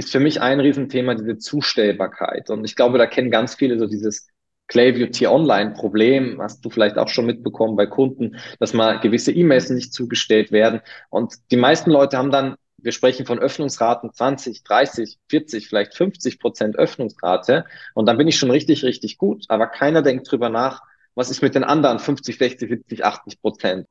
ist 0.00 0.10
für 0.10 0.18
mich 0.18 0.40
ein 0.40 0.60
Riesenthema 0.60 1.14
diese 1.14 1.36
Zustellbarkeit. 1.36 2.48
Und 2.48 2.64
ich 2.64 2.74
glaube, 2.74 2.96
da 2.96 3.06
kennen 3.06 3.30
ganz 3.30 3.54
viele 3.54 3.78
so 3.78 3.86
dieses 3.86 4.28
Clayview 4.66 5.08
T-Online-Problem, 5.08 6.40
hast 6.40 6.64
du 6.64 6.70
vielleicht 6.70 6.96
auch 6.96 7.08
schon 7.08 7.26
mitbekommen 7.26 7.76
bei 7.76 7.86
Kunden, 7.86 8.36
dass 8.58 8.72
mal 8.72 8.98
gewisse 9.00 9.30
E-Mails 9.30 9.68
nicht 9.68 9.92
zugestellt 9.92 10.52
werden. 10.52 10.80
Und 11.10 11.34
die 11.50 11.56
meisten 11.56 11.90
Leute 11.90 12.16
haben 12.16 12.30
dann, 12.30 12.54
wir 12.78 12.92
sprechen 12.92 13.26
von 13.26 13.38
Öffnungsraten 13.38 14.10
20, 14.10 14.64
30, 14.64 15.18
40, 15.28 15.68
vielleicht 15.68 15.94
50 15.94 16.38
Prozent 16.38 16.76
Öffnungsrate. 16.76 17.66
Und 17.94 18.06
dann 18.06 18.16
bin 18.16 18.26
ich 18.26 18.38
schon 18.38 18.50
richtig, 18.50 18.84
richtig 18.84 19.18
gut. 19.18 19.44
Aber 19.48 19.66
keiner 19.66 20.00
denkt 20.00 20.30
drüber 20.30 20.48
nach, 20.48 20.82
was 21.14 21.30
ist 21.30 21.42
mit 21.42 21.54
den 21.54 21.64
anderen 21.64 21.98
50, 21.98 22.38
60, 22.38 22.70
70, 22.70 23.04
80 23.04 23.40
Prozent. 23.42 23.86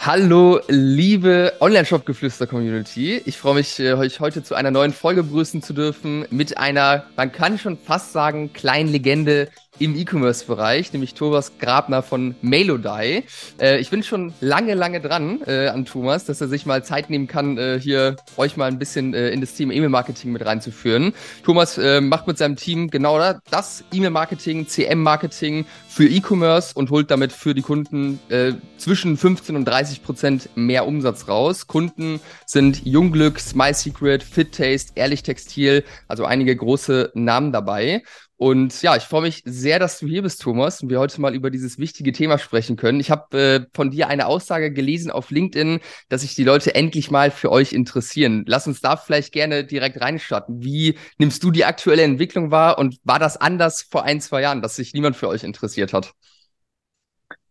Hallo, 0.00 0.60
liebe 0.68 1.54
Online-Shop-Geflüster-Community. 1.58 3.20
Ich 3.26 3.36
freue 3.36 3.56
mich, 3.56 3.80
äh, 3.80 3.94
euch 3.94 4.20
heute 4.20 4.44
zu 4.44 4.54
einer 4.54 4.70
neuen 4.70 4.92
Folge 4.92 5.24
begrüßen 5.24 5.60
zu 5.60 5.72
dürfen 5.72 6.24
mit 6.30 6.56
einer, 6.56 7.06
man 7.16 7.32
kann 7.32 7.58
schon 7.58 7.76
fast 7.76 8.12
sagen, 8.12 8.52
kleinen 8.52 8.90
Legende 8.90 9.48
im 9.78 9.96
E-Commerce-Bereich, 9.96 10.92
nämlich 10.92 11.14
Thomas 11.14 11.52
Grabner 11.58 12.02
von 12.02 12.34
Mailodai. 12.42 13.24
Äh, 13.60 13.78
ich 13.78 13.90
bin 13.90 14.02
schon 14.02 14.32
lange, 14.40 14.74
lange 14.74 15.00
dran 15.00 15.40
äh, 15.46 15.68
an 15.68 15.84
Thomas, 15.84 16.24
dass 16.24 16.40
er 16.40 16.48
sich 16.48 16.66
mal 16.66 16.84
Zeit 16.84 17.10
nehmen 17.10 17.26
kann, 17.26 17.58
äh, 17.58 17.78
hier 17.80 18.16
euch 18.36 18.56
mal 18.56 18.66
ein 18.66 18.78
bisschen 18.78 19.14
äh, 19.14 19.30
in 19.30 19.40
das 19.40 19.54
Thema 19.54 19.72
E-Mail-Marketing 19.72 20.32
mit 20.32 20.44
reinzuführen. 20.44 21.12
Thomas 21.44 21.78
äh, 21.78 22.00
macht 22.00 22.26
mit 22.26 22.38
seinem 22.38 22.56
Team 22.56 22.90
genau 22.90 23.18
das, 23.50 23.84
E-Mail-Marketing, 23.92 24.66
CM-Marketing 24.66 25.66
für 25.88 26.06
E-Commerce 26.06 26.74
und 26.74 26.90
holt 26.90 27.10
damit 27.10 27.32
für 27.32 27.54
die 27.54 27.62
Kunden 27.62 28.20
äh, 28.28 28.52
zwischen 28.76 29.16
15 29.16 29.56
und 29.56 29.64
30 29.64 30.02
Prozent 30.02 30.50
mehr 30.54 30.86
Umsatz 30.86 31.28
raus. 31.28 31.66
Kunden 31.66 32.20
sind 32.46 32.84
Jungglück, 32.84 33.40
MySecret, 33.54 34.22
Fit 34.22 34.52
Taste, 34.54 34.92
Ehrlich 34.94 35.22
Textil, 35.22 35.84
also 36.06 36.24
einige 36.24 36.54
große 36.54 37.10
Namen 37.14 37.52
dabei. 37.52 38.02
Und 38.38 38.82
ja, 38.82 38.94
ich 38.94 39.02
freue 39.02 39.22
mich 39.22 39.42
sehr, 39.44 39.80
dass 39.80 39.98
du 39.98 40.06
hier 40.06 40.22
bist, 40.22 40.40
Thomas, 40.40 40.80
und 40.80 40.90
wir 40.90 41.00
heute 41.00 41.20
mal 41.20 41.34
über 41.34 41.50
dieses 41.50 41.76
wichtige 41.76 42.12
Thema 42.12 42.38
sprechen 42.38 42.76
können. 42.76 43.00
Ich 43.00 43.10
habe 43.10 43.36
äh, 43.36 43.66
von 43.74 43.90
dir 43.90 44.06
eine 44.06 44.26
Aussage 44.26 44.72
gelesen 44.72 45.10
auf 45.10 45.32
LinkedIn, 45.32 45.80
dass 46.08 46.20
sich 46.20 46.36
die 46.36 46.44
Leute 46.44 46.72
endlich 46.72 47.10
mal 47.10 47.32
für 47.32 47.50
euch 47.50 47.72
interessieren. 47.72 48.44
Lass 48.46 48.68
uns 48.68 48.80
da 48.80 48.96
vielleicht 48.96 49.32
gerne 49.32 49.64
direkt 49.64 50.00
reinstarten. 50.00 50.62
Wie 50.62 50.96
nimmst 51.18 51.42
du 51.42 51.50
die 51.50 51.64
aktuelle 51.64 52.02
Entwicklung 52.02 52.52
wahr 52.52 52.78
und 52.78 52.98
war 53.02 53.18
das 53.18 53.36
anders 53.36 53.82
vor 53.82 54.04
ein, 54.04 54.20
zwei 54.20 54.40
Jahren, 54.42 54.62
dass 54.62 54.76
sich 54.76 54.94
niemand 54.94 55.16
für 55.16 55.26
euch 55.26 55.42
interessiert 55.42 55.92
hat? 55.92 56.12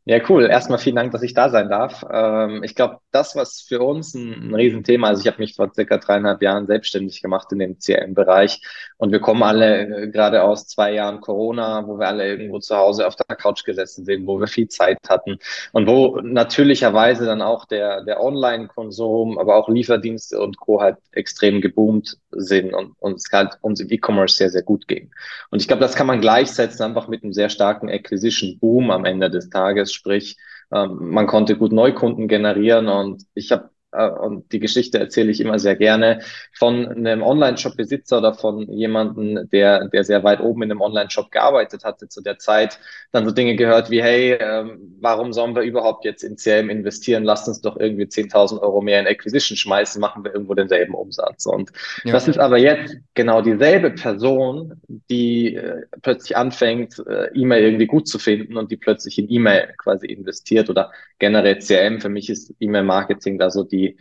Ja, 0.09 0.22
cool. 0.30 0.45
Erstmal 0.50 0.80
vielen 0.80 0.95
Dank, 0.95 1.11
dass 1.11 1.22
ich 1.22 1.33
da 1.33 1.50
sein 1.50 1.67
darf. 1.69 2.05
Ähm, 2.09 2.63
ich 2.63 2.75
glaube, 2.75 3.00
das, 3.11 3.36
was 3.36 3.59
für 3.59 3.81
uns 3.81 4.14
ein, 4.14 4.52
ein 4.52 4.55
Riesenthema, 4.55 5.09
also 5.09 5.19
ich 5.19 5.27
habe 5.27 5.39
mich 5.39 5.55
vor 5.55 5.69
circa 5.73 5.97
dreieinhalb 5.97 6.41
Jahren 6.41 6.66
selbstständig 6.66 7.22
gemacht 7.22 7.52
in 7.52 7.59
dem 7.59 7.77
CRM-Bereich 7.77 8.61
und 8.95 9.11
wir 9.11 9.19
kommen 9.19 9.44
alle 9.44 10.03
äh, 10.03 10.08
gerade 10.08 10.44
aus 10.44 10.66
zwei 10.66 10.94
Jahren 10.94 11.19
Corona, 11.19 11.86
wo 11.88 11.99
wir 11.99 12.08
alle 12.08 12.25
irgendwo 12.25 12.59
zu 12.59 12.77
Hause 12.77 13.05
auf 13.05 13.17
der 13.17 13.36
Couch 13.36 13.66
gesessen 13.66 14.05
sind, 14.05 14.25
wo 14.27 14.39
wir 14.39 14.47
viel 14.47 14.69
Zeit 14.69 14.97
hatten 15.09 15.39
und 15.73 15.88
wo 15.88 16.21
natürlicherweise 16.21 17.25
dann 17.25 17.42
auch 17.42 17.66
der, 17.66 18.05
der 18.05 18.23
Online-Konsum, 18.23 19.38
aber 19.38 19.58
auch 19.58 19.67
Lieferdienste 19.67 20.39
und 20.39 20.58
Co. 20.58 20.80
halt 20.80 20.99
extrem 21.11 21.59
geboomt 21.59 22.17
sind 22.31 22.73
und 22.73 22.94
uns 22.99 23.25
halt 23.33 23.58
uns 23.59 23.81
im 23.81 23.92
E-Commerce 23.92 24.38
sehr, 24.38 24.52
sehr 24.52 24.64
gut 24.64 24.88
ging. 24.88 25.11
Und 25.49 25.61
ich 25.61 25.67
glaube, 25.67 25.81
das 25.81 25.95
kann 25.95 26.08
man 26.08 26.21
gleichsetzen 26.21 26.86
einfach 26.86 27.09
mit 27.09 27.23
einem 27.23 27.33
sehr 27.33 27.49
starken 27.49 27.89
Acquisition-Boom 27.89 28.89
am 28.89 29.03
Ende 29.03 29.30
des 29.30 29.49
Tages 29.49 29.97
Sprich, 29.98 30.38
ähm, 30.73 30.98
man 31.12 31.28
konnte 31.28 31.58
gut 31.58 31.72
Neukunden 31.72 32.28
generieren 32.28 32.88
und 32.88 33.23
ich 33.34 33.52
habe 33.52 33.72
äh, 33.91 34.09
und 34.09 34.52
die 34.52 34.59
Geschichte 34.59 34.99
erzähle 34.99 35.31
ich 35.31 35.39
immer 35.39 35.59
sehr 35.59 35.75
gerne, 35.75 36.19
von 36.53 36.88
einem 36.88 37.21
Online-Shop-Besitzer 37.21 38.19
oder 38.19 38.33
von 38.33 38.71
jemandem, 38.71 39.49
der, 39.49 39.88
der 39.88 40.03
sehr 40.03 40.23
weit 40.23 40.42
oben 40.42 40.64
in 40.64 40.71
einem 40.71 40.81
Online-Shop 40.81 41.31
gearbeitet 41.31 41.83
hatte 41.83 42.08
zu 42.09 42.21
der 42.21 42.37
Zeit, 42.37 42.80
dann 43.11 43.26
so 43.26 43.31
Dinge 43.31 43.55
gehört 43.55 43.89
wie, 43.89 44.02
hey, 44.02 44.37
ähm, 44.39 44.97
warum 44.99 45.33
sollen 45.33 45.55
wir 45.55 45.64
überhaupt 45.64 46.05
jetzt 46.05 46.23
in 46.23 46.36
CRM 46.36 46.70
investieren? 46.70 47.23
Lasst 47.23 47.47
uns 47.47 47.61
doch 47.61 47.77
irgendwie 47.77 48.05
10.000 48.05 48.61
Euro 48.61 48.81
mehr 48.81 48.99
in 48.99 49.08
Acquisition 49.08 49.58
schmeißen, 49.58 50.02
machen 50.02 50.23
wir 50.23 50.33
irgendwo 50.33 50.53
denselben 50.53 50.93
Umsatz. 50.93 51.45
Und 51.45 51.71
ja. 52.03 52.11
das 52.11 52.27
ist 52.27 52.39
aber 52.39 52.58
jetzt 52.58 52.97
genau 53.14 53.42
dieselbe 53.42 53.92
Person, 53.92 54.81
die 55.09 55.55
äh, 55.55 55.83
plötzlich 56.02 56.36
anfängt, 56.36 57.02
äh, 57.08 57.27
E-Mail 57.33 57.64
irgendwie 57.64 57.87
gut 57.87 58.08
zu 58.08 58.20
finden 58.20 58.58
und 58.58 58.71
die 58.71 58.77
plötzlich 58.77 59.17
in 59.17 59.30
E-Mail 59.30 59.73
quasi 59.77 60.08
investiert 60.08 60.70
oder 60.70 60.92
generell 61.20 61.59
CRM. 61.59 62.02
Für 62.02 62.09
mich 62.09 62.30
ist 62.30 62.53
E-Mail-Marketing 62.59 63.37
da 63.37 63.49
so 63.49 63.64
die 63.64 63.77
die, 63.77 63.98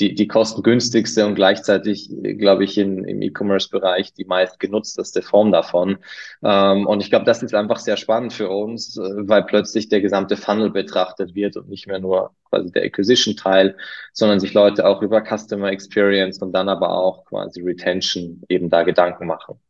die, 0.00 0.14
die 0.14 0.26
kostengünstigste 0.26 1.26
und 1.26 1.34
gleichzeitig, 1.34 2.10
glaube 2.38 2.64
ich, 2.64 2.78
in, 2.78 3.04
im 3.04 3.20
E-Commerce-Bereich 3.20 4.14
die 4.14 4.24
meist 4.24 4.58
genutzteste 4.58 5.20
Form 5.22 5.52
davon. 5.52 5.98
Ähm, 6.42 6.86
und 6.86 7.02
ich 7.02 7.10
glaube, 7.10 7.26
das 7.26 7.42
ist 7.42 7.54
einfach 7.54 7.78
sehr 7.78 7.98
spannend 7.98 8.32
für 8.32 8.48
uns, 8.48 8.96
äh, 8.96 9.02
weil 9.28 9.44
plötzlich 9.44 9.88
der 9.88 10.00
gesamte 10.00 10.36
Funnel 10.36 10.70
betrachtet 10.70 11.34
wird 11.34 11.56
und 11.56 11.68
nicht 11.68 11.86
mehr 11.86 12.00
nur 12.00 12.34
quasi 12.48 12.72
der 12.72 12.84
Acquisition-Teil, 12.84 13.76
sondern 14.12 14.40
sich 14.40 14.54
Leute 14.54 14.86
auch 14.86 15.02
über 15.02 15.22
Customer 15.22 15.70
Experience 15.70 16.40
und 16.40 16.52
dann 16.52 16.68
aber 16.68 16.90
auch 16.90 17.26
quasi 17.26 17.62
Retention 17.62 18.42
eben 18.48 18.70
da 18.70 18.82
Gedanken 18.82 19.26
machen. 19.26 19.60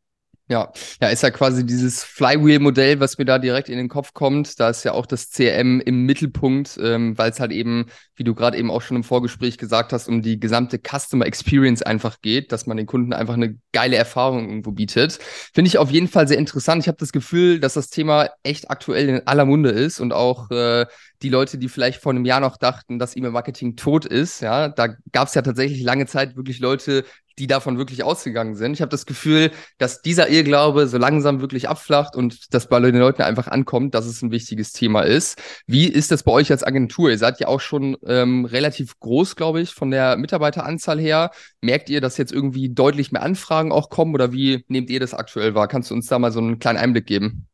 Ja, 0.50 0.72
ja, 1.00 1.08
ist 1.10 1.22
ja 1.22 1.30
quasi 1.30 1.64
dieses 1.64 2.02
Flywheel-Modell, 2.02 2.98
was 2.98 3.16
mir 3.18 3.24
da 3.24 3.38
direkt 3.38 3.68
in 3.68 3.76
den 3.76 3.88
Kopf 3.88 4.14
kommt. 4.14 4.58
Da 4.58 4.68
ist 4.68 4.82
ja 4.82 4.90
auch 4.90 5.06
das 5.06 5.30
CRM 5.30 5.78
im 5.78 6.06
Mittelpunkt, 6.06 6.76
ähm, 6.82 7.16
weil 7.16 7.30
es 7.30 7.38
halt 7.38 7.52
eben, 7.52 7.86
wie 8.16 8.24
du 8.24 8.34
gerade 8.34 8.58
eben 8.58 8.68
auch 8.68 8.82
schon 8.82 8.96
im 8.96 9.04
Vorgespräch 9.04 9.58
gesagt 9.58 9.92
hast, 9.92 10.08
um 10.08 10.22
die 10.22 10.40
gesamte 10.40 10.80
Customer 10.80 11.24
Experience 11.24 11.82
einfach 11.82 12.20
geht, 12.20 12.50
dass 12.50 12.66
man 12.66 12.76
den 12.76 12.86
Kunden 12.86 13.12
einfach 13.12 13.34
eine 13.34 13.58
geile 13.70 13.94
Erfahrung 13.94 14.48
irgendwo 14.48 14.72
bietet. 14.72 15.20
Finde 15.54 15.68
ich 15.68 15.78
auf 15.78 15.92
jeden 15.92 16.08
Fall 16.08 16.26
sehr 16.26 16.38
interessant. 16.38 16.82
Ich 16.82 16.88
habe 16.88 16.98
das 16.98 17.12
Gefühl, 17.12 17.60
dass 17.60 17.74
das 17.74 17.88
Thema 17.88 18.28
echt 18.42 18.72
aktuell 18.72 19.08
in 19.08 19.26
aller 19.28 19.44
Munde 19.44 19.70
ist 19.70 20.00
und 20.00 20.12
auch 20.12 20.50
äh, 20.50 20.84
die 21.22 21.28
Leute, 21.28 21.58
die 21.58 21.68
vielleicht 21.68 22.02
vor 22.02 22.10
einem 22.10 22.24
Jahr 22.24 22.40
noch 22.40 22.56
dachten, 22.56 22.98
dass 22.98 23.14
E-Mail-Marketing 23.14 23.76
tot 23.76 24.04
ist, 24.04 24.40
ja, 24.40 24.68
da 24.68 24.88
gab 25.12 25.28
es 25.28 25.34
ja 25.34 25.42
tatsächlich 25.42 25.82
lange 25.82 26.06
Zeit 26.06 26.34
wirklich 26.34 26.58
Leute, 26.58 27.04
die 27.40 27.46
davon 27.46 27.78
wirklich 27.78 28.04
ausgegangen 28.04 28.54
sind. 28.54 28.74
Ich 28.74 28.82
habe 28.82 28.90
das 28.90 29.06
Gefühl, 29.06 29.50
dass 29.78 30.02
dieser 30.02 30.28
Irrglaube 30.28 30.86
so 30.86 30.98
langsam 30.98 31.40
wirklich 31.40 31.68
abflacht 31.68 32.14
und 32.14 32.52
dass 32.54 32.68
bei 32.68 32.78
den 32.80 32.96
Leuten 32.96 33.22
einfach 33.22 33.48
ankommt, 33.48 33.94
dass 33.94 34.04
es 34.04 34.20
ein 34.20 34.30
wichtiges 34.30 34.72
Thema 34.72 35.02
ist. 35.02 35.40
Wie 35.66 35.86
ist 35.86 36.10
das 36.10 36.22
bei 36.22 36.32
euch 36.32 36.50
als 36.50 36.62
Agentur? 36.62 37.10
Ihr 37.10 37.18
seid 37.18 37.40
ja 37.40 37.48
auch 37.48 37.60
schon 37.60 37.96
ähm, 38.06 38.44
relativ 38.44 39.00
groß, 39.00 39.36
glaube 39.36 39.62
ich, 39.62 39.70
von 39.70 39.90
der 39.90 40.16
Mitarbeiteranzahl 40.18 41.00
her. 41.00 41.30
Merkt 41.62 41.88
ihr, 41.88 42.02
dass 42.02 42.18
jetzt 42.18 42.32
irgendwie 42.32 42.68
deutlich 42.68 43.10
mehr 43.10 43.22
Anfragen 43.22 43.72
auch 43.72 43.88
kommen 43.88 44.14
oder 44.14 44.32
wie 44.32 44.64
nehmt 44.68 44.90
ihr 44.90 45.00
das 45.00 45.14
aktuell 45.14 45.54
wahr? 45.54 45.66
Kannst 45.66 45.90
du 45.90 45.94
uns 45.94 46.06
da 46.06 46.18
mal 46.18 46.32
so 46.32 46.40
einen 46.40 46.58
kleinen 46.58 46.78
Einblick 46.78 47.06
geben? 47.06 47.49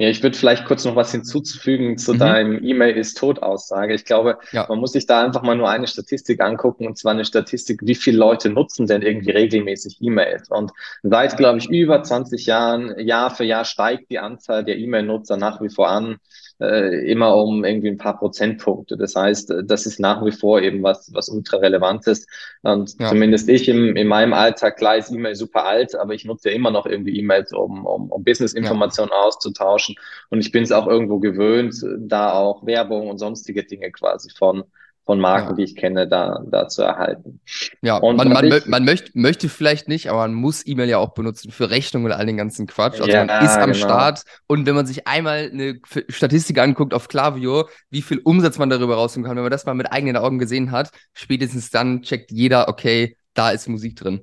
Ja, 0.00 0.08
ich 0.08 0.22
würde 0.22 0.34
vielleicht 0.34 0.64
kurz 0.64 0.86
noch 0.86 0.96
was 0.96 1.12
hinzuzufügen 1.12 1.98
zu 1.98 2.14
mhm. 2.14 2.18
deinem 2.20 2.64
E-Mail 2.64 2.96
ist 2.96 3.18
tot 3.18 3.42
Aussage. 3.42 3.92
Ich 3.92 4.06
glaube, 4.06 4.38
ja. 4.50 4.64
man 4.66 4.78
muss 4.78 4.92
sich 4.92 5.04
da 5.04 5.22
einfach 5.22 5.42
mal 5.42 5.56
nur 5.56 5.68
eine 5.68 5.86
Statistik 5.86 6.40
angucken 6.40 6.86
und 6.86 6.96
zwar 6.96 7.12
eine 7.12 7.26
Statistik, 7.26 7.80
wie 7.82 7.94
viele 7.94 8.16
Leute 8.16 8.48
nutzen 8.48 8.86
denn 8.86 9.02
irgendwie 9.02 9.32
regelmäßig 9.32 9.98
E-Mails. 10.00 10.48
Und 10.48 10.72
seit, 11.02 11.36
glaube 11.36 11.58
ich, 11.58 11.68
über 11.68 12.02
20 12.02 12.46
Jahren, 12.46 12.98
Jahr 12.98 13.28
für 13.28 13.44
Jahr 13.44 13.66
steigt 13.66 14.10
die 14.10 14.18
Anzahl 14.18 14.64
der 14.64 14.78
E-Mail-Nutzer 14.78 15.36
nach 15.36 15.60
wie 15.60 15.68
vor 15.68 15.90
an 15.90 16.16
äh, 16.60 17.10
immer 17.10 17.36
um 17.36 17.64
irgendwie 17.64 17.88
ein 17.88 17.98
paar 17.98 18.18
Prozentpunkte. 18.18 18.96
Das 18.96 19.16
heißt, 19.16 19.50
äh, 19.50 19.64
das 19.64 19.86
ist 19.86 19.98
nach 19.98 20.24
wie 20.24 20.32
vor 20.32 20.60
eben 20.60 20.82
was, 20.82 21.10
was 21.14 21.28
ultra 21.28 21.56
relevant 21.58 22.06
ist. 22.06 22.28
Und 22.62 22.98
ja. 22.98 23.08
zumindest 23.08 23.48
ich 23.48 23.68
im, 23.68 23.96
in 23.96 24.06
meinem 24.06 24.32
Alltag, 24.32 24.76
klar 24.76 24.96
ist 24.96 25.10
E-Mail 25.10 25.34
super 25.34 25.64
alt, 25.64 25.94
aber 25.94 26.14
ich 26.14 26.24
nutze 26.24 26.50
ja 26.50 26.54
immer 26.54 26.70
noch 26.70 26.86
irgendwie 26.86 27.18
E-Mails, 27.18 27.52
um, 27.52 27.86
um, 27.86 28.10
um 28.10 28.24
Business-Informationen 28.24 29.10
ja. 29.12 29.22
auszutauschen. 29.22 29.96
Und 30.28 30.40
ich 30.40 30.52
bin 30.52 30.62
es 30.62 30.72
auch 30.72 30.86
irgendwo 30.86 31.18
gewöhnt, 31.18 31.74
da 31.98 32.32
auch 32.32 32.64
Werbung 32.66 33.08
und 33.08 33.18
sonstige 33.18 33.64
Dinge 33.64 33.90
quasi 33.90 34.30
von 34.30 34.64
von 35.04 35.18
Marken, 35.18 35.50
ja. 35.50 35.54
die 35.54 35.64
ich 35.64 35.76
kenne, 35.76 36.06
da, 36.06 36.40
da 36.50 36.68
zu 36.68 36.82
erhalten. 36.82 37.40
Ja, 37.82 37.96
und 37.96 38.16
man, 38.16 38.28
man, 38.28 38.44
ich, 38.44 38.66
man 38.66 38.84
möchte, 38.84 39.10
möchte 39.14 39.48
vielleicht 39.48 39.88
nicht, 39.88 40.08
aber 40.08 40.20
man 40.20 40.34
muss 40.34 40.66
E-Mail 40.66 40.88
ja 40.88 40.98
auch 40.98 41.14
benutzen 41.14 41.50
für 41.50 41.70
Rechnungen 41.70 42.06
und 42.06 42.12
all 42.12 42.26
den 42.26 42.36
ganzen 42.36 42.66
Quatsch. 42.66 43.00
Also 43.00 43.10
ja, 43.10 43.24
man 43.24 43.44
ist 43.44 43.56
am 43.56 43.72
genau. 43.72 43.84
Start 43.84 44.22
und 44.46 44.66
wenn 44.66 44.74
man 44.74 44.86
sich 44.86 45.06
einmal 45.06 45.50
eine 45.52 45.80
Statistik 46.08 46.58
anguckt 46.58 46.94
auf 46.94 47.08
Klaviyo, 47.08 47.68
wie 47.90 48.02
viel 48.02 48.18
Umsatz 48.18 48.58
man 48.58 48.70
darüber 48.70 48.94
rausholen 48.96 49.26
kann, 49.26 49.36
wenn 49.36 49.42
man 49.42 49.50
das 49.50 49.66
mal 49.66 49.74
mit 49.74 49.90
eigenen 49.90 50.16
Augen 50.16 50.38
gesehen 50.38 50.70
hat, 50.70 50.90
spätestens 51.12 51.70
dann 51.70 52.02
checkt 52.02 52.30
jeder, 52.30 52.68
okay, 52.68 53.16
da 53.34 53.50
ist 53.50 53.68
Musik 53.68 53.96
drin. 53.96 54.22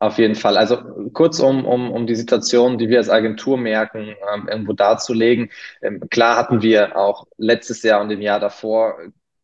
Auf 0.00 0.16
jeden 0.16 0.34
Fall. 0.34 0.56
Also 0.56 0.78
kurz 1.12 1.40
um, 1.40 1.66
um, 1.66 1.90
um 1.92 2.06
die 2.06 2.14
Situation, 2.14 2.78
die 2.78 2.88
wir 2.88 2.96
als 2.98 3.10
Agentur 3.10 3.58
merken, 3.58 4.14
ähm, 4.34 4.48
irgendwo 4.48 4.72
darzulegen. 4.72 5.50
Ähm, 5.82 6.00
klar 6.08 6.36
hatten 6.38 6.62
wir 6.62 6.96
auch 6.96 7.26
letztes 7.36 7.82
Jahr 7.82 8.00
und 8.00 8.10
im 8.10 8.22
Jahr 8.22 8.40
davor 8.40 8.96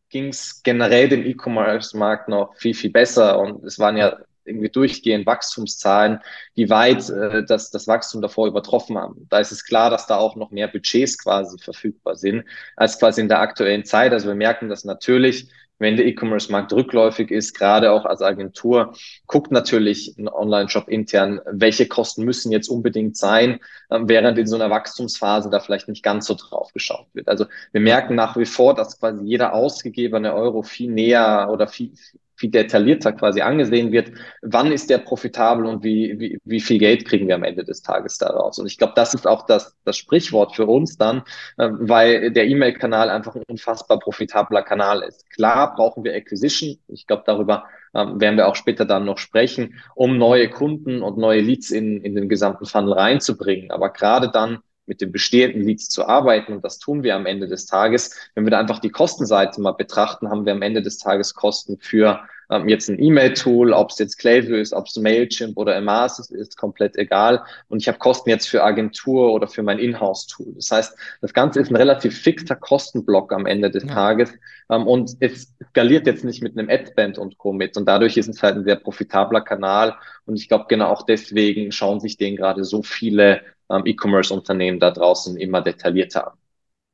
ging 0.08 0.28
es 0.28 0.62
generell 0.62 1.08
dem 1.08 1.24
E-Commerce-Markt 1.24 2.28
noch 2.28 2.54
viel, 2.56 2.74
viel 2.74 2.90
besser. 2.90 3.38
Und 3.38 3.64
es 3.64 3.78
waren 3.78 3.96
ja 3.96 4.18
irgendwie 4.46 4.68
durchgehend 4.68 5.26
Wachstumszahlen, 5.26 6.20
die 6.56 6.70
weit 6.70 7.08
äh, 7.10 7.44
das, 7.44 7.70
das 7.70 7.86
Wachstum 7.86 8.22
davor 8.22 8.46
übertroffen 8.48 8.98
haben. 8.98 9.26
Da 9.30 9.38
ist 9.38 9.52
es 9.52 9.64
klar, 9.64 9.90
dass 9.90 10.06
da 10.06 10.16
auch 10.16 10.36
noch 10.36 10.50
mehr 10.50 10.68
Budgets 10.68 11.18
quasi 11.18 11.58
verfügbar 11.58 12.16
sind 12.16 12.44
als 12.76 12.98
quasi 12.98 13.20
in 13.20 13.28
der 13.28 13.40
aktuellen 13.40 13.84
Zeit. 13.84 14.12
Also 14.12 14.28
wir 14.28 14.34
merken 14.34 14.68
das 14.68 14.84
natürlich 14.84 15.48
wenn 15.78 15.96
der 15.96 16.06
E-Commerce-Markt 16.06 16.72
rückläufig 16.72 17.30
ist, 17.30 17.54
gerade 17.54 17.92
auch 17.92 18.04
als 18.04 18.22
Agentur, 18.22 18.94
guckt 19.26 19.52
natürlich 19.52 20.16
ein 20.18 20.28
Online-Shop 20.28 20.88
intern, 20.88 21.40
welche 21.50 21.86
Kosten 21.86 22.24
müssen 22.24 22.52
jetzt 22.52 22.68
unbedingt 22.68 23.16
sein, 23.16 23.60
ähm, 23.90 24.08
während 24.08 24.38
in 24.38 24.46
so 24.46 24.56
einer 24.56 24.70
Wachstumsphase 24.70 25.50
da 25.50 25.60
vielleicht 25.60 25.88
nicht 25.88 26.02
ganz 26.02 26.26
so 26.26 26.34
drauf 26.34 26.72
geschaut 26.72 27.06
wird. 27.12 27.28
Also 27.28 27.46
wir 27.72 27.80
merken 27.80 28.14
nach 28.14 28.36
wie 28.36 28.46
vor, 28.46 28.74
dass 28.74 28.98
quasi 28.98 29.24
jeder 29.24 29.52
ausgegebene 29.54 30.34
Euro 30.34 30.62
viel 30.62 30.90
näher 30.90 31.48
oder 31.50 31.68
viel, 31.68 31.92
viel 32.36 32.50
detaillierter 32.50 33.12
quasi 33.12 33.40
angesehen 33.40 33.92
wird, 33.92 34.12
wann 34.42 34.72
ist 34.72 34.90
der 34.90 34.98
profitabel 34.98 35.66
und 35.66 35.82
wie, 35.82 36.18
wie, 36.18 36.38
wie 36.44 36.60
viel 36.60 36.78
Geld 36.78 37.06
kriegen 37.06 37.28
wir 37.28 37.34
am 37.34 37.44
Ende 37.44 37.64
des 37.64 37.82
Tages 37.82 38.18
daraus. 38.18 38.58
Und 38.58 38.66
ich 38.66 38.78
glaube, 38.78 38.92
das 38.94 39.14
ist 39.14 39.26
auch 39.26 39.46
das, 39.46 39.76
das 39.84 39.96
Sprichwort 39.96 40.54
für 40.54 40.66
uns 40.66 40.96
dann, 40.96 41.22
äh, 41.58 41.68
weil 41.72 42.30
der 42.30 42.46
E-Mail-Kanal 42.46 43.10
einfach 43.10 43.34
ein 43.34 43.42
unfassbar 43.48 43.98
profitabler 43.98 44.62
Kanal 44.62 45.02
ist. 45.02 45.28
Klar 45.30 45.74
brauchen 45.74 46.04
wir 46.04 46.14
Acquisition. 46.14 46.78
Ich 46.88 47.06
glaube, 47.06 47.24
darüber 47.26 47.64
ähm, 47.94 48.20
werden 48.20 48.36
wir 48.36 48.46
auch 48.48 48.56
später 48.56 48.84
dann 48.84 49.04
noch 49.04 49.18
sprechen, 49.18 49.80
um 49.94 50.18
neue 50.18 50.50
Kunden 50.50 51.02
und 51.02 51.16
neue 51.16 51.40
Leads 51.40 51.70
in, 51.70 52.02
in 52.02 52.14
den 52.14 52.28
gesamten 52.28 52.66
Funnel 52.66 52.92
reinzubringen. 52.92 53.70
Aber 53.70 53.90
gerade 53.90 54.30
dann, 54.30 54.58
mit 54.86 55.00
den 55.00 55.12
bestehenden 55.12 55.62
Leads 55.62 55.88
zu 55.88 56.06
arbeiten. 56.06 56.52
Und 56.52 56.64
das 56.64 56.78
tun 56.78 57.02
wir 57.02 57.16
am 57.16 57.26
Ende 57.26 57.48
des 57.48 57.66
Tages. 57.66 58.14
Wenn 58.34 58.44
wir 58.44 58.50
da 58.50 58.58
einfach 58.58 58.78
die 58.78 58.90
Kostenseite 58.90 59.60
mal 59.60 59.72
betrachten, 59.72 60.30
haben 60.30 60.46
wir 60.46 60.52
am 60.52 60.62
Ende 60.62 60.82
des 60.82 60.98
Tages 60.98 61.34
Kosten 61.34 61.78
für 61.78 62.20
ähm, 62.50 62.68
jetzt 62.68 62.88
ein 62.88 63.00
E-Mail-Tool, 63.00 63.72
ob 63.72 63.90
es 63.90 63.98
jetzt 63.98 64.18
Klaviyo 64.18 64.56
ist, 64.56 64.72
ob 64.72 64.86
es 64.86 64.96
Mailchimp 64.96 65.56
oder 65.56 65.76
Emasis 65.76 66.30
ist, 66.30 66.40
ist 66.48 66.56
komplett 66.56 66.96
egal. 66.96 67.42
Und 67.68 67.80
ich 67.80 67.88
habe 67.88 67.98
Kosten 67.98 68.30
jetzt 68.30 68.48
für 68.48 68.62
Agentur 68.62 69.32
oder 69.32 69.48
für 69.48 69.62
mein 69.62 69.78
Inhouse-Tool. 69.78 70.54
Das 70.54 70.70
heißt, 70.70 70.98
das 71.20 71.32
Ganze 71.32 71.60
ist 71.60 71.70
ein 71.70 71.76
relativ 71.76 72.18
fixer 72.18 72.56
Kostenblock 72.56 73.32
am 73.32 73.46
Ende 73.46 73.70
des 73.70 73.84
ja. 73.84 73.94
Tages. 73.94 74.32
Ähm, 74.70 74.86
und 74.86 75.16
es 75.20 75.54
skaliert 75.70 76.06
jetzt 76.06 76.24
nicht 76.24 76.42
mit 76.42 76.58
einem 76.58 76.70
Adband 76.70 77.18
und 77.18 77.38
Co. 77.38 77.52
mit. 77.52 77.76
Und 77.76 77.86
dadurch 77.86 78.16
ist 78.16 78.28
es 78.28 78.42
halt 78.42 78.56
ein 78.56 78.64
sehr 78.64 78.76
profitabler 78.76 79.40
Kanal. 79.40 79.96
Und 80.24 80.36
ich 80.36 80.48
glaube, 80.48 80.66
genau 80.68 80.88
auch 80.88 81.02
deswegen 81.02 81.72
schauen 81.72 82.00
sich 82.00 82.16
den 82.16 82.36
gerade 82.36 82.64
so 82.64 82.82
viele 82.82 83.42
ähm, 83.70 83.82
E-Commerce-Unternehmen 83.84 84.80
da 84.80 84.90
draußen 84.90 85.36
immer 85.36 85.62
detaillierter 85.62 86.28
an. 86.32 86.38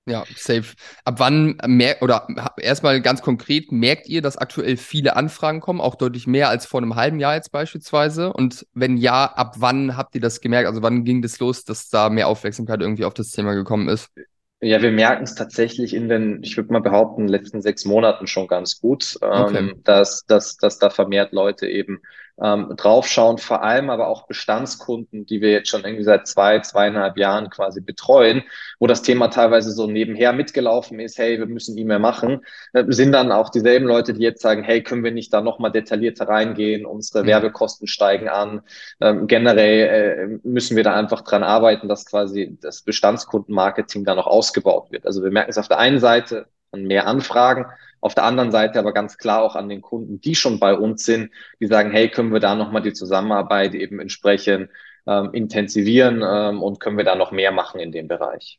Ja, 0.06 0.24
safe. 0.36 0.74
Ab 1.04 1.14
wann 1.18 1.58
merkt, 1.64 2.02
oder 2.02 2.26
erstmal 2.56 3.00
ganz 3.00 3.22
konkret, 3.22 3.70
merkt 3.70 4.08
ihr, 4.08 4.20
dass 4.20 4.36
aktuell 4.36 4.76
viele 4.76 5.14
Anfragen 5.14 5.60
kommen, 5.60 5.80
auch 5.80 5.94
deutlich 5.94 6.26
mehr 6.26 6.48
als 6.48 6.66
vor 6.66 6.80
einem 6.80 6.96
halben 6.96 7.20
Jahr 7.20 7.36
jetzt 7.36 7.52
beispielsweise? 7.52 8.32
Und 8.32 8.66
wenn 8.74 8.96
ja, 8.96 9.26
ab 9.26 9.56
wann 9.58 9.96
habt 9.96 10.16
ihr 10.16 10.20
das 10.20 10.40
gemerkt? 10.40 10.66
Also 10.66 10.82
wann 10.82 11.04
ging 11.04 11.22
das 11.22 11.38
los, 11.38 11.64
dass 11.64 11.88
da 11.88 12.08
mehr 12.08 12.26
Aufmerksamkeit 12.26 12.80
irgendwie 12.80 13.04
auf 13.04 13.14
das 13.14 13.30
Thema 13.30 13.54
gekommen 13.54 13.88
ist? 13.88 14.10
Ja, 14.60 14.80
wir 14.80 14.92
merken 14.92 15.24
es 15.24 15.34
tatsächlich 15.34 15.94
in 15.94 16.08
den, 16.08 16.40
ich 16.42 16.56
würde 16.56 16.72
mal 16.72 16.82
behaupten, 16.82 17.26
letzten 17.26 17.62
sechs 17.62 17.84
Monaten 17.84 18.26
schon 18.26 18.46
ganz 18.46 18.80
gut, 18.80 19.18
okay. 19.20 19.58
ähm, 19.58 19.80
dass, 19.82 20.24
dass, 20.26 20.56
dass 20.56 20.78
da 20.78 20.88
vermehrt 20.88 21.32
Leute 21.32 21.66
eben 21.66 22.00
ähm, 22.40 22.72
draufschauen, 22.76 23.38
vor 23.38 23.62
allem 23.62 23.90
aber 23.90 24.08
auch 24.08 24.26
Bestandskunden, 24.26 25.26
die 25.26 25.40
wir 25.40 25.50
jetzt 25.50 25.68
schon 25.68 25.84
irgendwie 25.84 26.04
seit 26.04 26.26
zwei, 26.26 26.60
zweieinhalb 26.60 27.16
Jahren 27.18 27.50
quasi 27.50 27.80
betreuen, 27.80 28.42
wo 28.78 28.86
das 28.86 29.02
Thema 29.02 29.28
teilweise 29.28 29.70
so 29.72 29.86
nebenher 29.86 30.32
mitgelaufen 30.32 30.98
ist, 31.00 31.18
hey, 31.18 31.38
wir 31.38 31.46
müssen 31.46 31.76
E-Mail 31.76 31.98
machen, 31.98 32.40
äh, 32.72 32.84
sind 32.88 33.12
dann 33.12 33.32
auch 33.32 33.50
dieselben 33.50 33.86
Leute, 33.86 34.14
die 34.14 34.22
jetzt 34.22 34.42
sagen, 34.42 34.62
hey, 34.62 34.82
können 34.82 35.04
wir 35.04 35.12
nicht 35.12 35.32
da 35.32 35.40
nochmal 35.40 35.72
detaillierter 35.72 36.28
reingehen, 36.28 36.86
unsere 36.86 37.22
mhm. 37.22 37.28
Werbekosten 37.28 37.86
steigen 37.86 38.28
an, 38.28 38.62
ähm, 39.00 39.26
generell 39.26 40.40
äh, 40.42 40.48
müssen 40.48 40.76
wir 40.76 40.84
da 40.84 40.94
einfach 40.94 41.22
dran 41.22 41.42
arbeiten, 41.42 41.88
dass 41.88 42.06
quasi 42.06 42.56
das 42.60 42.82
Bestandskundenmarketing 42.82 44.04
da 44.04 44.14
noch 44.14 44.26
ausgebaut 44.26 44.90
wird. 44.90 45.06
Also 45.06 45.22
wir 45.22 45.30
merken 45.30 45.50
es 45.50 45.58
auf 45.58 45.68
der 45.68 45.78
einen 45.78 46.00
Seite 46.00 46.46
an 46.70 46.84
mehr 46.84 47.06
Anfragen, 47.06 47.66
auf 48.02 48.14
der 48.14 48.24
anderen 48.24 48.50
Seite 48.52 48.78
aber 48.78 48.92
ganz 48.92 49.16
klar 49.16 49.42
auch 49.42 49.56
an 49.56 49.68
den 49.68 49.80
Kunden, 49.80 50.20
die 50.20 50.34
schon 50.34 50.58
bei 50.60 50.74
uns 50.74 51.04
sind, 51.04 51.30
die 51.60 51.66
sagen, 51.68 51.92
hey, 51.92 52.10
können 52.10 52.32
wir 52.32 52.40
da 52.40 52.54
nochmal 52.54 52.82
die 52.82 52.92
Zusammenarbeit 52.92 53.74
eben 53.74 54.00
entsprechend 54.00 54.70
ähm, 55.06 55.30
intensivieren 55.32 56.22
ähm, 56.24 56.62
und 56.62 56.80
können 56.80 56.98
wir 56.98 57.04
da 57.04 57.14
noch 57.14 57.32
mehr 57.32 57.52
machen 57.52 57.80
in 57.80 57.92
dem 57.92 58.08
Bereich. 58.08 58.58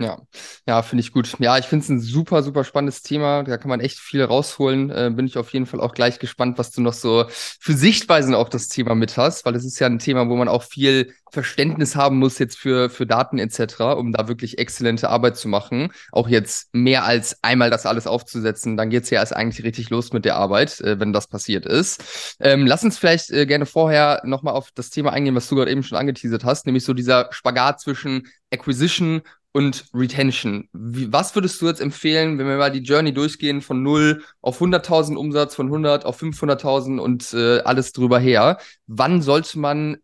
Ja, 0.00 0.20
ja, 0.68 0.82
finde 0.82 1.00
ich 1.00 1.10
gut. 1.10 1.34
Ja, 1.40 1.58
ich 1.58 1.64
finde 1.64 1.82
es 1.82 1.88
ein 1.88 1.98
super, 1.98 2.44
super 2.44 2.62
spannendes 2.62 3.02
Thema. 3.02 3.42
Da 3.42 3.58
kann 3.58 3.68
man 3.68 3.80
echt 3.80 3.98
viel 3.98 4.22
rausholen. 4.22 4.90
Äh, 4.90 5.10
bin 5.12 5.26
ich 5.26 5.36
auf 5.36 5.52
jeden 5.52 5.66
Fall 5.66 5.80
auch 5.80 5.92
gleich 5.92 6.20
gespannt, 6.20 6.56
was 6.56 6.70
du 6.70 6.80
noch 6.80 6.92
so 6.92 7.24
für 7.28 7.72
Sichtweisen 7.72 8.32
auf 8.32 8.48
das 8.48 8.68
Thema 8.68 8.94
mit 8.94 9.16
hast, 9.16 9.44
weil 9.44 9.56
es 9.56 9.64
ist 9.64 9.80
ja 9.80 9.88
ein 9.88 9.98
Thema, 9.98 10.28
wo 10.28 10.36
man 10.36 10.46
auch 10.46 10.62
viel 10.62 11.12
Verständnis 11.32 11.96
haben 11.96 12.18
muss 12.18 12.38
jetzt 12.38 12.56
für, 12.56 12.90
für 12.90 13.06
Daten 13.06 13.38
etc., 13.40 13.96
um 13.98 14.12
da 14.12 14.28
wirklich 14.28 14.58
exzellente 14.58 15.08
Arbeit 15.10 15.36
zu 15.36 15.48
machen. 15.48 15.90
Auch 16.12 16.28
jetzt 16.28 16.72
mehr 16.72 17.02
als 17.04 17.36
einmal 17.42 17.68
das 17.68 17.84
alles 17.84 18.06
aufzusetzen, 18.06 18.76
dann 18.76 18.90
geht's 18.90 19.10
ja 19.10 19.18
erst 19.18 19.34
eigentlich 19.34 19.64
richtig 19.66 19.90
los 19.90 20.12
mit 20.12 20.24
der 20.24 20.36
Arbeit, 20.36 20.80
äh, 20.80 21.00
wenn 21.00 21.12
das 21.12 21.26
passiert 21.26 21.66
ist. 21.66 22.36
Ähm, 22.38 22.66
lass 22.68 22.84
uns 22.84 22.98
vielleicht 22.98 23.30
äh, 23.30 23.46
gerne 23.46 23.66
vorher 23.66 24.22
nochmal 24.24 24.54
auf 24.54 24.70
das 24.72 24.90
Thema 24.90 25.12
eingehen, 25.12 25.34
was 25.34 25.48
du 25.48 25.56
gerade 25.56 25.72
eben 25.72 25.82
schon 25.82 25.98
angeteasert 25.98 26.44
hast, 26.44 26.66
nämlich 26.66 26.84
so 26.84 26.94
dieser 26.94 27.28
Spagat 27.32 27.80
zwischen 27.80 28.28
Acquisition 28.50 29.22
und 29.52 29.86
Retention. 29.94 30.68
Wie, 30.72 31.12
was 31.12 31.34
würdest 31.34 31.60
du 31.60 31.66
jetzt 31.66 31.80
empfehlen, 31.80 32.38
wenn 32.38 32.46
wir 32.46 32.58
mal 32.58 32.70
die 32.70 32.82
Journey 32.82 33.12
durchgehen 33.12 33.62
von 33.62 33.82
0 33.82 34.22
auf 34.40 34.60
100.000 34.60 35.16
Umsatz, 35.16 35.54
von 35.54 35.66
100 35.66 36.04
auf 36.04 36.20
500.000 36.20 36.98
und 36.98 37.32
äh, 37.32 37.60
alles 37.60 37.92
drüber 37.92 38.18
her? 38.18 38.58
Wann 38.86 39.22
sollte 39.22 39.58
man 39.58 39.98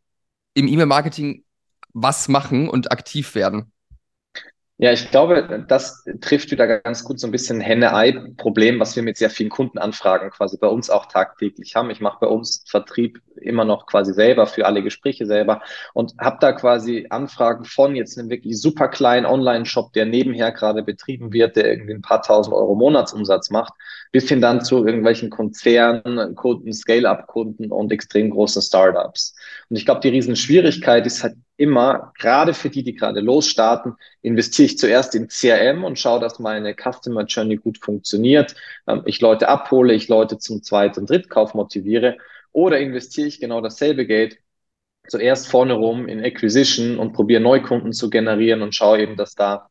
im 0.55 0.69
E-Mail-Marketing 0.69 1.45
was 1.93 2.29
machen 2.29 2.69
und 2.69 2.91
aktiv 2.91 3.35
werden? 3.35 3.74
Ja, 4.77 4.93
ich 4.93 5.09
glaube, 5.13 5.65
das 5.69 6.03
trifft 6.21 6.51
wieder 6.51 6.67
ganz 6.81 7.05
gut 7.05 7.21
so 7.21 7.29
ein 7.29 7.31
bisschen 7.31 7.61
Henne-Ei-Problem, 7.61 8.81
was 8.81 8.97
wir 8.97 9.05
mit 9.05 9.17
sehr 9.17 9.31
vielen 9.31 9.49
Kundenanfragen 9.49 10.31
quasi 10.31 10.59
bei 10.59 10.67
uns 10.67 10.91
auch 10.91 11.07
tagtäglich 11.07 11.77
haben. 11.77 11.91
Ich 11.91 12.01
mache 12.01 12.19
bei 12.21 12.27
uns 12.27 12.65
Vertrieb 12.69 13.21
immer 13.37 13.65
noch 13.65 13.87
quasi 13.87 14.13
selber 14.13 14.49
für 14.49 14.67
alle 14.67 14.83
Gespräche 14.83 15.27
selber 15.27 15.63
und 15.93 16.15
habe 16.19 16.39
da 16.41 16.51
quasi 16.51 17.07
Anfragen 17.11 17.65
von 17.65 17.95
jetzt 17.95 18.19
einem 18.19 18.31
wirklich 18.31 18.61
super 18.61 18.89
kleinen 18.89 19.27
Online-Shop, 19.27 19.93
der 19.93 20.07
nebenher 20.07 20.51
gerade 20.51 20.83
betrieben 20.83 21.33
wird, 21.33 21.55
der 21.55 21.71
irgendwie 21.71 21.95
ein 21.95 22.03
paar 22.03 22.23
tausend 22.23 22.53
Euro 22.53 22.75
Monatsumsatz 22.75 23.51
macht, 23.51 23.75
bis 24.11 24.29
hin 24.29 24.41
dann 24.41 24.61
zu 24.61 24.85
irgendwelchen 24.85 25.31
Konzernen, 25.31 26.35
Kunden, 26.35 26.73
Scale-up-Kunden 26.73 27.71
und 27.71 27.93
extrem 27.93 28.31
großen 28.31 28.61
Startups. 28.61 29.37
Und 29.69 29.77
ich 29.77 29.85
glaube, 29.85 30.01
die 30.01 30.09
Riesenschwierigkeit 30.09 31.07
ist 31.07 31.23
halt 31.23 31.37
immer, 31.57 32.13
gerade 32.19 32.55
für 32.55 32.71
die, 32.71 32.83
die 32.83 32.95
gerade 32.95 33.21
losstarten, 33.21 33.95
investiere 34.23 34.67
ich 34.67 34.79
zuerst 34.79 35.15
in 35.15 35.29
CRM 35.29 35.85
und 35.85 35.99
schaue, 35.99 36.21
dass 36.21 36.39
meine 36.39 36.75
Customer 36.75 37.25
Journey 37.25 37.57
gut 37.57 37.79
funktioniert. 37.79 38.55
Ähm, 38.87 39.03
ich 39.07 39.21
Leute 39.21 39.49
abhole, 39.49 39.95
ich 39.95 40.09
Leute 40.09 40.39
zum 40.39 40.63
Zweit- 40.63 40.99
und 40.99 41.09
Drittkauf 41.11 41.55
motiviere. 41.55 42.17
Oder 42.53 42.81
investiere 42.81 43.29
ich 43.29 43.41
genau 43.41 43.61
dasselbe 43.61 44.07
Geld 44.07 44.39
zuerst 45.09 45.49
vorne 45.49 45.75
rum 45.75 46.09
in 46.09 46.25
Acquisition 46.25 46.99
und 46.99 47.13
probiere 47.13 47.43
Neukunden 47.43 47.93
zu 47.93 48.11
generieren 48.11 48.63
und 48.63 48.75
schaue 48.75 49.01
eben, 49.01 49.17
dass 49.17 49.35
da 49.35 49.69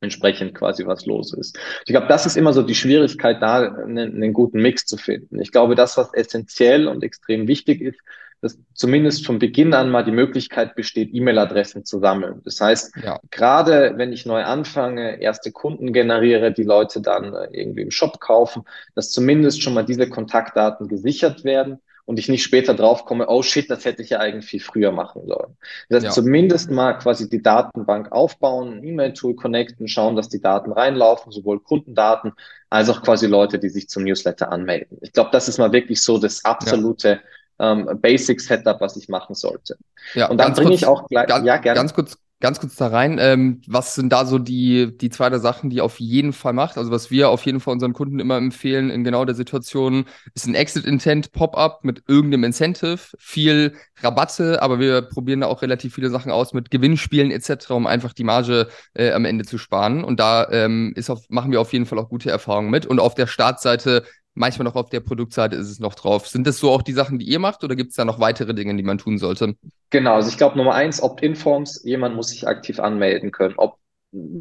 entsprechend 0.00 0.54
quasi 0.54 0.86
was 0.86 1.06
los 1.06 1.34
ist. 1.34 1.58
Ich 1.84 1.92
glaube, 1.92 2.06
das 2.06 2.24
ist 2.26 2.36
immer 2.36 2.52
so 2.52 2.62
die 2.62 2.74
Schwierigkeit, 2.74 3.42
da 3.42 3.74
einen, 3.74 4.14
einen 4.14 4.32
guten 4.32 4.62
Mix 4.62 4.86
zu 4.86 4.96
finden. 4.96 5.40
Ich 5.40 5.52
glaube, 5.52 5.74
das, 5.74 5.96
was 5.96 6.14
essentiell 6.14 6.88
und 6.88 7.02
extrem 7.02 7.48
wichtig 7.48 7.82
ist, 7.82 8.00
dass 8.40 8.58
zumindest 8.74 9.26
von 9.26 9.38
Beginn 9.38 9.74
an 9.74 9.90
mal 9.90 10.04
die 10.04 10.12
Möglichkeit 10.12 10.74
besteht, 10.74 11.10
E-Mail-Adressen 11.12 11.84
zu 11.84 11.98
sammeln. 11.98 12.40
Das 12.44 12.60
heißt, 12.60 12.96
ja. 13.04 13.20
gerade 13.30 13.92
wenn 13.96 14.12
ich 14.12 14.24
neu 14.24 14.42
anfange, 14.42 15.20
erste 15.20 15.52
Kunden 15.52 15.92
generiere, 15.92 16.52
die 16.52 16.62
Leute 16.62 17.02
dann 17.02 17.34
äh, 17.34 17.48
irgendwie 17.52 17.82
im 17.82 17.90
Shop 17.90 18.20
kaufen, 18.20 18.62
dass 18.94 19.10
zumindest 19.10 19.62
schon 19.62 19.74
mal 19.74 19.84
diese 19.84 20.08
Kontaktdaten 20.08 20.88
gesichert 20.88 21.44
werden 21.44 21.80
und 22.06 22.18
ich 22.18 22.30
nicht 22.30 22.42
später 22.42 22.74
draufkomme, 22.74 23.28
oh 23.28 23.42
shit, 23.42 23.70
das 23.70 23.84
hätte 23.84 24.02
ich 24.02 24.10
ja 24.10 24.18
eigentlich 24.20 24.46
viel 24.46 24.60
früher 24.60 24.90
machen 24.90 25.26
sollen. 25.26 25.56
Das 25.88 25.96
heißt, 25.96 26.16
ja. 26.16 26.22
zumindest 26.22 26.70
mal 26.70 26.94
quasi 26.94 27.28
die 27.28 27.42
Datenbank 27.42 28.10
aufbauen, 28.10 28.78
ein 28.78 28.84
E-Mail-Tool 28.84 29.36
connecten, 29.36 29.86
schauen, 29.86 30.16
dass 30.16 30.30
die 30.30 30.40
Daten 30.40 30.72
reinlaufen, 30.72 31.30
sowohl 31.30 31.60
Kundendaten 31.60 32.32
als 32.70 32.88
auch 32.88 33.02
quasi 33.02 33.26
Leute, 33.26 33.58
die 33.58 33.68
sich 33.68 33.88
zum 33.88 34.04
Newsletter 34.04 34.50
anmelden. 34.50 34.96
Ich 35.02 35.12
glaube, 35.12 35.30
das 35.30 35.48
ist 35.48 35.58
mal 35.58 35.72
wirklich 35.72 36.00
so 36.00 36.18
das 36.18 36.44
absolute 36.44 37.08
ja 37.08 37.20
ähm, 37.60 37.88
Basic 38.00 38.40
Setup, 38.40 38.80
was 38.80 38.96
ich 38.96 39.08
machen 39.08 39.34
sollte. 39.34 39.76
Ja, 40.14 40.28
und 40.28 40.38
dann 40.38 40.54
bringe 40.54 40.74
ich 40.74 40.86
auch 40.86 41.06
gleich, 41.08 41.26
ganz, 41.26 41.46
ja, 41.46 41.58
gerne. 41.58 41.78
Ganz 41.78 41.94
kurz, 41.94 42.16
ganz 42.40 42.58
kurz 42.58 42.74
da 42.76 42.86
rein. 42.86 43.18
Ähm, 43.20 43.60
was 43.66 43.94
sind 43.94 44.10
da 44.10 44.24
so 44.24 44.38
die, 44.38 44.96
die 44.96 45.10
zwei 45.10 45.28
der 45.28 45.40
Sachen, 45.40 45.68
die 45.68 45.82
auf 45.82 46.00
jeden 46.00 46.32
Fall 46.32 46.54
macht? 46.54 46.78
Also 46.78 46.90
was 46.90 47.10
wir 47.10 47.28
auf 47.28 47.44
jeden 47.44 47.60
Fall 47.60 47.74
unseren 47.74 47.92
Kunden 47.92 48.18
immer 48.18 48.38
empfehlen 48.38 48.88
in 48.88 49.04
genau 49.04 49.26
der 49.26 49.34
Situation, 49.34 50.06
ist 50.34 50.46
ein 50.46 50.54
Exit-Intent 50.54 51.32
Pop-up 51.32 51.84
mit 51.84 52.02
irgendeinem 52.08 52.44
Incentive, 52.44 52.98
viel 53.18 53.74
Rabatte, 54.02 54.62
aber 54.62 54.80
wir 54.80 55.02
probieren 55.02 55.42
da 55.42 55.48
auch 55.48 55.60
relativ 55.60 55.94
viele 55.94 56.08
Sachen 56.08 56.32
aus 56.32 56.54
mit 56.54 56.70
Gewinnspielen 56.70 57.30
etc., 57.30 57.70
um 57.70 57.86
einfach 57.86 58.14
die 58.14 58.24
Marge 58.24 58.68
äh, 58.94 59.12
am 59.12 59.26
Ende 59.26 59.44
zu 59.44 59.58
sparen. 59.58 60.02
Und 60.02 60.18
da 60.18 60.48
ähm, 60.50 60.94
ist 60.96 61.10
auf, 61.10 61.28
machen 61.28 61.52
wir 61.52 61.60
auf 61.60 61.74
jeden 61.74 61.84
Fall 61.84 61.98
auch 61.98 62.08
gute 62.08 62.30
Erfahrungen 62.30 62.70
mit. 62.70 62.86
Und 62.86 63.00
auf 63.00 63.14
der 63.14 63.26
Startseite 63.26 64.04
manchmal 64.34 64.64
noch 64.64 64.76
auf 64.76 64.90
der 64.90 65.00
Produktseite 65.00 65.56
ist 65.56 65.70
es 65.70 65.80
noch 65.80 65.94
drauf. 65.94 66.26
Sind 66.26 66.46
das 66.46 66.58
so 66.58 66.70
auch 66.70 66.82
die 66.82 66.92
Sachen, 66.92 67.18
die 67.18 67.26
ihr 67.26 67.38
macht 67.38 67.64
oder 67.64 67.76
gibt 67.76 67.90
es 67.90 67.96
da 67.96 68.04
noch 68.04 68.20
weitere 68.20 68.54
Dinge, 68.54 68.74
die 68.76 68.82
man 68.82 68.98
tun 68.98 69.18
sollte? 69.18 69.56
Genau, 69.90 70.14
also 70.14 70.28
ich 70.28 70.38
glaube 70.38 70.56
Nummer 70.56 70.74
eins, 70.74 71.02
Opt-in-Forms, 71.02 71.82
jemand 71.84 72.16
muss 72.16 72.28
sich 72.28 72.46
aktiv 72.46 72.80
anmelden 72.80 73.32
können. 73.32 73.54
Ob 73.56 73.78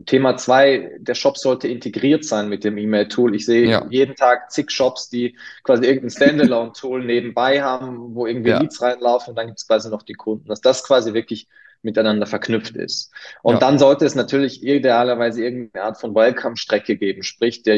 Thema 0.08 0.36
zwei, 0.36 0.98
der 1.00 1.13
Shop 1.13 1.38
sollte 1.38 1.67
integriert 1.67 2.25
sein 2.25 2.50
mit 2.50 2.63
dem 2.63 2.77
E-Mail-Tool. 2.77 3.36
Ich 3.36 3.46
sehe 3.46 3.69
ja. 3.69 3.86
jeden 3.89 4.15
Tag 4.15 4.51
zig 4.51 4.72
Shops, 4.72 5.10
die 5.10 5.38
quasi 5.63 5.86
irgendein 5.86 6.10
Standalone-Tool 6.10 7.05
nebenbei 7.05 7.62
haben, 7.62 8.15
wo 8.15 8.25
irgendwie 8.25 8.50
ja. 8.50 8.60
Leads 8.60 8.81
reinlaufen 8.81 9.31
und 9.31 9.36
dann 9.36 9.48
gibt 9.48 9.60
es 9.60 9.67
quasi 9.67 9.89
noch 9.89 10.01
die 10.01 10.13
Kunden. 10.13 10.48
Dass 10.48 10.62
das 10.62 10.84
quasi 10.84 11.13
wirklich 11.13 11.48
miteinander 11.84 12.25
verknüpft 12.25 12.75
ist. 12.75 13.13
Und 13.43 13.53
ja. 13.55 13.60
dann 13.60 13.77
sollte 13.77 14.05
es 14.05 14.15
natürlich 14.15 14.63
idealerweise 14.63 15.43
irgendeine 15.43 15.86
Art 15.86 16.00
von 16.00 16.15
Welcome-Strecke 16.15 16.98
geben, 16.98 17.22
sprich 17.22 17.62
der 17.62 17.77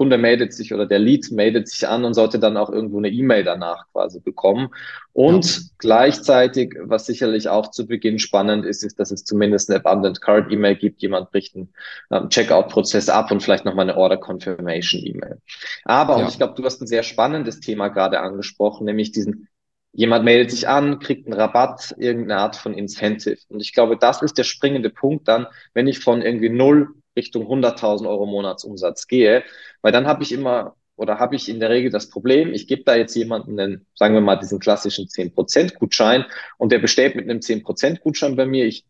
Kunde 0.00 0.16
meldet 0.16 0.54
sich 0.54 0.72
oder 0.72 0.86
der 0.86 0.98
Lead 0.98 1.30
meldet 1.30 1.68
sich 1.68 1.86
an 1.86 2.06
und 2.06 2.14
sollte 2.14 2.38
dann 2.38 2.56
auch 2.56 2.70
irgendwo 2.70 2.96
eine 2.96 3.10
E-Mail 3.10 3.44
danach 3.44 3.84
quasi 3.92 4.18
bekommen. 4.18 4.70
Und 5.12 5.44
ja. 5.44 5.62
gleichzeitig, 5.76 6.74
was 6.80 7.04
sicherlich 7.04 7.50
auch 7.50 7.70
zu 7.70 7.86
Beginn 7.86 8.18
spannend 8.18 8.64
ist, 8.64 8.82
ist, 8.82 8.98
dass 8.98 9.10
es 9.10 9.24
zumindest 9.24 9.68
eine 9.68 9.84
Abundant 9.84 10.22
Card 10.22 10.50
E-Mail 10.50 10.76
gibt. 10.76 11.02
Jemand 11.02 11.30
bricht 11.30 11.54
einen 11.54 11.74
ähm, 12.10 12.30
Checkout-Prozess 12.30 13.10
ab 13.10 13.30
und 13.30 13.42
vielleicht 13.42 13.66
nochmal 13.66 13.90
eine 13.90 13.98
Order 13.98 14.16
Confirmation 14.16 15.02
E-Mail. 15.04 15.36
Aber, 15.84 16.16
ja. 16.16 16.22
und 16.22 16.30
ich 16.30 16.38
glaube, 16.38 16.54
du 16.56 16.64
hast 16.64 16.80
ein 16.80 16.86
sehr 16.86 17.02
spannendes 17.02 17.60
Thema 17.60 17.88
gerade 17.88 18.20
angesprochen, 18.20 18.86
nämlich 18.86 19.12
diesen 19.12 19.48
Jemand 19.92 20.24
meldet 20.24 20.52
sich 20.52 20.68
an, 20.68 21.00
kriegt 21.00 21.26
einen 21.26 21.38
Rabatt, 21.38 21.96
irgendeine 21.98 22.40
Art 22.40 22.54
von 22.54 22.74
Incentive. 22.74 23.40
Und 23.48 23.58
ich 23.58 23.72
glaube, 23.72 23.96
das 23.96 24.22
ist 24.22 24.38
der 24.38 24.44
springende 24.44 24.88
Punkt 24.88 25.26
dann, 25.26 25.48
wenn 25.74 25.88
ich 25.88 25.98
von 25.98 26.22
irgendwie 26.22 26.48
null 26.48 26.94
Richtung 27.16 27.46
100.000 27.46 28.08
Euro 28.08 28.26
Monatsumsatz 28.26 29.06
gehe, 29.06 29.44
weil 29.82 29.92
dann 29.92 30.06
habe 30.06 30.22
ich 30.22 30.32
immer 30.32 30.76
oder 31.00 31.18
habe 31.18 31.34
ich 31.34 31.48
in 31.48 31.60
der 31.60 31.70
Regel 31.70 31.90
das 31.90 32.10
Problem, 32.10 32.52
ich 32.52 32.66
gebe 32.66 32.84
da 32.84 32.94
jetzt 32.94 33.16
jemanden 33.16 33.58
einen, 33.58 33.86
sagen 33.94 34.12
wir 34.12 34.20
mal, 34.20 34.36
diesen 34.36 34.58
klassischen 34.58 35.06
10% 35.06 35.78
Gutschein 35.78 36.26
und 36.58 36.72
der 36.72 36.78
bestellt 36.78 37.16
mit 37.16 37.24
einem 37.24 37.40
10% 37.40 38.00
Gutschein 38.00 38.36
bei 38.36 38.44
mir. 38.44 38.66
Ich 38.66 38.84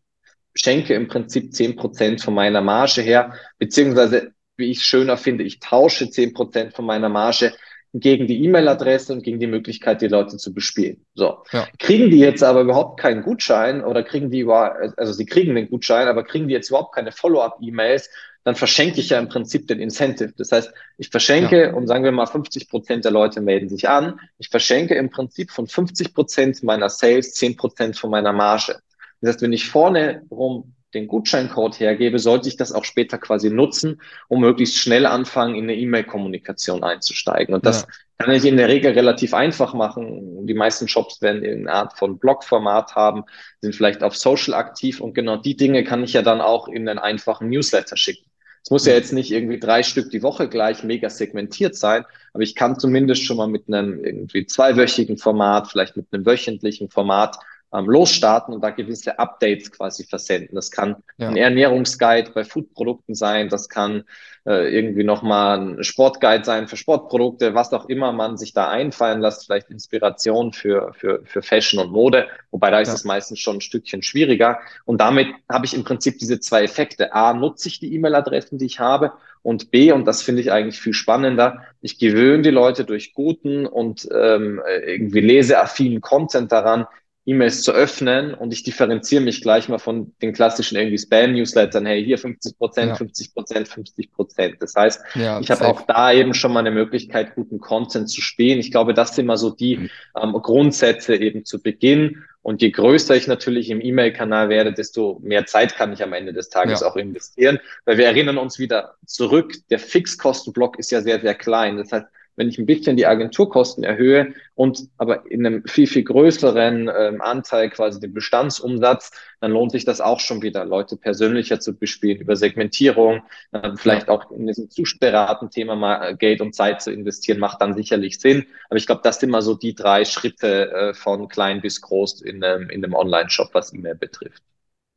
schenke 0.53 0.93
im 0.93 1.07
Prinzip 1.07 1.53
10% 1.53 2.21
von 2.21 2.33
meiner 2.33 2.59
Marge 2.59 3.01
her, 3.01 3.33
beziehungsweise, 3.59 4.33
wie 4.57 4.71
ich 4.71 4.83
schöner 4.83 5.15
finde, 5.15 5.45
ich 5.45 5.61
tausche 5.61 6.03
10% 6.03 6.75
von 6.75 6.85
meiner 6.85 7.07
Marge 7.07 7.53
gegen 7.93 8.27
die 8.27 8.43
E-Mail-Adresse 8.45 9.11
und 9.11 9.23
gegen 9.23 9.39
die 9.39 9.47
Möglichkeit, 9.47 10.01
die 10.01 10.07
Leute 10.07 10.37
zu 10.37 10.53
bespielen. 10.53 11.05
So. 11.13 11.43
Ja. 11.51 11.67
Kriegen 11.77 12.09
die 12.09 12.19
jetzt 12.19 12.41
aber 12.41 12.61
überhaupt 12.61 12.99
keinen 12.99 13.21
Gutschein 13.21 13.83
oder 13.83 14.03
kriegen 14.03 14.31
die 14.31 14.39
über, 14.39 14.93
also 14.95 15.11
sie 15.11 15.25
kriegen 15.25 15.55
den 15.55 15.69
Gutschein, 15.69 16.07
aber 16.07 16.23
kriegen 16.23 16.47
die 16.47 16.53
jetzt 16.53 16.69
überhaupt 16.69 16.95
keine 16.95 17.11
Follow-up-E-Mails, 17.11 18.09
dann 18.43 18.55
verschenke 18.55 18.99
ich 18.99 19.09
ja 19.09 19.19
im 19.19 19.29
Prinzip 19.29 19.67
den 19.67 19.79
Incentive. 19.79 20.33
Das 20.37 20.51
heißt, 20.51 20.73
ich 20.97 21.09
verschenke 21.09 21.63
ja. 21.63 21.73
und 21.73 21.87
sagen 21.87 22.03
wir 22.03 22.11
mal 22.11 22.25
50 22.25 22.69
Prozent 22.69 23.05
der 23.05 23.11
Leute 23.11 23.41
melden 23.41 23.69
sich 23.69 23.87
an. 23.87 24.19
Ich 24.39 24.49
verschenke 24.49 24.95
im 24.95 25.09
Prinzip 25.09 25.51
von 25.51 25.67
50 25.67 26.13
Prozent 26.13 26.63
meiner 26.63 26.89
Sales 26.89 27.33
10 27.33 27.57
Prozent 27.57 27.97
von 27.97 28.09
meiner 28.09 28.33
Marge. 28.33 28.79
Das 29.19 29.33
heißt, 29.33 29.41
wenn 29.43 29.53
ich 29.53 29.67
vorne 29.67 30.23
rum 30.31 30.73
den 30.93 31.07
Gutscheincode 31.07 31.79
hergebe, 31.79 32.19
sollte 32.19 32.49
ich 32.49 32.57
das 32.57 32.71
auch 32.71 32.83
später 32.83 33.17
quasi 33.17 33.49
nutzen, 33.49 34.01
um 34.27 34.41
möglichst 34.41 34.77
schnell 34.77 35.05
anfangen, 35.05 35.55
in 35.55 35.63
eine 35.63 35.75
E-Mail-Kommunikation 35.75 36.83
einzusteigen. 36.83 37.55
Und 37.55 37.65
das 37.65 37.81
ja. 37.81 37.87
kann 38.25 38.35
ich 38.35 38.45
in 38.45 38.57
der 38.57 38.67
Regel 38.67 38.93
relativ 38.93 39.33
einfach 39.33 39.73
machen. 39.73 40.45
Die 40.45 40.53
meisten 40.53 40.87
Shops 40.87 41.21
werden 41.21 41.43
eine 41.43 41.71
Art 41.71 41.97
von 41.97 42.19
Blog-Format 42.19 42.95
haben, 42.95 43.23
sind 43.61 43.75
vielleicht 43.75 44.03
auf 44.03 44.15
Social 44.15 44.53
aktiv 44.53 45.01
und 45.01 45.13
genau 45.13 45.37
die 45.37 45.55
Dinge 45.55 45.83
kann 45.83 46.03
ich 46.03 46.13
ja 46.13 46.21
dann 46.21 46.41
auch 46.41 46.67
in 46.67 46.87
einen 46.87 46.99
einfachen 46.99 47.49
Newsletter 47.49 47.97
schicken. 47.97 48.25
Es 48.63 48.69
muss 48.69 48.85
ja 48.85 48.93
jetzt 48.93 49.11
nicht 49.11 49.31
irgendwie 49.31 49.59
drei 49.59 49.81
Stück 49.81 50.11
die 50.11 50.21
Woche 50.21 50.47
gleich 50.47 50.83
mega 50.83 51.09
segmentiert 51.09 51.75
sein, 51.75 52.05
aber 52.33 52.43
ich 52.43 52.55
kann 52.55 52.77
zumindest 52.77 53.23
schon 53.23 53.37
mal 53.37 53.47
mit 53.47 53.67
einem 53.67 54.03
irgendwie 54.03 54.45
zweiwöchigen 54.45 55.17
Format, 55.17 55.69
vielleicht 55.69 55.97
mit 55.97 56.07
einem 56.11 56.25
wöchentlichen 56.25 56.89
Format 56.89 57.37
ähm, 57.73 57.85
losstarten 57.85 58.53
und 58.53 58.61
da 58.61 58.69
gewisse 58.69 59.17
Updates 59.19 59.71
quasi 59.71 60.03
versenden. 60.03 60.55
Das 60.55 60.71
kann 60.71 60.97
ja. 61.17 61.29
ein 61.29 61.37
Ernährungsguide 61.37 62.31
bei 62.31 62.43
Foodprodukten 62.43 63.15
sein, 63.15 63.49
das 63.49 63.69
kann 63.69 64.03
äh, 64.45 64.75
irgendwie 64.75 65.03
nochmal 65.03 65.59
ein 65.59 65.83
Sportguide 65.83 66.43
sein 66.43 66.67
für 66.67 66.75
Sportprodukte, 66.75 67.53
was 67.53 67.73
auch 67.73 67.87
immer 67.87 68.11
man 68.11 68.37
sich 68.37 68.53
da 68.53 68.69
einfallen 68.69 69.21
lässt, 69.21 69.45
vielleicht 69.45 69.69
Inspiration 69.69 70.51
für, 70.51 70.93
für, 70.93 71.21
für 71.25 71.41
Fashion 71.41 71.79
und 71.79 71.91
Mode, 71.91 72.27
wobei 72.49 72.71
da 72.71 72.79
ist 72.79 72.89
ja. 72.89 72.95
es 72.95 73.03
meistens 73.03 73.39
schon 73.39 73.57
ein 73.57 73.61
Stückchen 73.61 74.01
schwieriger. 74.01 74.59
Und 74.85 74.99
damit 74.99 75.27
habe 75.47 75.65
ich 75.65 75.73
im 75.73 75.83
Prinzip 75.83 76.17
diese 76.17 76.39
zwei 76.39 76.63
Effekte. 76.63 77.13
A, 77.13 77.33
nutze 77.33 77.67
ich 77.67 77.79
die 77.79 77.93
E-Mail-Adressen, 77.93 78.57
die 78.57 78.65
ich 78.65 78.79
habe 78.79 79.13
und 79.43 79.71
B, 79.71 79.91
und 79.91 80.05
das 80.05 80.21
finde 80.21 80.41
ich 80.41 80.51
eigentlich 80.51 80.79
viel 80.79 80.93
spannender, 80.93 81.63
ich 81.81 81.97
gewöhne 81.97 82.43
die 82.43 82.51
Leute 82.51 82.83
durch 82.83 83.13
guten 83.13 83.65
und 83.65 84.07
ähm, 84.11 84.61
irgendwie 84.85 85.21
leseaffinen 85.21 86.01
Content 86.01 86.51
daran, 86.51 86.87
E-Mails 87.25 87.61
zu 87.61 87.71
öffnen 87.71 88.33
und 88.33 88.51
ich 88.51 88.63
differenziere 88.63 89.21
mich 89.21 89.41
gleich 89.41 89.69
mal 89.69 89.77
von 89.77 90.13
den 90.23 90.33
klassischen 90.33 90.75
irgendwie 90.75 90.97
Spam-Newslettern, 90.97 91.85
hey, 91.85 92.03
hier 92.03 92.17
50 92.17 92.57
Prozent, 92.57 92.89
ja. 92.89 92.95
50 92.95 93.33
Prozent, 93.35 93.67
50 93.67 94.11
Prozent. 94.11 94.55
Das 94.59 94.75
heißt, 94.75 95.01
ja, 95.13 95.39
ich 95.39 95.51
habe 95.51 95.67
auch 95.67 95.81
da 95.81 96.11
eben 96.11 96.33
schon 96.33 96.51
mal 96.51 96.61
eine 96.61 96.71
Möglichkeit, 96.71 97.35
guten 97.35 97.59
Content 97.59 98.09
zu 98.09 98.21
spielen. 98.21 98.59
Ich 98.59 98.71
glaube, 98.71 98.95
das 98.95 99.15
sind 99.15 99.27
mal 99.27 99.37
so 99.37 99.51
die 99.51 99.77
mhm. 99.77 99.89
ähm, 100.19 100.33
Grundsätze 100.33 101.15
eben 101.15 101.45
zu 101.45 101.61
Beginn. 101.61 102.23
Und 102.41 102.63
je 102.63 102.71
größer 102.71 103.15
ich 103.15 103.27
natürlich 103.27 103.69
im 103.69 103.81
E-Mail-Kanal 103.81 104.49
werde, 104.49 104.73
desto 104.73 105.19
mehr 105.21 105.45
Zeit 105.45 105.75
kann 105.75 105.93
ich 105.93 106.01
am 106.01 106.13
Ende 106.13 106.33
des 106.33 106.49
Tages 106.49 106.81
ja. 106.81 106.87
auch 106.87 106.95
investieren. 106.95 107.59
Weil 107.85 107.99
wir 107.99 108.05
erinnern 108.07 108.39
uns 108.39 108.57
wieder 108.57 108.95
zurück, 109.05 109.53
der 109.69 109.77
Fixkostenblock 109.77 110.79
ist 110.79 110.89
ja 110.89 111.01
sehr, 111.01 111.21
sehr 111.21 111.35
klein. 111.35 111.77
Das 111.77 111.91
heißt, 111.91 112.07
wenn 112.35 112.49
ich 112.49 112.57
ein 112.57 112.65
bisschen 112.65 112.97
die 112.97 113.05
Agenturkosten 113.05 113.83
erhöhe 113.83 114.33
und 114.55 114.87
aber 114.97 115.29
in 115.29 115.45
einem 115.45 115.63
viel, 115.65 115.87
viel 115.87 116.03
größeren 116.03 116.89
ähm, 116.95 117.21
Anteil 117.21 117.69
quasi 117.69 117.99
den 117.99 118.13
Bestandsumsatz, 118.13 119.11
dann 119.39 119.51
lohnt 119.51 119.71
sich 119.71 119.85
das 119.85 120.01
auch 120.01 120.19
schon 120.19 120.41
wieder, 120.41 120.65
Leute 120.65 120.97
persönlicher 120.97 121.59
zu 121.59 121.77
bespielen, 121.77 122.19
über 122.19 122.35
Segmentierung, 122.35 123.21
äh, 123.51 123.71
vielleicht 123.75 124.09
auch 124.09 124.31
in 124.31 124.47
diesem 124.47 124.69
Zusperraten-Thema 124.69 125.75
mal 125.75 126.09
äh, 126.09 126.15
Geld 126.15 126.41
und 126.41 126.55
Zeit 126.55 126.81
zu 126.81 126.91
investieren, 126.91 127.39
macht 127.39 127.61
dann 127.61 127.73
sicherlich 127.73 128.19
Sinn. 128.19 128.45
Aber 128.69 128.77
ich 128.77 128.85
glaube, 128.85 129.01
das 129.03 129.19
sind 129.19 129.29
mal 129.29 129.41
so 129.41 129.55
die 129.55 129.75
drei 129.75 130.05
Schritte 130.05 130.71
äh, 130.71 130.93
von 130.93 131.27
klein 131.27 131.61
bis 131.61 131.81
groß 131.81 132.21
in, 132.21 132.41
ähm, 132.43 132.69
in 132.69 132.83
einem 132.83 132.93
Online-Shop, 132.93 133.49
was 133.53 133.73
E-Mail 133.73 133.95
betrifft. 133.95 134.43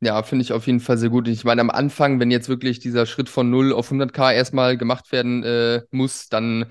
Ja, 0.01 0.21
finde 0.23 0.43
ich 0.43 0.51
auf 0.51 0.67
jeden 0.67 0.81
Fall 0.81 0.97
sehr 0.97 1.09
gut. 1.09 1.27
Ich 1.27 1.45
meine, 1.45 1.61
am 1.61 1.69
Anfang, 1.69 2.19
wenn 2.19 2.29
jetzt 2.29 2.49
wirklich 2.49 2.79
dieser 2.79 3.05
Schritt 3.05 3.29
von 3.29 3.49
0 3.49 3.73
auf 3.73 3.91
100k 3.91 4.33
erstmal 4.33 4.77
gemacht 4.77 5.11
werden 5.11 5.43
äh, 5.43 5.81
muss, 5.89 6.27
dann 6.29 6.65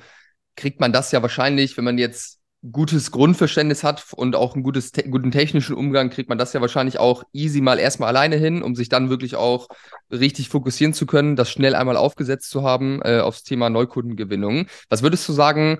kriegt 0.56 0.80
man 0.80 0.92
das 0.92 1.12
ja 1.12 1.22
wahrscheinlich, 1.22 1.76
wenn 1.76 1.84
man 1.84 1.98
jetzt 1.98 2.40
gutes 2.72 3.10
Grundverständnis 3.10 3.84
hat 3.84 4.04
und 4.14 4.36
auch 4.36 4.54
einen 4.54 4.62
gutes, 4.62 4.90
te 4.90 5.08
guten 5.08 5.30
technischen 5.30 5.74
Umgang, 5.74 6.08
kriegt 6.08 6.28
man 6.30 6.38
das 6.38 6.54
ja 6.54 6.60
wahrscheinlich 6.60 6.98
auch 6.98 7.22
easy 7.32 7.60
mal 7.60 7.78
erstmal 7.78 8.08
alleine 8.08 8.36
hin, 8.36 8.62
um 8.62 8.74
sich 8.74 8.88
dann 8.88 9.10
wirklich 9.10 9.36
auch 9.36 9.68
richtig 10.10 10.48
fokussieren 10.48 10.94
zu 10.94 11.04
können, 11.04 11.36
das 11.36 11.50
schnell 11.50 11.74
einmal 11.74 11.96
aufgesetzt 11.96 12.48
zu 12.50 12.62
haben 12.62 13.02
äh, 13.02 13.20
aufs 13.20 13.42
Thema 13.42 13.68
Neukundengewinnung. 13.68 14.66
Was 14.88 15.02
würdest 15.02 15.28
du 15.28 15.32
sagen, 15.34 15.78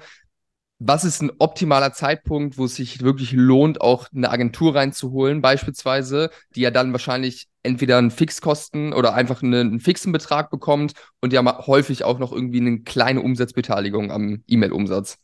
was 0.78 1.04
ist 1.04 1.22
ein 1.22 1.32
optimaler 1.38 1.92
Zeitpunkt, 1.94 2.58
wo 2.58 2.66
es 2.66 2.74
sich 2.74 3.00
wirklich 3.00 3.32
lohnt, 3.32 3.80
auch 3.80 4.08
eine 4.14 4.30
Agentur 4.30 4.74
reinzuholen, 4.74 5.40
beispielsweise, 5.40 6.30
die 6.54 6.60
ja 6.60 6.70
dann 6.70 6.92
wahrscheinlich 6.92 7.46
entweder 7.64 7.98
einen 7.98 8.10
Fixkosten 8.12 8.92
oder 8.92 9.14
einfach 9.14 9.42
einen, 9.42 9.80
fixen 9.80 10.12
Betrag 10.12 10.50
bekommt 10.50 10.92
und 11.20 11.32
ja 11.32 11.40
häufig 11.66 12.04
auch 12.04 12.18
noch 12.18 12.32
irgendwie 12.32 12.60
eine 12.60 12.80
kleine 12.80 13.20
Umsatzbeteiligung 13.22 14.12
am 14.12 14.44
E-Mail-Umsatz? 14.46 15.18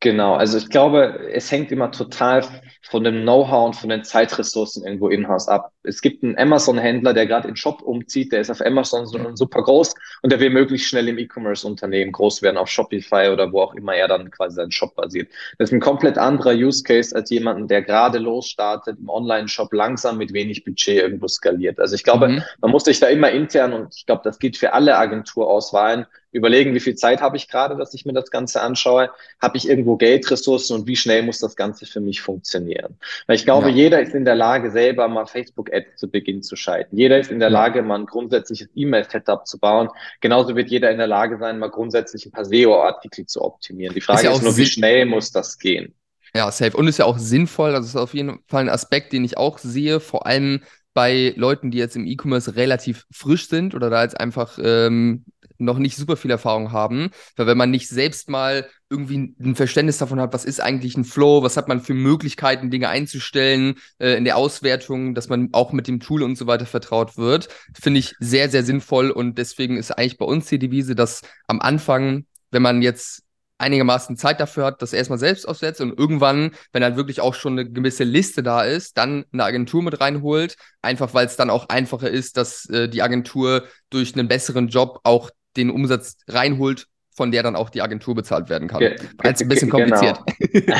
Genau, 0.00 0.34
also 0.34 0.58
ich 0.58 0.68
glaube, 0.68 1.28
es 1.32 1.50
hängt 1.50 1.72
immer 1.72 1.90
total 1.90 2.44
von 2.88 3.02
dem 3.02 3.22
Know-how 3.22 3.66
und 3.66 3.74
von 3.74 3.88
den 3.88 4.04
Zeitressourcen 4.04 4.84
irgendwo 4.84 5.08
in-house 5.08 5.48
ab. 5.48 5.72
Es 5.82 6.00
gibt 6.00 6.22
einen 6.22 6.38
Amazon-Händler, 6.38 7.14
der 7.14 7.26
gerade 7.26 7.48
in 7.48 7.56
Shop 7.56 7.82
umzieht, 7.82 8.30
der 8.30 8.40
ist 8.40 8.50
auf 8.50 8.64
Amazon 8.64 9.06
super 9.36 9.60
groß 9.60 9.94
und 10.22 10.30
der 10.30 10.38
will 10.38 10.50
möglichst 10.50 10.86
schnell 10.86 11.08
im 11.08 11.18
E-Commerce-Unternehmen 11.18 12.12
groß 12.12 12.42
werden, 12.42 12.58
auf 12.58 12.68
Shopify 12.68 13.30
oder 13.32 13.50
wo 13.50 13.60
auch 13.60 13.74
immer 13.74 13.96
er 13.96 14.06
dann 14.06 14.30
quasi 14.30 14.54
seinen 14.54 14.70
Shop 14.70 14.94
basiert. 14.94 15.32
Das 15.58 15.70
ist 15.70 15.74
ein 15.74 15.80
komplett 15.80 16.16
anderer 16.16 16.52
Use 16.52 16.84
Case 16.84 17.14
als 17.16 17.28
jemanden, 17.30 17.66
der 17.66 17.82
gerade 17.82 18.18
losstartet, 18.18 19.00
im 19.00 19.08
Online-Shop 19.08 19.72
langsam 19.72 20.16
mit 20.18 20.32
wenig 20.32 20.64
Budget 20.64 21.02
irgendwo 21.02 21.26
skaliert. 21.26 21.80
Also 21.80 21.96
ich 21.96 22.04
glaube, 22.04 22.28
mhm. 22.28 22.42
man 22.60 22.70
muss 22.70 22.84
sich 22.84 23.00
da 23.00 23.08
immer 23.08 23.32
intern 23.32 23.72
und 23.72 23.92
ich 23.96 24.06
glaube, 24.06 24.22
das 24.22 24.38
gilt 24.38 24.56
für 24.56 24.74
alle 24.74 24.96
Agenturauswahlen, 24.96 26.06
überlegen, 26.30 26.74
wie 26.74 26.80
viel 26.80 26.94
Zeit 26.94 27.20
habe 27.20 27.36
ich 27.36 27.48
gerade, 27.48 27.76
dass 27.76 27.94
ich 27.94 28.06
mir 28.06 28.12
das 28.12 28.30
Ganze 28.30 28.62
anschaue, 28.62 29.10
habe 29.40 29.56
ich 29.56 29.68
irgendwo 29.68 29.96
Geldressourcen 29.96 30.78
und 30.78 30.86
wie 30.86 30.96
schnell 30.96 31.22
muss 31.22 31.38
das 31.38 31.56
Ganze 31.56 31.86
für 31.86 32.00
mich 32.00 32.20
funktionieren. 32.22 32.98
Weil 33.26 33.36
ich 33.36 33.44
glaube, 33.44 33.70
ja. 33.70 33.74
jeder 33.74 34.00
ist 34.00 34.14
in 34.14 34.24
der 34.24 34.36
Lage, 34.36 34.70
selber 34.70 35.08
mal 35.08 35.26
Facebook-Ads 35.26 35.96
zu 35.96 36.08
Beginn 36.08 36.42
zu 36.42 36.56
schalten. 36.56 36.96
Jeder 36.96 37.18
ist 37.18 37.30
in 37.30 37.40
der. 37.40 37.48
Lage, 37.48 37.82
mal 37.82 37.98
ein 37.98 38.06
grundsätzliches 38.06 38.68
E-Mail-Setup 38.74 39.46
zu 39.46 39.58
bauen. 39.58 39.88
Genauso 40.20 40.54
wird 40.54 40.70
jeder 40.70 40.90
in 40.90 40.98
der 40.98 41.06
Lage 41.06 41.38
sein, 41.38 41.58
mal 41.58 41.70
grundsätzlich 41.70 42.26
ein 42.26 42.32
paar 42.32 42.44
SEO-Artikel 42.44 43.26
zu 43.26 43.42
optimieren. 43.42 43.94
Die 43.94 44.00
Frage 44.00 44.20
ist, 44.20 44.24
ja 44.24 44.32
ist 44.32 44.42
nur, 44.42 44.56
wie 44.56 44.66
schnell 44.66 45.06
muss 45.06 45.32
das 45.32 45.58
gehen? 45.58 45.94
Ja, 46.34 46.50
safe. 46.50 46.76
Und 46.76 46.88
ist 46.88 46.98
ja 46.98 47.06
auch 47.06 47.18
sinnvoll. 47.18 47.72
Das 47.72 47.86
ist 47.86 47.96
auf 47.96 48.14
jeden 48.14 48.40
Fall 48.46 48.62
ein 48.62 48.68
Aspekt, 48.68 49.12
den 49.12 49.24
ich 49.24 49.38
auch 49.38 49.58
sehe, 49.58 50.00
vor 50.00 50.26
allem 50.26 50.62
bei 50.94 51.32
Leuten, 51.36 51.70
die 51.70 51.78
jetzt 51.78 51.96
im 51.96 52.06
E-Commerce 52.06 52.56
relativ 52.56 53.06
frisch 53.10 53.48
sind 53.48 53.74
oder 53.74 53.88
da 53.88 54.02
jetzt 54.02 54.18
einfach 54.18 54.58
ähm, 54.60 55.24
noch 55.58 55.78
nicht 55.78 55.96
super 55.96 56.16
viel 56.16 56.30
Erfahrung 56.30 56.72
haben. 56.72 57.10
Weil 57.36 57.46
wenn 57.46 57.58
man 57.58 57.70
nicht 57.70 57.88
selbst 57.88 58.28
mal 58.28 58.68
irgendwie 58.90 59.34
ein 59.38 59.54
Verständnis 59.54 59.98
davon 59.98 60.20
hat, 60.20 60.32
was 60.32 60.44
ist 60.44 60.60
eigentlich 60.60 60.96
ein 60.96 61.04
Flow, 61.04 61.42
was 61.42 61.56
hat 61.56 61.68
man 61.68 61.80
für 61.80 61.94
Möglichkeiten, 61.94 62.70
Dinge 62.70 62.88
einzustellen 62.88 63.74
äh, 63.98 64.16
in 64.16 64.24
der 64.24 64.36
Auswertung, 64.36 65.14
dass 65.14 65.28
man 65.28 65.50
auch 65.52 65.72
mit 65.72 65.88
dem 65.88 66.00
Tool 66.00 66.22
und 66.22 66.36
so 66.36 66.46
weiter 66.46 66.66
vertraut 66.66 67.16
wird, 67.18 67.48
finde 67.78 68.00
ich 68.00 68.14
sehr, 68.20 68.48
sehr 68.48 68.64
sinnvoll. 68.64 69.10
Und 69.10 69.38
deswegen 69.38 69.76
ist 69.76 69.90
eigentlich 69.90 70.18
bei 70.18 70.26
uns 70.26 70.46
die 70.46 70.58
Devise, 70.58 70.94
dass 70.94 71.22
am 71.46 71.60
Anfang, 71.60 72.24
wenn 72.50 72.62
man 72.62 72.80
jetzt 72.80 73.24
einigermaßen 73.58 74.16
Zeit 74.16 74.40
dafür 74.40 74.64
hat, 74.64 74.82
das 74.82 74.92
erstmal 74.92 75.18
selbst 75.18 75.46
aufsetzt 75.46 75.80
und 75.80 75.98
irgendwann, 75.98 76.52
wenn 76.72 76.80
dann 76.80 76.96
wirklich 76.96 77.20
auch 77.20 77.34
schon 77.34 77.58
eine 77.58 77.68
gewisse 77.68 78.04
Liste 78.04 78.42
da 78.42 78.62
ist, 78.62 78.96
dann 78.96 79.24
eine 79.32 79.44
Agentur 79.44 79.82
mit 79.82 80.00
reinholt, 80.00 80.56
einfach 80.80 81.12
weil 81.12 81.26
es 81.26 81.36
dann 81.36 81.50
auch 81.50 81.68
einfacher 81.68 82.08
ist, 82.08 82.36
dass 82.36 82.66
äh, 82.70 82.88
die 82.88 83.02
Agentur 83.02 83.64
durch 83.90 84.14
einen 84.14 84.28
besseren 84.28 84.68
Job 84.68 85.00
auch 85.02 85.30
den 85.58 85.70
Umsatz 85.70 86.16
reinholt, 86.26 86.86
von 87.10 87.32
der 87.32 87.42
dann 87.42 87.56
auch 87.56 87.68
die 87.68 87.82
Agentur 87.82 88.14
bezahlt 88.14 88.48
werden 88.48 88.68
kann. 88.68 88.78
Ge 88.78 88.96
ein 89.18 89.48
bisschen 89.48 89.68
kompliziert. 89.68 90.20
Genau. 90.38 90.76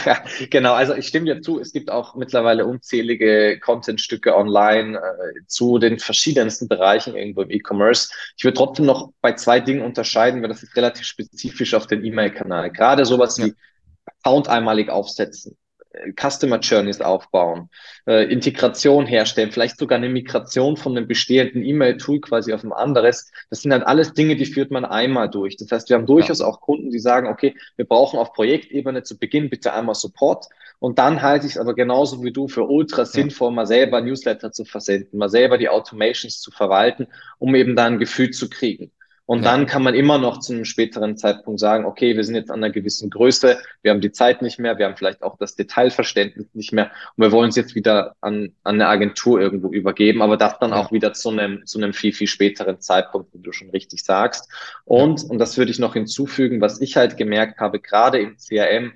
genau, 0.50 0.72
also 0.72 0.94
ich 0.94 1.06
stimme 1.06 1.26
dir 1.26 1.42
zu, 1.42 1.60
es 1.60 1.72
gibt 1.72 1.90
auch 1.90 2.14
mittlerweile 2.14 2.64
unzählige 2.64 3.60
Contentstücke 3.60 4.34
online 4.34 4.96
äh, 4.96 5.46
zu 5.46 5.78
den 5.78 5.98
verschiedensten 5.98 6.66
Bereichen 6.66 7.14
irgendwo 7.14 7.42
im 7.42 7.50
E-Commerce. 7.50 8.10
Ich 8.38 8.44
würde 8.44 8.56
trotzdem 8.56 8.86
noch 8.86 9.12
bei 9.20 9.34
zwei 9.34 9.60
Dingen 9.60 9.82
unterscheiden, 9.82 10.40
weil 10.40 10.48
das 10.48 10.62
ist 10.62 10.74
relativ 10.76 11.04
spezifisch 11.04 11.74
auf 11.74 11.86
den 11.86 12.02
E-Mail-Kanal. 12.04 12.70
Gerade 12.70 13.04
sowas 13.04 13.36
ja. 13.36 13.46
wie 13.46 13.54
Account 14.06 14.48
einmalig 14.48 14.88
aufsetzen 14.88 15.56
Customer 16.18 16.58
Journeys 16.58 17.00
aufbauen, 17.00 17.68
äh, 18.06 18.24
Integration 18.32 19.06
herstellen, 19.06 19.52
vielleicht 19.52 19.78
sogar 19.78 19.98
eine 19.98 20.08
Migration 20.08 20.76
von 20.76 20.96
einem 20.96 21.06
bestehenden 21.06 21.62
E-Mail-Tool 21.62 22.20
quasi 22.20 22.52
auf 22.52 22.64
ein 22.64 22.72
anderes. 22.72 23.30
Das 23.50 23.62
sind 23.62 23.72
halt 23.72 23.86
alles 23.86 24.14
Dinge, 24.14 24.36
die 24.36 24.46
führt 24.46 24.70
man 24.70 24.84
einmal 24.84 25.28
durch. 25.28 25.56
Das 25.56 25.70
heißt, 25.70 25.88
wir 25.90 25.96
haben 25.96 26.06
durchaus 26.06 26.40
ja. 26.40 26.46
auch 26.46 26.60
Kunden, 26.60 26.90
die 26.90 26.98
sagen, 26.98 27.28
okay, 27.28 27.54
wir 27.76 27.84
brauchen 27.84 28.18
auf 28.18 28.32
Projektebene 28.32 29.02
zu 29.02 29.18
Beginn 29.18 29.50
bitte 29.50 29.72
einmal 29.72 29.94
Support. 29.94 30.46
Und 30.78 30.98
dann 30.98 31.22
halte 31.22 31.46
ich 31.46 31.52
es 31.52 31.58
aber 31.58 31.74
genauso 31.74 32.22
wie 32.24 32.32
du 32.32 32.48
für 32.48 32.64
ultra 32.64 33.04
sinnvoll, 33.04 33.50
ja. 33.50 33.56
mal 33.56 33.66
selber 33.66 34.00
Newsletter 34.00 34.50
zu 34.50 34.64
versenden, 34.64 35.18
mal 35.18 35.28
selber 35.28 35.58
die 35.58 35.68
Automations 35.68 36.40
zu 36.40 36.50
verwalten, 36.50 37.06
um 37.38 37.54
eben 37.54 37.76
da 37.76 37.84
ein 37.86 37.98
Gefühl 37.98 38.30
zu 38.30 38.48
kriegen. 38.48 38.90
Und 39.32 39.44
ja. 39.44 39.50
dann 39.50 39.64
kann 39.64 39.82
man 39.82 39.94
immer 39.94 40.18
noch 40.18 40.40
zu 40.40 40.52
einem 40.52 40.66
späteren 40.66 41.16
Zeitpunkt 41.16 41.58
sagen, 41.58 41.86
okay, 41.86 42.14
wir 42.16 42.22
sind 42.22 42.34
jetzt 42.34 42.50
an 42.50 42.62
einer 42.62 42.70
gewissen 42.70 43.08
Größe, 43.08 43.56
wir 43.80 43.90
haben 43.90 44.02
die 44.02 44.12
Zeit 44.12 44.42
nicht 44.42 44.58
mehr, 44.58 44.76
wir 44.76 44.84
haben 44.84 44.98
vielleicht 44.98 45.22
auch 45.22 45.38
das 45.38 45.56
Detailverständnis 45.56 46.48
nicht 46.52 46.74
mehr 46.74 46.90
und 47.16 47.24
wir 47.24 47.32
wollen 47.32 47.48
es 47.48 47.56
jetzt 47.56 47.74
wieder 47.74 48.14
an, 48.20 48.52
an 48.62 48.74
eine 48.74 48.88
Agentur 48.88 49.40
irgendwo 49.40 49.72
übergeben, 49.72 50.20
aber 50.20 50.36
das 50.36 50.58
dann 50.58 50.72
ja. 50.72 50.76
auch 50.76 50.92
wieder 50.92 51.14
zu 51.14 51.30
einem, 51.30 51.64
zu 51.64 51.78
einem 51.78 51.94
viel, 51.94 52.12
viel 52.12 52.26
späteren 52.26 52.82
Zeitpunkt, 52.82 53.32
wie 53.32 53.40
du 53.40 53.52
schon 53.52 53.70
richtig 53.70 54.04
sagst. 54.04 54.50
Und, 54.84 55.22
ja. 55.22 55.28
und 55.30 55.38
das 55.38 55.56
würde 55.56 55.70
ich 55.70 55.78
noch 55.78 55.94
hinzufügen, 55.94 56.60
was 56.60 56.82
ich 56.82 56.98
halt 56.98 57.16
gemerkt 57.16 57.58
habe, 57.58 57.80
gerade 57.80 58.20
im 58.20 58.36
CRM, 58.36 58.92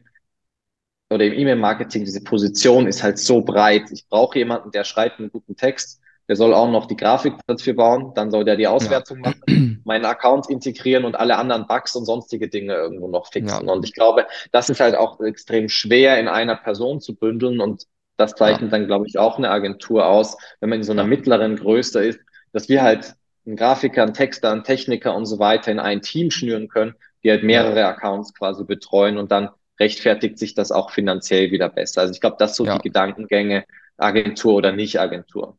oder 1.09 1.25
im 1.25 1.33
E-Mail-Marketing, 1.33 2.05
diese 2.05 2.23
Position 2.23 2.87
ist 2.87 3.02
halt 3.02 3.19
so 3.19 3.40
breit. 3.40 3.90
Ich 3.90 4.07
brauche 4.07 4.38
jemanden, 4.38 4.71
der 4.71 4.85
schreibt 4.85 5.19
einen 5.19 5.31
guten 5.31 5.57
Text, 5.57 6.02
der 6.28 6.37
soll 6.37 6.54
auch 6.54 6.71
noch 6.71 6.87
die 6.87 6.97
Grafik 6.97 7.35
dafür 7.47 7.75
bauen, 7.75 8.12
dann 8.14 8.30
soll 8.30 8.45
der 8.45 8.56
die 8.56 8.66
Auswertung 8.66 9.23
ja. 9.23 9.30
machen, 9.30 9.80
meinen 9.85 10.04
Account 10.04 10.50
integrieren 10.50 11.04
und 11.04 11.14
alle 11.14 11.37
anderen 11.37 11.66
Bugs 11.66 11.95
und 11.95 12.04
sonstige 12.04 12.49
Dinge 12.49 12.75
irgendwo 12.75 13.09
noch 13.09 13.33
fixen. 13.33 13.66
Ja. 13.66 13.73
Und 13.73 13.85
ich 13.85 13.95
glaube, 13.95 14.26
das 14.52 14.68
ist 14.68 14.80
halt 14.80 14.97
auch 14.97 15.21
extrem 15.21 15.68
schwer 15.68 16.18
in 16.18 16.28
einer 16.28 16.56
Person 16.56 17.00
zu 17.00 17.14
bündeln 17.14 17.61
und 17.61 17.85
das 18.16 18.35
zeichnet 18.35 18.73
ja. 18.73 18.78
dann, 18.78 18.87
glaube 18.87 19.06
ich, 19.06 19.18
auch 19.18 19.38
eine 19.38 19.50
Agentur 19.50 20.06
aus, 20.06 20.37
wenn 20.61 20.71
man 20.71 20.78
in 20.78 20.85
so 20.85 20.92
einer 20.92 21.04
mittleren 21.04 21.56
Größe 21.56 22.04
ist, 22.04 22.21
dass 22.52 22.68
wir 22.68 22.83
halt 22.83 23.14
einen 23.47 23.56
Grafiker, 23.56 24.02
einen 24.02 24.14
Texter, 24.14 24.50
einen 24.50 24.64
Techniker 24.64 25.14
und 25.14 25.26
so 25.26 25.38
weiter 25.38 25.71
in 25.71 25.78
ein 25.78 26.02
Team 26.02 26.30
schnüren 26.30 26.68
können, 26.68 26.95
die 27.23 27.30
halt 27.30 27.45
mehrere 27.45 27.85
Accounts 27.85 28.35
quasi 28.35 28.64
betreuen 28.64 29.18
und 29.18 29.30
dann 29.30 29.50
rechtfertigt 29.78 30.38
sich 30.38 30.54
das 30.54 30.73
auch 30.73 30.90
finanziell 30.90 31.50
wieder 31.50 31.68
besser. 31.68 32.00
Also 32.00 32.14
ich 32.14 32.21
glaube, 32.21 32.37
das 32.38 32.56
so 32.56 32.64
die 32.64 32.78
Gedankengänge, 32.78 33.64
Agentur 33.99 34.54
oder 34.54 34.73
nicht 34.73 34.99
Agentur. 34.99 35.59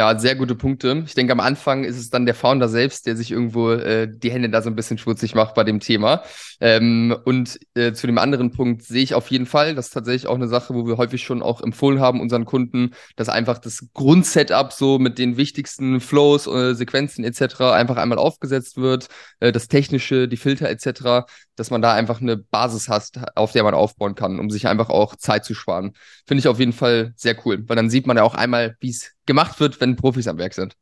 Ja, 0.00 0.18
sehr 0.18 0.34
gute 0.34 0.54
Punkte. 0.54 1.02
Ich 1.04 1.12
denke, 1.12 1.30
am 1.34 1.40
Anfang 1.40 1.84
ist 1.84 1.98
es 1.98 2.08
dann 2.08 2.24
der 2.24 2.34
Founder 2.34 2.70
selbst, 2.70 3.04
der 3.04 3.16
sich 3.16 3.30
irgendwo 3.30 3.72
äh, 3.72 4.08
die 4.10 4.30
Hände 4.30 4.48
da 4.48 4.62
so 4.62 4.70
ein 4.70 4.74
bisschen 4.74 4.96
schmutzig 4.96 5.34
macht 5.34 5.54
bei 5.54 5.62
dem 5.62 5.78
Thema. 5.78 6.22
Ähm, 6.58 7.14
und 7.26 7.60
äh, 7.74 7.92
zu 7.92 8.06
dem 8.06 8.16
anderen 8.16 8.50
Punkt 8.50 8.82
sehe 8.82 9.02
ich 9.02 9.12
auf 9.12 9.30
jeden 9.30 9.44
Fall, 9.44 9.74
das 9.74 9.88
ist 9.88 9.92
tatsächlich 9.92 10.26
auch 10.26 10.36
eine 10.36 10.48
Sache, 10.48 10.74
wo 10.74 10.86
wir 10.86 10.96
häufig 10.96 11.22
schon 11.22 11.42
auch 11.42 11.60
empfohlen 11.60 12.00
haben, 12.00 12.22
unseren 12.22 12.46
Kunden, 12.46 12.92
dass 13.16 13.28
einfach 13.28 13.58
das 13.58 13.88
Grundsetup 13.92 14.72
so 14.72 14.98
mit 14.98 15.18
den 15.18 15.36
wichtigsten 15.36 16.00
Flows, 16.00 16.46
äh, 16.46 16.72
Sequenzen 16.72 17.22
etc. 17.22 17.60
einfach 17.60 17.98
einmal 17.98 18.16
aufgesetzt 18.16 18.78
wird, 18.78 19.08
äh, 19.40 19.52
das 19.52 19.68
Technische, 19.68 20.28
die 20.28 20.38
Filter 20.38 20.70
etc., 20.70 21.26
dass 21.56 21.70
man 21.70 21.82
da 21.82 21.92
einfach 21.92 22.22
eine 22.22 22.38
Basis 22.38 22.88
hast, 22.88 23.20
auf 23.34 23.52
der 23.52 23.64
man 23.64 23.74
aufbauen 23.74 24.14
kann, 24.14 24.38
um 24.38 24.48
sich 24.48 24.66
einfach 24.66 24.88
auch 24.88 25.14
Zeit 25.16 25.44
zu 25.44 25.52
sparen. 25.52 25.92
Finde 26.26 26.40
ich 26.40 26.48
auf 26.48 26.58
jeden 26.58 26.72
Fall 26.72 27.12
sehr 27.16 27.36
cool, 27.44 27.62
weil 27.68 27.76
dann 27.76 27.90
sieht 27.90 28.06
man 28.06 28.16
ja 28.16 28.22
auch 28.22 28.34
einmal, 28.34 28.76
wie 28.80 28.88
es 28.88 29.12
gemacht 29.30 29.60
wird, 29.60 29.80
wenn 29.80 29.94
Profis 29.94 30.26
am 30.26 30.38
Werk 30.38 30.54
sind. 30.54 30.74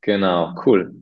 Genau, 0.00 0.54
cool. 0.64 0.94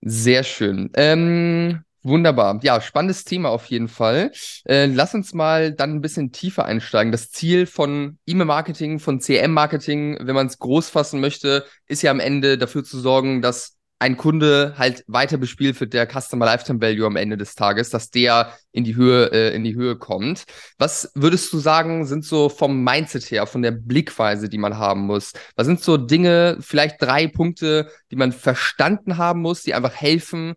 Sehr 0.00 0.44
schön. 0.44 0.90
Ähm, 0.96 1.82
wunderbar. 2.02 2.58
Ja, 2.62 2.80
spannendes 2.80 3.24
Thema 3.24 3.50
auf 3.50 3.66
jeden 3.66 3.88
Fall. 3.88 4.32
Äh, 4.64 4.86
lass 4.86 5.12
uns 5.12 5.34
mal 5.34 5.72
dann 5.72 5.92
ein 5.92 6.00
bisschen 6.00 6.32
tiefer 6.32 6.64
einsteigen. 6.64 7.12
Das 7.12 7.30
Ziel 7.30 7.66
von 7.66 8.18
E-Mail-Marketing, 8.24 8.98
von 8.98 9.20
CM-Marketing, 9.20 10.16
wenn 10.22 10.34
man 10.34 10.46
es 10.46 10.58
groß 10.58 10.88
fassen 10.88 11.20
möchte, 11.20 11.66
ist 11.86 12.00
ja 12.00 12.10
am 12.10 12.20
Ende 12.20 12.56
dafür 12.56 12.82
zu 12.82 12.98
sorgen, 12.98 13.42
dass 13.42 13.75
ein 13.98 14.16
Kunde 14.16 14.74
halt 14.76 15.04
weiter 15.06 15.38
bespielt 15.38 15.80
wird, 15.80 15.94
der 15.94 16.06
Customer 16.06 16.44
Lifetime 16.44 16.80
Value 16.80 17.06
am 17.06 17.16
Ende 17.16 17.36
des 17.36 17.54
Tages, 17.54 17.88
dass 17.88 18.10
der 18.10 18.52
in 18.72 18.84
die 18.84 18.94
Höhe, 18.94 19.32
äh, 19.32 19.54
in 19.54 19.64
die 19.64 19.74
Höhe 19.74 19.96
kommt. 19.96 20.44
Was 20.78 21.10
würdest 21.14 21.52
du 21.52 21.58
sagen, 21.58 22.04
sind 22.06 22.24
so 22.24 22.48
vom 22.50 22.84
Mindset 22.84 23.30
her, 23.30 23.46
von 23.46 23.62
der 23.62 23.70
Blickweise, 23.70 24.48
die 24.48 24.58
man 24.58 24.76
haben 24.76 25.02
muss? 25.02 25.32
Was 25.54 25.66
sind 25.66 25.82
so 25.82 25.96
Dinge, 25.96 26.58
vielleicht 26.60 27.00
drei 27.00 27.26
Punkte, 27.26 27.90
die 28.10 28.16
man 28.16 28.32
verstanden 28.32 29.16
haben 29.16 29.40
muss, 29.40 29.62
die 29.62 29.72
einfach 29.72 29.94
helfen, 29.94 30.54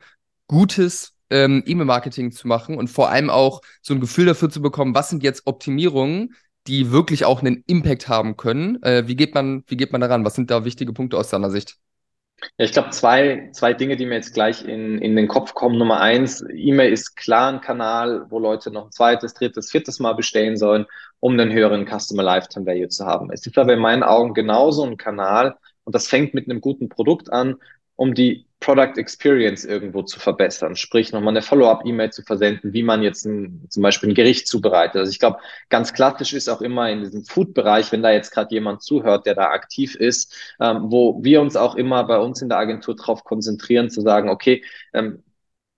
gutes 0.48 1.14
ähm, 1.30 1.64
E-Mail-Marketing 1.66 2.32
zu 2.32 2.48
machen 2.48 2.78
und 2.78 2.90
vor 2.90 3.10
allem 3.10 3.30
auch 3.30 3.62
so 3.82 3.94
ein 3.94 4.02
Gefühl 4.02 4.26
dafür 4.26 4.50
zu 4.50 4.62
bekommen, 4.62 4.96
was 4.96 5.10
sind 5.10 5.24
jetzt 5.24 5.44
Optimierungen, 5.46 6.36
die 6.68 6.92
wirklich 6.92 7.24
auch 7.24 7.42
einen 7.42 7.64
Impact 7.68 8.10
haben 8.10 8.36
können? 8.36 8.82
Äh, 8.84 9.08
wie 9.08 9.16
geht 9.16 9.34
man, 9.34 9.64
wie 9.68 9.78
geht 9.78 9.94
man 9.94 10.02
daran? 10.02 10.26
Was 10.26 10.36
sind 10.36 10.52
da 10.52 10.66
wichtige 10.66 10.92
Punkte 10.92 11.18
aus 11.18 11.30
deiner 11.30 11.52
Sicht? 11.52 11.78
Ja, 12.58 12.66
ich 12.66 12.72
glaube, 12.72 12.90
zwei, 12.92 13.50
zwei 13.54 13.74
Dinge, 13.74 13.96
die 13.96 14.06
mir 14.06 14.16
jetzt 14.16 14.34
gleich 14.34 14.66
in, 14.66 14.98
in 15.00 15.16
den 15.16 15.28
Kopf 15.28 15.54
kommen. 15.54 15.78
Nummer 15.78 16.00
eins, 16.00 16.44
E-Mail 16.54 16.92
ist 16.92 17.16
klar 17.16 17.54
ein 17.54 17.62
Kanal, 17.62 18.26
wo 18.30 18.40
Leute 18.40 18.72
noch 18.72 18.86
ein 18.86 18.92
zweites, 18.92 19.34
drittes, 19.34 19.72
viertes 19.72 20.00
Mal 20.00 20.14
bestellen 20.14 20.58
sollen, 20.58 20.86
um 21.20 21.34
einen 21.34 21.52
höheren 21.52 21.86
Customer 21.86 22.24
Lifetime 22.24 22.66
Value 22.66 22.90
zu 22.90 23.06
haben. 23.06 23.32
Es 23.32 23.46
ist 23.46 23.58
aber 23.58 23.74
in 23.74 23.80
meinen 23.80 24.04
Augen 24.04 24.34
genauso 24.34 24.84
ein 24.84 24.98
Kanal, 24.98 25.58
und 25.84 25.96
das 25.96 26.08
fängt 26.08 26.34
mit 26.34 26.50
einem 26.50 26.62
guten 26.62 26.88
Produkt 26.88 27.32
an, 27.32 27.56
um 27.96 28.14
die 28.14 28.46
Product 28.60 28.98
Experience 28.98 29.64
irgendwo 29.64 30.04
zu 30.04 30.20
verbessern, 30.20 30.76
sprich 30.76 31.14
nochmal 31.14 31.34
eine 31.34 31.42
Follow-up-E-Mail 31.42 32.12
zu 32.12 32.24
versenden, 32.24 32.74
wie 32.74 32.84
man 32.84 33.02
jetzt 33.02 33.26
ein, 33.26 33.66
zum 33.70 33.84
Beispiel 33.84 34.10
ein 34.10 34.16
Gericht 34.16 34.48
zubereitet. 34.48 34.98
Also 34.98 35.12
ich 35.12 35.20
glaube, 35.20 35.40
ganz 35.70 35.94
klassisch 35.94 36.34
ist 36.34 36.50
auch 36.50 36.62
immer 36.62 36.90
in 36.90 37.02
diesem 37.02 37.24
Food-Bereich, 37.24 37.92
wenn 37.92 38.04
da 38.04 38.12
jetzt 38.12 38.32
gerade 38.32 38.54
jemand 38.54 38.82
zuhört, 38.82 39.26
der 39.26 39.36
da 39.36 39.50
aktiv 39.52 39.96
ist, 39.96 40.36
ähm, 40.60 40.92
wo 40.92 41.24
wir 41.24 41.42
uns 41.42 41.56
auch 41.56 41.76
immer 41.76 42.04
bei 42.04 42.18
uns 42.18 42.42
in 42.42 42.50
der 42.50 42.58
Agentur 42.58 42.96
darauf 42.96 43.24
konzentrieren, 43.24 43.90
zu 43.90 44.02
sagen, 44.02 44.30
okay, 44.30 44.64
ähm, 44.94 45.24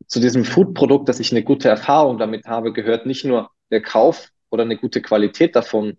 zu 0.08 0.20
diesem 0.20 0.44
Food-Produkt, 0.44 1.08
dass 1.08 1.20
ich 1.20 1.32
eine 1.32 1.44
gute 1.44 1.70
Erfahrung 1.70 2.18
damit 2.18 2.46
habe, 2.48 2.74
gehört 2.74 3.06
nicht 3.06 3.26
nur 3.26 3.52
der 3.70 3.82
Kauf 3.82 4.30
oder 4.50 4.64
eine 4.64 4.78
gute 4.78 5.02
Qualität 5.02 5.56
davon 5.56 5.98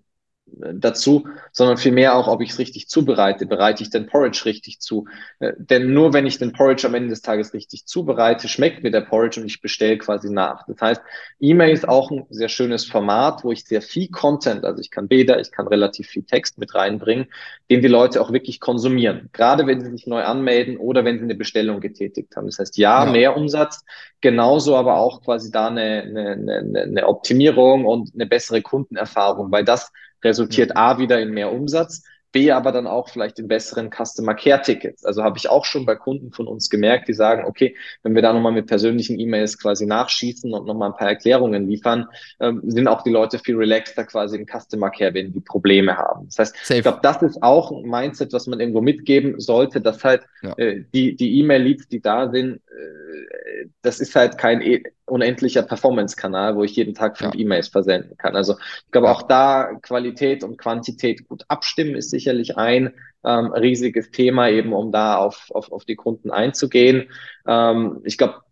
dazu, 0.74 1.26
sondern 1.52 1.76
vielmehr 1.76 2.14
auch, 2.14 2.28
ob 2.28 2.40
ich 2.40 2.50
es 2.50 2.58
richtig 2.58 2.88
zubereite. 2.88 3.46
Bereite 3.46 3.82
ich 3.82 3.90
den 3.90 4.06
Porridge 4.06 4.42
richtig 4.44 4.80
zu? 4.80 5.06
Äh, 5.38 5.52
denn 5.58 5.92
nur 5.92 6.12
wenn 6.12 6.26
ich 6.26 6.38
den 6.38 6.52
Porridge 6.52 6.86
am 6.86 6.94
Ende 6.94 7.10
des 7.10 7.22
Tages 7.22 7.54
richtig 7.54 7.86
zubereite, 7.86 8.48
schmeckt 8.48 8.82
mir 8.82 8.90
der 8.90 9.02
Porridge 9.02 9.40
und 9.40 9.46
ich 9.46 9.60
bestelle 9.60 9.98
quasi 9.98 10.30
nach. 10.30 10.66
Das 10.66 10.80
heißt, 10.80 11.02
E-Mail 11.40 11.72
ist 11.72 11.88
auch 11.88 12.10
ein 12.10 12.26
sehr 12.30 12.48
schönes 12.48 12.84
Format, 12.84 13.44
wo 13.44 13.52
ich 13.52 13.64
sehr 13.64 13.82
viel 13.82 14.08
Content, 14.08 14.64
also 14.64 14.80
ich 14.80 14.90
kann 14.90 15.08
Bilder, 15.08 15.40
ich 15.40 15.50
kann 15.50 15.66
relativ 15.66 16.06
viel 16.08 16.24
Text 16.24 16.58
mit 16.58 16.74
reinbringen, 16.74 17.26
den 17.70 17.82
die 17.82 17.88
Leute 17.88 18.20
auch 18.20 18.32
wirklich 18.32 18.60
konsumieren. 18.60 19.28
Gerade 19.32 19.66
wenn 19.66 19.80
sie 19.80 19.90
sich 19.90 20.06
neu 20.06 20.22
anmelden 20.22 20.76
oder 20.76 21.04
wenn 21.04 21.18
sie 21.18 21.24
eine 21.24 21.34
Bestellung 21.34 21.80
getätigt 21.80 22.36
haben. 22.36 22.46
Das 22.46 22.58
heißt, 22.58 22.76
ja, 22.76 23.04
ja. 23.04 23.10
mehr 23.10 23.36
Umsatz, 23.36 23.84
genauso 24.20 24.76
aber 24.76 24.98
auch 24.98 25.22
quasi 25.22 25.50
da 25.50 25.68
eine, 25.68 26.02
eine, 26.02 26.58
eine, 26.58 26.82
eine 26.82 27.08
Optimierung 27.08 27.84
und 27.84 28.14
eine 28.14 28.26
bessere 28.26 28.62
Kundenerfahrung, 28.62 29.50
weil 29.50 29.64
das 29.64 29.92
resultiert 30.22 30.76
A 30.76 30.98
wieder 30.98 31.20
in 31.20 31.30
mehr 31.30 31.52
Umsatz, 31.52 32.02
B, 32.32 32.50
aber 32.50 32.72
dann 32.72 32.86
auch 32.86 33.10
vielleicht 33.10 33.38
in 33.38 33.46
besseren 33.46 33.90
Customer 33.90 34.34
Care 34.34 34.62
Tickets. 34.62 35.04
Also 35.04 35.22
habe 35.22 35.36
ich 35.36 35.50
auch 35.50 35.66
schon 35.66 35.84
bei 35.84 35.94
Kunden 35.94 36.32
von 36.32 36.48
uns 36.48 36.70
gemerkt, 36.70 37.08
die 37.08 37.12
sagen, 37.12 37.44
okay, 37.44 37.76
wenn 38.02 38.14
wir 38.14 38.22
da 38.22 38.32
nochmal 38.32 38.52
mit 38.52 38.66
persönlichen 38.66 39.20
E-Mails 39.20 39.58
quasi 39.58 39.84
nachschießen 39.84 40.52
und 40.52 40.66
nochmal 40.66 40.90
ein 40.90 40.96
paar 40.96 41.08
Erklärungen 41.08 41.68
liefern, 41.68 42.06
ähm, 42.40 42.62
sind 42.64 42.88
auch 42.88 43.02
die 43.02 43.10
Leute 43.10 43.38
viel 43.38 43.56
relaxter 43.56 44.04
quasi 44.04 44.38
im 44.38 44.46
Customer 44.46 44.90
Care, 44.90 45.12
wenn 45.12 45.32
die 45.32 45.40
Probleme 45.40 45.96
haben. 45.96 46.26
Das 46.26 46.38
heißt, 46.38 46.56
Safe. 46.62 46.78
ich 46.78 46.82
glaube, 46.82 47.00
das 47.02 47.22
ist 47.22 47.42
auch 47.42 47.70
ein 47.70 47.88
Mindset, 47.88 48.32
was 48.32 48.46
man 48.46 48.60
irgendwo 48.60 48.80
mitgeben 48.80 49.38
sollte, 49.38 49.82
dass 49.82 50.02
halt 50.02 50.22
ja. 50.42 50.54
äh, 50.56 50.84
die, 50.94 51.14
die 51.14 51.38
E-Mail-Leads, 51.40 51.88
die 51.88 52.00
da 52.00 52.30
sind, 52.30 52.56
äh, 52.56 53.66
das 53.82 54.00
ist 54.00 54.16
halt 54.16 54.38
kein 54.38 54.62
e 54.62 54.82
unendlicher 55.06 55.62
Performance-Kanal, 55.62 56.56
wo 56.56 56.64
ich 56.64 56.76
jeden 56.76 56.94
Tag 56.94 57.18
fünf 57.18 57.34
ja. 57.34 57.40
E-Mails 57.40 57.68
versenden 57.68 58.16
kann. 58.16 58.36
Also 58.36 58.54
ich 58.58 58.90
glaube, 58.90 59.08
ja. 59.08 59.12
auch 59.12 59.22
da 59.22 59.74
Qualität 59.82 60.44
und 60.44 60.58
Quantität 60.58 61.28
gut 61.28 61.44
abstimmen 61.48 61.94
ist 61.94 62.10
sicherlich 62.10 62.56
ein 62.56 62.94
ähm, 63.24 63.52
riesiges 63.52 64.10
Thema, 64.10 64.48
eben 64.48 64.72
um 64.72 64.92
da 64.92 65.16
auf, 65.16 65.50
auf, 65.50 65.72
auf 65.72 65.84
die 65.84 65.96
Kunden 65.96 66.30
einzugehen. 66.30 67.10
Ähm, 67.46 68.00
ich 68.04 68.16
glaube, 68.18 68.42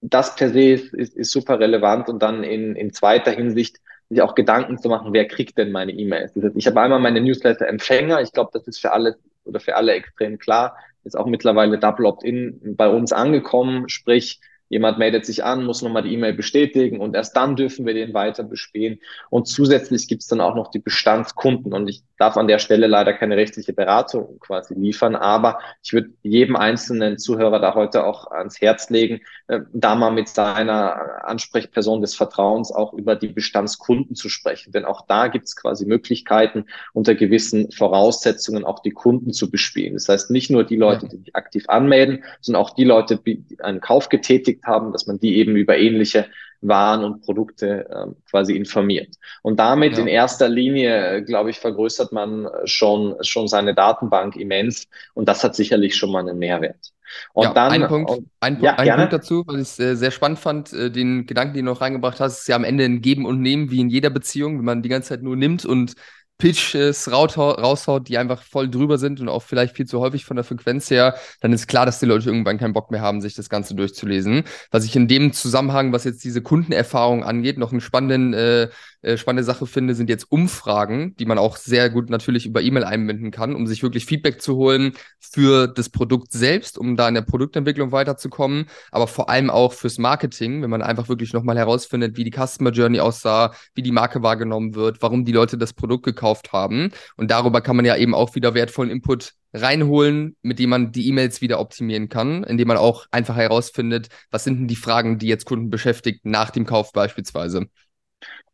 das 0.00 0.36
per 0.36 0.50
se 0.50 0.72
ist, 0.72 0.94
ist, 0.94 1.16
ist 1.16 1.32
super 1.32 1.58
relevant 1.58 2.08
und 2.08 2.22
dann 2.22 2.44
in, 2.44 2.76
in 2.76 2.92
zweiter 2.92 3.32
Hinsicht 3.32 3.78
sich 4.08 4.22
auch 4.22 4.34
Gedanken 4.34 4.78
zu 4.78 4.88
machen, 4.88 5.12
wer 5.12 5.26
kriegt 5.26 5.58
denn 5.58 5.72
meine 5.72 5.92
E-Mails. 5.92 6.32
Ich 6.54 6.66
habe 6.66 6.80
einmal 6.80 7.00
meine 7.00 7.20
Newsletter-Empfänger, 7.20 8.20
ich 8.20 8.32
glaube, 8.32 8.50
das 8.52 8.68
ist 8.68 8.78
für 8.78 8.92
alle 8.92 9.16
oder 9.44 9.60
für 9.60 9.76
alle 9.76 9.92
extrem 9.94 10.38
klar, 10.38 10.76
ist 11.04 11.16
auch 11.16 11.26
mittlerweile 11.26 11.78
Double 11.78 12.06
Opt-in 12.06 12.76
bei 12.76 12.88
uns 12.88 13.12
angekommen, 13.12 13.88
sprich, 13.88 14.40
Jemand 14.68 14.98
meldet 14.98 15.24
sich 15.24 15.44
an, 15.44 15.64
muss 15.64 15.82
nochmal 15.82 16.02
die 16.02 16.12
E-Mail 16.12 16.34
bestätigen 16.34 17.00
und 17.00 17.14
erst 17.14 17.36
dann 17.36 17.54
dürfen 17.54 17.86
wir 17.86 17.94
den 17.94 18.14
weiter 18.14 18.42
bespielen. 18.42 18.98
Und 19.30 19.46
zusätzlich 19.46 20.08
gibt 20.08 20.22
es 20.22 20.28
dann 20.28 20.40
auch 20.40 20.56
noch 20.56 20.70
die 20.70 20.80
Bestandskunden. 20.80 21.72
Und 21.72 21.88
ich 21.88 22.02
darf 22.18 22.36
an 22.36 22.48
der 22.48 22.58
Stelle 22.58 22.88
leider 22.88 23.12
keine 23.12 23.36
rechtliche 23.36 23.72
Beratung 23.72 24.38
quasi 24.40 24.74
liefern, 24.74 25.14
aber 25.14 25.58
ich 25.84 25.92
würde 25.92 26.10
jedem 26.22 26.56
einzelnen 26.56 27.18
Zuhörer 27.18 27.60
da 27.60 27.74
heute 27.74 28.04
auch 28.04 28.30
ans 28.30 28.60
Herz 28.60 28.90
legen, 28.90 29.20
äh, 29.46 29.60
da 29.72 29.94
mal 29.94 30.10
mit 30.10 30.28
seiner 30.28 31.24
Ansprechperson 31.24 32.00
des 32.00 32.16
Vertrauens 32.16 32.72
auch 32.72 32.92
über 32.92 33.14
die 33.14 33.28
Bestandskunden 33.28 34.16
zu 34.16 34.28
sprechen. 34.28 34.72
Denn 34.72 34.84
auch 34.84 35.06
da 35.06 35.28
gibt 35.28 35.46
es 35.46 35.54
quasi 35.54 35.86
Möglichkeiten, 35.86 36.66
unter 36.92 37.14
gewissen 37.14 37.70
Voraussetzungen 37.70 38.64
auch 38.64 38.80
die 38.80 38.90
Kunden 38.90 39.32
zu 39.32 39.50
bespielen. 39.50 39.94
Das 39.94 40.08
heißt, 40.08 40.30
nicht 40.30 40.50
nur 40.50 40.64
die 40.64 40.76
Leute, 40.76 41.08
die 41.08 41.18
sich 41.18 41.36
aktiv 41.36 41.64
anmelden, 41.68 42.24
sondern 42.40 42.62
auch 42.62 42.70
die 42.70 42.84
Leute, 42.84 43.18
die 43.18 43.44
einen 43.60 43.80
Kauf 43.80 44.08
getätigt 44.08 44.55
beschäftigt 44.56 44.66
haben, 44.66 44.92
dass 44.92 45.06
man 45.06 45.18
die 45.18 45.36
eben 45.36 45.56
über 45.56 45.76
ähnliche 45.76 46.26
waren 46.62 47.04
und 47.04 47.22
Produkte 47.22 47.86
äh, 47.88 48.06
quasi 48.30 48.54
informiert. 48.54 49.14
Und 49.42 49.58
damit 49.58 49.92
ja. 49.92 49.98
in 50.00 50.06
erster 50.06 50.48
Linie, 50.48 51.22
glaube 51.22 51.50
ich, 51.50 51.58
vergrößert 51.58 52.12
man 52.12 52.48
schon, 52.64 53.14
schon 53.20 53.46
seine 53.46 53.74
Datenbank 53.74 54.36
immens 54.36 54.88
und 55.14 55.28
das 55.28 55.44
hat 55.44 55.54
sicherlich 55.54 55.96
schon 55.96 56.10
mal 56.10 56.20
einen 56.20 56.38
Mehrwert. 56.38 56.92
Und 57.34 57.44
ja, 57.44 57.52
dann 57.52 57.72
ein 57.72 57.88
Punkt, 57.88 58.10
und, 58.10 58.28
ein, 58.40 58.60
ja, 58.60 58.74
ein 58.74 58.96
Punkt 58.96 59.12
dazu, 59.12 59.44
was 59.46 59.78
ich 59.78 59.84
äh, 59.84 59.94
sehr 59.94 60.10
spannend 60.10 60.38
fand, 60.38 60.72
äh, 60.72 60.90
den 60.90 61.26
Gedanken, 61.26 61.54
den 61.54 61.66
du 61.66 61.72
noch 61.72 61.80
reingebracht 61.80 62.18
hast, 62.18 62.40
ist 62.40 62.48
ja 62.48 62.56
am 62.56 62.64
Ende 62.64 62.84
ein 62.84 63.00
Geben 63.00 63.26
und 63.26 63.40
Nehmen 63.40 63.70
wie 63.70 63.80
in 63.80 63.90
jeder 63.90 64.10
Beziehung, 64.10 64.58
wenn 64.58 64.64
man 64.64 64.82
die 64.82 64.88
ganze 64.88 65.10
Zeit 65.10 65.22
nur 65.22 65.36
nimmt 65.36 65.64
und 65.64 65.94
Pitches 66.38 67.10
raushaut, 67.10 68.08
die 68.08 68.18
einfach 68.18 68.42
voll 68.42 68.68
drüber 68.68 68.98
sind 68.98 69.20
und 69.20 69.28
auch 69.28 69.42
vielleicht 69.42 69.76
viel 69.76 69.86
zu 69.86 70.00
häufig 70.00 70.24
von 70.24 70.36
der 70.36 70.44
Frequenz 70.44 70.90
her, 70.90 71.16
dann 71.40 71.52
ist 71.52 71.66
klar, 71.66 71.86
dass 71.86 71.98
die 71.98 72.06
Leute 72.06 72.28
irgendwann 72.28 72.58
keinen 72.58 72.74
Bock 72.74 72.90
mehr 72.90 73.00
haben, 73.00 73.20
sich 73.20 73.34
das 73.34 73.48
Ganze 73.48 73.74
durchzulesen. 73.74 74.44
Was 74.70 74.84
ich 74.84 74.94
in 74.96 75.08
dem 75.08 75.32
Zusammenhang, 75.32 75.92
was 75.92 76.04
jetzt 76.04 76.24
diese 76.24 76.42
Kundenerfahrung 76.42 77.24
angeht, 77.24 77.58
noch 77.58 77.72
einen 77.72 77.80
spannenden 77.80 78.34
äh, 78.34 78.68
äh, 79.06 79.16
spannende 79.16 79.44
Sache 79.44 79.66
finde, 79.66 79.94
sind 79.94 80.10
jetzt 80.10 80.32
Umfragen, 80.32 81.14
die 81.16 81.26
man 81.26 81.38
auch 81.38 81.56
sehr 81.56 81.90
gut 81.90 82.10
natürlich 82.10 82.44
über 82.44 82.60
E-Mail 82.60 82.82
einbinden 82.82 83.30
kann, 83.30 83.54
um 83.54 83.68
sich 83.68 83.84
wirklich 83.84 84.04
Feedback 84.04 84.42
zu 84.42 84.56
holen 84.56 84.94
für 85.20 85.68
das 85.68 85.90
Produkt 85.90 86.32
selbst, 86.32 86.76
um 86.76 86.96
da 86.96 87.06
in 87.06 87.14
der 87.14 87.22
Produktentwicklung 87.22 87.92
weiterzukommen, 87.92 88.66
aber 88.90 89.06
vor 89.06 89.30
allem 89.30 89.48
auch 89.48 89.72
fürs 89.74 89.98
Marketing, 89.98 90.60
wenn 90.60 90.70
man 90.70 90.82
einfach 90.82 91.08
wirklich 91.08 91.32
nochmal 91.32 91.56
herausfindet, 91.56 92.16
wie 92.16 92.24
die 92.24 92.32
Customer 92.32 92.70
Journey 92.70 92.98
aussah, 92.98 93.54
wie 93.74 93.82
die 93.82 93.92
Marke 93.92 94.24
wahrgenommen 94.24 94.74
wird, 94.74 95.00
warum 95.02 95.24
die 95.24 95.32
Leute 95.32 95.56
das 95.56 95.72
Produkt 95.72 96.04
gekauft 96.04 96.25
haben. 96.52 96.90
Und 97.16 97.30
darüber 97.30 97.60
kann 97.60 97.76
man 97.76 97.84
ja 97.84 97.96
eben 97.96 98.14
auch 98.14 98.34
wieder 98.34 98.54
wertvollen 98.54 98.90
Input 98.90 99.32
reinholen, 99.52 100.36
mit 100.42 100.58
dem 100.58 100.70
man 100.70 100.92
die 100.92 101.08
E-Mails 101.08 101.40
wieder 101.40 101.60
optimieren 101.60 102.08
kann, 102.08 102.44
indem 102.44 102.68
man 102.68 102.76
auch 102.76 103.06
einfach 103.10 103.36
herausfindet, 103.36 104.08
was 104.30 104.44
sind 104.44 104.58
denn 104.58 104.68
die 104.68 104.76
Fragen, 104.76 105.18
die 105.18 105.28
jetzt 105.28 105.46
Kunden 105.46 105.70
beschäftigt 105.70 106.24
nach 106.24 106.50
dem 106.50 106.66
Kauf 106.66 106.92
beispielsweise 106.92 107.66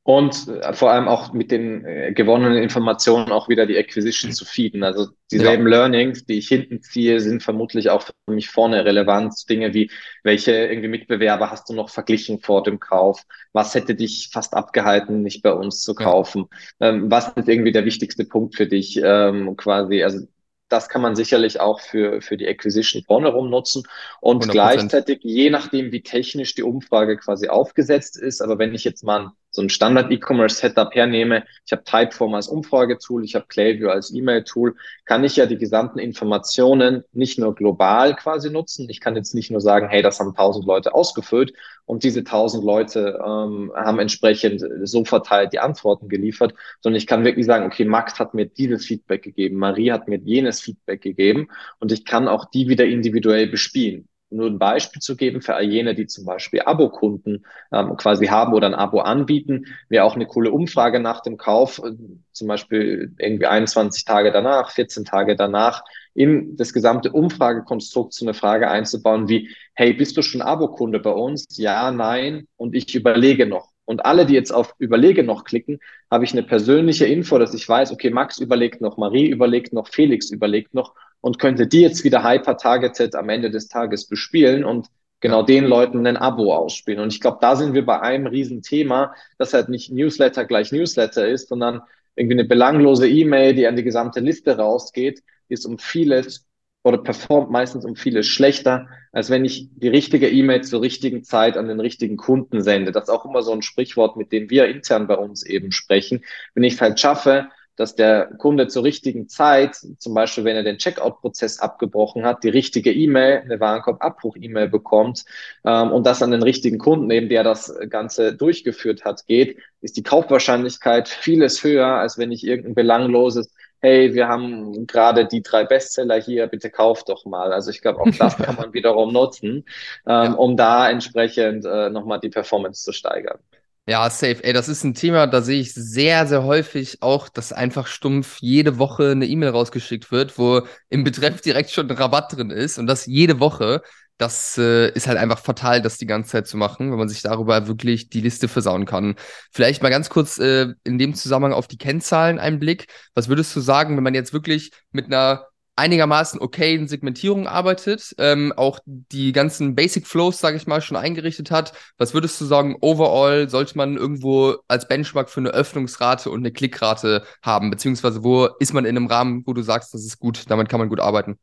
und 0.04 0.48
äh, 0.48 0.72
vor 0.72 0.90
allem 0.90 1.06
auch 1.06 1.32
mit 1.32 1.52
den 1.52 1.84
äh, 1.84 2.12
gewonnenen 2.12 2.60
Informationen 2.60 3.30
auch 3.30 3.48
wieder 3.48 3.66
die 3.66 3.78
Acquisition 3.78 4.32
zu 4.32 4.44
feeden. 4.44 4.82
Also 4.82 5.08
dieselben 5.30 5.64
ja. 5.64 5.78
Learnings, 5.78 6.24
die 6.24 6.38
ich 6.38 6.48
hinten 6.48 6.82
ziehe, 6.82 7.20
sind 7.20 7.42
vermutlich 7.42 7.88
auch 7.88 8.02
für 8.02 8.12
mich 8.26 8.48
vorne 8.48 8.84
relevant. 8.84 9.48
Dinge 9.48 9.74
wie, 9.74 9.92
welche 10.24 10.52
irgendwie 10.52 10.88
Mitbewerber 10.88 11.52
hast 11.52 11.68
du 11.68 11.74
noch 11.74 11.88
verglichen 11.88 12.40
vor 12.40 12.64
dem 12.64 12.80
Kauf? 12.80 13.22
Was 13.52 13.76
hätte 13.76 13.94
dich 13.94 14.30
fast 14.32 14.54
abgehalten, 14.54 15.22
nicht 15.22 15.42
bei 15.42 15.52
uns 15.52 15.82
zu 15.82 15.94
kaufen? 15.94 16.46
Ja. 16.80 16.88
Ähm, 16.88 17.08
was 17.08 17.28
ist 17.28 17.48
irgendwie 17.48 17.72
der 17.72 17.84
wichtigste 17.84 18.24
Punkt 18.24 18.56
für 18.56 18.66
dich? 18.66 19.00
Ähm, 19.02 19.56
quasi, 19.56 20.02
also 20.02 20.26
das 20.68 20.88
kann 20.88 21.02
man 21.02 21.14
sicherlich 21.14 21.60
auch 21.60 21.78
für, 21.80 22.22
für 22.22 22.36
die 22.36 22.48
Acquisition 22.48 23.04
vorne 23.04 23.28
rum 23.28 23.50
nutzen. 23.50 23.84
Und 24.20 24.46
100%. 24.46 24.50
gleichzeitig, 24.50 25.20
je 25.22 25.50
nachdem, 25.50 25.92
wie 25.92 26.02
technisch 26.02 26.54
die 26.56 26.62
Umfrage 26.64 27.18
quasi 27.18 27.48
aufgesetzt 27.48 28.18
ist, 28.18 28.40
aber 28.40 28.58
wenn 28.58 28.74
ich 28.74 28.82
jetzt 28.82 29.04
mal 29.04 29.32
so 29.52 29.62
ein 29.62 29.68
Standard-E-Commerce-Setup 29.68 30.94
hernehme, 30.94 31.44
ich 31.64 31.72
habe 31.72 31.84
Typeform 31.84 32.34
als 32.34 32.48
Umfragetool, 32.48 33.22
ich 33.22 33.34
habe 33.34 33.44
Klaviyo 33.48 33.90
als 33.90 34.12
E-Mail-Tool, 34.12 34.74
kann 35.04 35.22
ich 35.24 35.36
ja 35.36 35.46
die 35.46 35.58
gesamten 35.58 35.98
Informationen 35.98 37.04
nicht 37.12 37.38
nur 37.38 37.54
global 37.54 38.16
quasi 38.16 38.50
nutzen. 38.50 38.88
Ich 38.88 39.00
kann 39.00 39.14
jetzt 39.14 39.34
nicht 39.34 39.50
nur 39.50 39.60
sagen, 39.60 39.88
hey, 39.88 40.02
das 40.02 40.18
haben 40.20 40.34
tausend 40.34 40.66
Leute 40.66 40.94
ausgefüllt. 40.94 41.52
Und 41.84 42.04
diese 42.04 42.24
tausend 42.24 42.64
Leute 42.64 43.20
ähm, 43.24 43.72
haben 43.74 43.98
entsprechend 43.98 44.64
so 44.84 45.04
verteilt 45.04 45.52
die 45.52 45.58
Antworten 45.58 46.08
geliefert, 46.08 46.54
sondern 46.80 46.96
ich 46.96 47.06
kann 47.06 47.24
wirklich 47.24 47.44
sagen, 47.44 47.66
okay, 47.66 47.84
Max 47.84 48.18
hat 48.18 48.34
mir 48.34 48.46
dieses 48.46 48.86
Feedback 48.86 49.22
gegeben, 49.22 49.56
Marie 49.56 49.92
hat 49.92 50.08
mir 50.08 50.18
jenes 50.18 50.60
Feedback 50.60 51.02
gegeben. 51.02 51.48
Und 51.78 51.92
ich 51.92 52.04
kann 52.04 52.28
auch 52.28 52.46
die 52.46 52.68
wieder 52.68 52.86
individuell 52.86 53.48
bespielen 53.48 54.08
nur 54.32 54.48
ein 54.48 54.58
Beispiel 54.58 55.00
zu 55.00 55.16
geben 55.16 55.42
für 55.42 55.54
all 55.54 55.64
jene, 55.64 55.94
die 55.94 56.06
zum 56.06 56.24
Beispiel 56.24 56.62
Abokunden 56.62 57.44
ähm, 57.72 57.96
quasi 57.96 58.26
haben 58.26 58.52
oder 58.54 58.66
ein 58.66 58.74
Abo 58.74 59.00
anbieten, 59.00 59.66
wäre 59.88 60.04
auch 60.04 60.14
eine 60.14 60.26
coole 60.26 60.50
Umfrage 60.50 61.00
nach 61.00 61.20
dem 61.20 61.36
Kauf, 61.36 61.78
äh, 61.78 61.92
zum 62.32 62.48
Beispiel 62.48 63.14
irgendwie 63.18 63.46
21 63.46 64.04
Tage 64.04 64.32
danach, 64.32 64.70
14 64.70 65.04
Tage 65.04 65.36
danach, 65.36 65.84
in 66.14 66.56
das 66.56 66.72
gesamte 66.72 67.12
Umfragekonstrukt 67.12 68.12
so 68.12 68.24
eine 68.24 68.34
Frage 68.34 68.70
einzubauen 68.70 69.28
wie, 69.28 69.50
hey, 69.74 69.92
bist 69.92 70.16
du 70.16 70.22
schon 70.22 70.42
Abokunde 70.42 71.00
bei 71.00 71.10
uns? 71.10 71.46
Ja, 71.56 71.90
nein, 71.90 72.46
und 72.56 72.74
ich 72.74 72.94
überlege 72.94 73.46
noch. 73.46 73.72
Und 73.84 74.04
alle, 74.04 74.26
die 74.26 74.34
jetzt 74.34 74.52
auf 74.52 74.74
Überlege 74.78 75.24
noch 75.24 75.44
klicken, 75.44 75.80
habe 76.10 76.24
ich 76.24 76.32
eine 76.32 76.44
persönliche 76.44 77.06
Info, 77.06 77.38
dass 77.38 77.52
ich 77.52 77.68
weiß, 77.68 77.92
okay, 77.92 78.10
Max 78.10 78.38
überlegt 78.38 78.80
noch, 78.80 78.96
Marie 78.96 79.28
überlegt 79.28 79.72
noch, 79.72 79.88
Felix 79.88 80.30
überlegt 80.30 80.72
noch 80.72 80.94
und 81.22 81.38
könnte 81.38 81.66
die 81.66 81.80
jetzt 81.80 82.04
wieder 82.04 82.22
hyper-targeted 82.22 83.14
am 83.14 83.30
Ende 83.30 83.50
des 83.50 83.68
Tages 83.68 84.06
bespielen 84.06 84.64
und 84.64 84.88
genau 85.20 85.42
den 85.42 85.64
Leuten 85.64 86.06
ein 86.06 86.18
Abo 86.18 86.54
ausspielen. 86.54 87.00
Und 87.00 87.14
ich 87.14 87.20
glaube, 87.20 87.38
da 87.40 87.56
sind 87.56 87.72
wir 87.72 87.86
bei 87.86 88.00
einem 88.00 88.26
Riesenthema, 88.26 89.14
das 89.38 89.54
halt 89.54 89.70
nicht 89.70 89.90
Newsletter 89.90 90.44
gleich 90.44 90.72
Newsletter 90.72 91.26
ist, 91.26 91.48
sondern 91.48 91.80
irgendwie 92.16 92.34
eine 92.34 92.44
belanglose 92.44 93.08
E-Mail, 93.08 93.54
die 93.54 93.66
an 93.66 93.76
die 93.76 93.84
gesamte 93.84 94.20
Liste 94.20 94.58
rausgeht, 94.58 95.22
ist 95.48 95.64
um 95.64 95.78
vieles 95.78 96.46
oder 96.82 96.98
performt 96.98 97.50
meistens 97.50 97.84
um 97.84 97.94
vieles 97.94 98.26
schlechter, 98.26 98.88
als 99.12 99.30
wenn 99.30 99.44
ich 99.44 99.68
die 99.76 99.88
richtige 99.88 100.28
E-Mail 100.28 100.62
zur 100.62 100.82
richtigen 100.82 101.22
Zeit 101.22 101.56
an 101.56 101.68
den 101.68 101.78
richtigen 101.78 102.16
Kunden 102.16 102.60
sende. 102.60 102.90
Das 102.90 103.04
ist 103.04 103.10
auch 103.10 103.24
immer 103.24 103.42
so 103.42 103.52
ein 103.52 103.62
Sprichwort, 103.62 104.16
mit 104.16 104.32
dem 104.32 104.50
wir 104.50 104.66
intern 104.66 105.06
bei 105.06 105.14
uns 105.14 105.44
eben 105.44 105.70
sprechen. 105.70 106.24
Wenn 106.54 106.64
ich 106.64 106.74
es 106.74 106.80
halt 106.80 106.98
schaffe, 106.98 107.48
dass 107.82 107.96
der 107.96 108.26
Kunde 108.38 108.68
zur 108.68 108.84
richtigen 108.84 109.28
Zeit, 109.28 109.74
zum 109.98 110.14
Beispiel 110.14 110.44
wenn 110.44 110.54
er 110.54 110.62
den 110.62 110.78
Checkout-Prozess 110.78 111.58
abgebrochen 111.58 112.24
hat, 112.24 112.44
die 112.44 112.48
richtige 112.48 112.92
E-Mail, 112.92 113.40
eine 113.40 113.58
Warenkorb-Abbruch-E-Mail 113.58 114.68
bekommt 114.68 115.24
ähm, 115.64 115.90
und 115.90 116.06
das 116.06 116.22
an 116.22 116.30
den 116.30 116.44
richtigen 116.44 116.78
Kunden, 116.78 117.10
eben 117.10 117.28
der 117.28 117.42
das 117.42 117.74
Ganze 117.90 118.34
durchgeführt 118.34 119.04
hat, 119.04 119.26
geht, 119.26 119.58
ist 119.80 119.96
die 119.96 120.04
Kaufwahrscheinlichkeit 120.04 121.08
vieles 121.08 121.64
höher, 121.64 121.88
als 121.88 122.18
wenn 122.18 122.30
ich 122.30 122.46
irgendein 122.46 122.74
belangloses 122.74 123.52
hey, 123.84 124.14
wir 124.14 124.28
haben 124.28 124.86
gerade 124.86 125.26
die 125.26 125.42
drei 125.42 125.64
Bestseller 125.64 126.20
hier, 126.20 126.46
bitte 126.46 126.70
kauf 126.70 127.02
doch 127.02 127.24
mal. 127.24 127.52
Also 127.52 127.72
ich 127.72 127.82
glaube, 127.82 127.98
auch 128.00 128.16
das 128.16 128.36
kann 128.36 128.54
man 128.54 128.72
wiederum 128.72 129.12
nutzen, 129.12 129.64
ähm, 130.06 130.12
ja. 130.24 130.32
um 130.34 130.56
da 130.56 130.88
entsprechend 130.88 131.64
äh, 131.64 131.90
nochmal 131.90 132.20
die 132.20 132.28
Performance 132.28 132.84
zu 132.84 132.92
steigern. 132.92 133.40
Ja, 133.88 134.08
safe. 134.10 134.44
Ey, 134.44 134.52
das 134.52 134.68
ist 134.68 134.84
ein 134.84 134.94
Thema, 134.94 135.26
da 135.26 135.42
sehe 135.42 135.60
ich 135.60 135.74
sehr, 135.74 136.26
sehr 136.28 136.44
häufig 136.44 137.02
auch, 137.02 137.28
dass 137.28 137.52
einfach 137.52 137.88
stumpf 137.88 138.38
jede 138.40 138.78
Woche 138.78 139.10
eine 139.10 139.26
E-Mail 139.26 139.48
rausgeschickt 139.50 140.12
wird, 140.12 140.38
wo 140.38 140.62
im 140.88 141.02
Betreff 141.02 141.40
direkt 141.40 141.70
schon 141.70 141.90
ein 141.90 141.96
Rabatt 141.96 142.32
drin 142.32 142.50
ist 142.50 142.78
und 142.78 142.86
das 142.86 143.06
jede 143.06 143.40
Woche. 143.40 143.82
das 144.18 144.56
äh, 144.56 144.90
ist 144.92 145.08
halt 145.08 145.18
einfach 145.18 145.40
fatal, 145.40 145.82
das 145.82 145.98
die 145.98 146.06
ganze 146.06 146.30
Zeit 146.30 146.46
zu 146.46 146.56
machen, 146.56 146.92
wenn 146.92 146.98
man 146.98 147.08
sich 147.08 147.22
darüber 147.22 147.66
wirklich 147.66 148.08
die 148.08 148.20
Liste 148.20 148.46
versauen 148.46 148.86
kann. 148.86 149.16
Vielleicht 149.50 149.82
mal 149.82 149.88
ganz 149.90 150.10
kurz 150.10 150.38
äh, 150.38 150.68
in 150.84 150.98
dem 150.98 151.14
Zusammenhang 151.14 151.52
auf 151.52 151.66
die 151.66 151.78
Kennzahlen 151.78 152.38
einen 152.38 152.60
Blick. 152.60 152.86
Was 153.14 153.28
würdest 153.28 153.56
du 153.56 153.60
sagen, 153.60 153.96
wenn 153.96 154.04
man 154.04 154.14
jetzt 154.14 154.32
wirklich 154.32 154.70
mit 154.92 155.06
einer 155.06 155.48
einigermaßen 155.82 156.40
okayen 156.40 156.86
Segmentierung 156.86 157.48
arbeitet, 157.48 158.14
ähm, 158.18 158.52
auch 158.56 158.78
die 158.86 159.32
ganzen 159.32 159.74
Basic 159.74 160.06
Flows, 160.06 160.38
sage 160.38 160.56
ich 160.56 160.68
mal, 160.68 160.80
schon 160.80 160.96
eingerichtet 160.96 161.50
hat. 161.50 161.72
Was 161.98 162.14
würdest 162.14 162.40
du 162.40 162.44
sagen, 162.44 162.76
overall 162.80 163.48
sollte 163.48 163.76
man 163.76 163.96
irgendwo 163.96 164.56
als 164.68 164.86
Benchmark 164.86 165.28
für 165.28 165.40
eine 165.40 165.50
Öffnungsrate 165.50 166.30
und 166.30 166.40
eine 166.40 166.52
Klickrate 166.52 167.24
haben? 167.42 167.70
Beziehungsweise 167.70 168.22
wo 168.22 168.48
ist 168.60 168.72
man 168.72 168.84
in 168.84 168.96
einem 168.96 169.08
Rahmen, 169.08 169.42
wo 169.44 169.54
du 169.54 169.62
sagst, 169.62 169.92
das 169.92 170.04
ist 170.04 170.20
gut, 170.20 170.44
damit 170.48 170.68
kann 170.68 170.78
man 170.78 170.88
gut 170.88 171.00
arbeiten? 171.00 171.38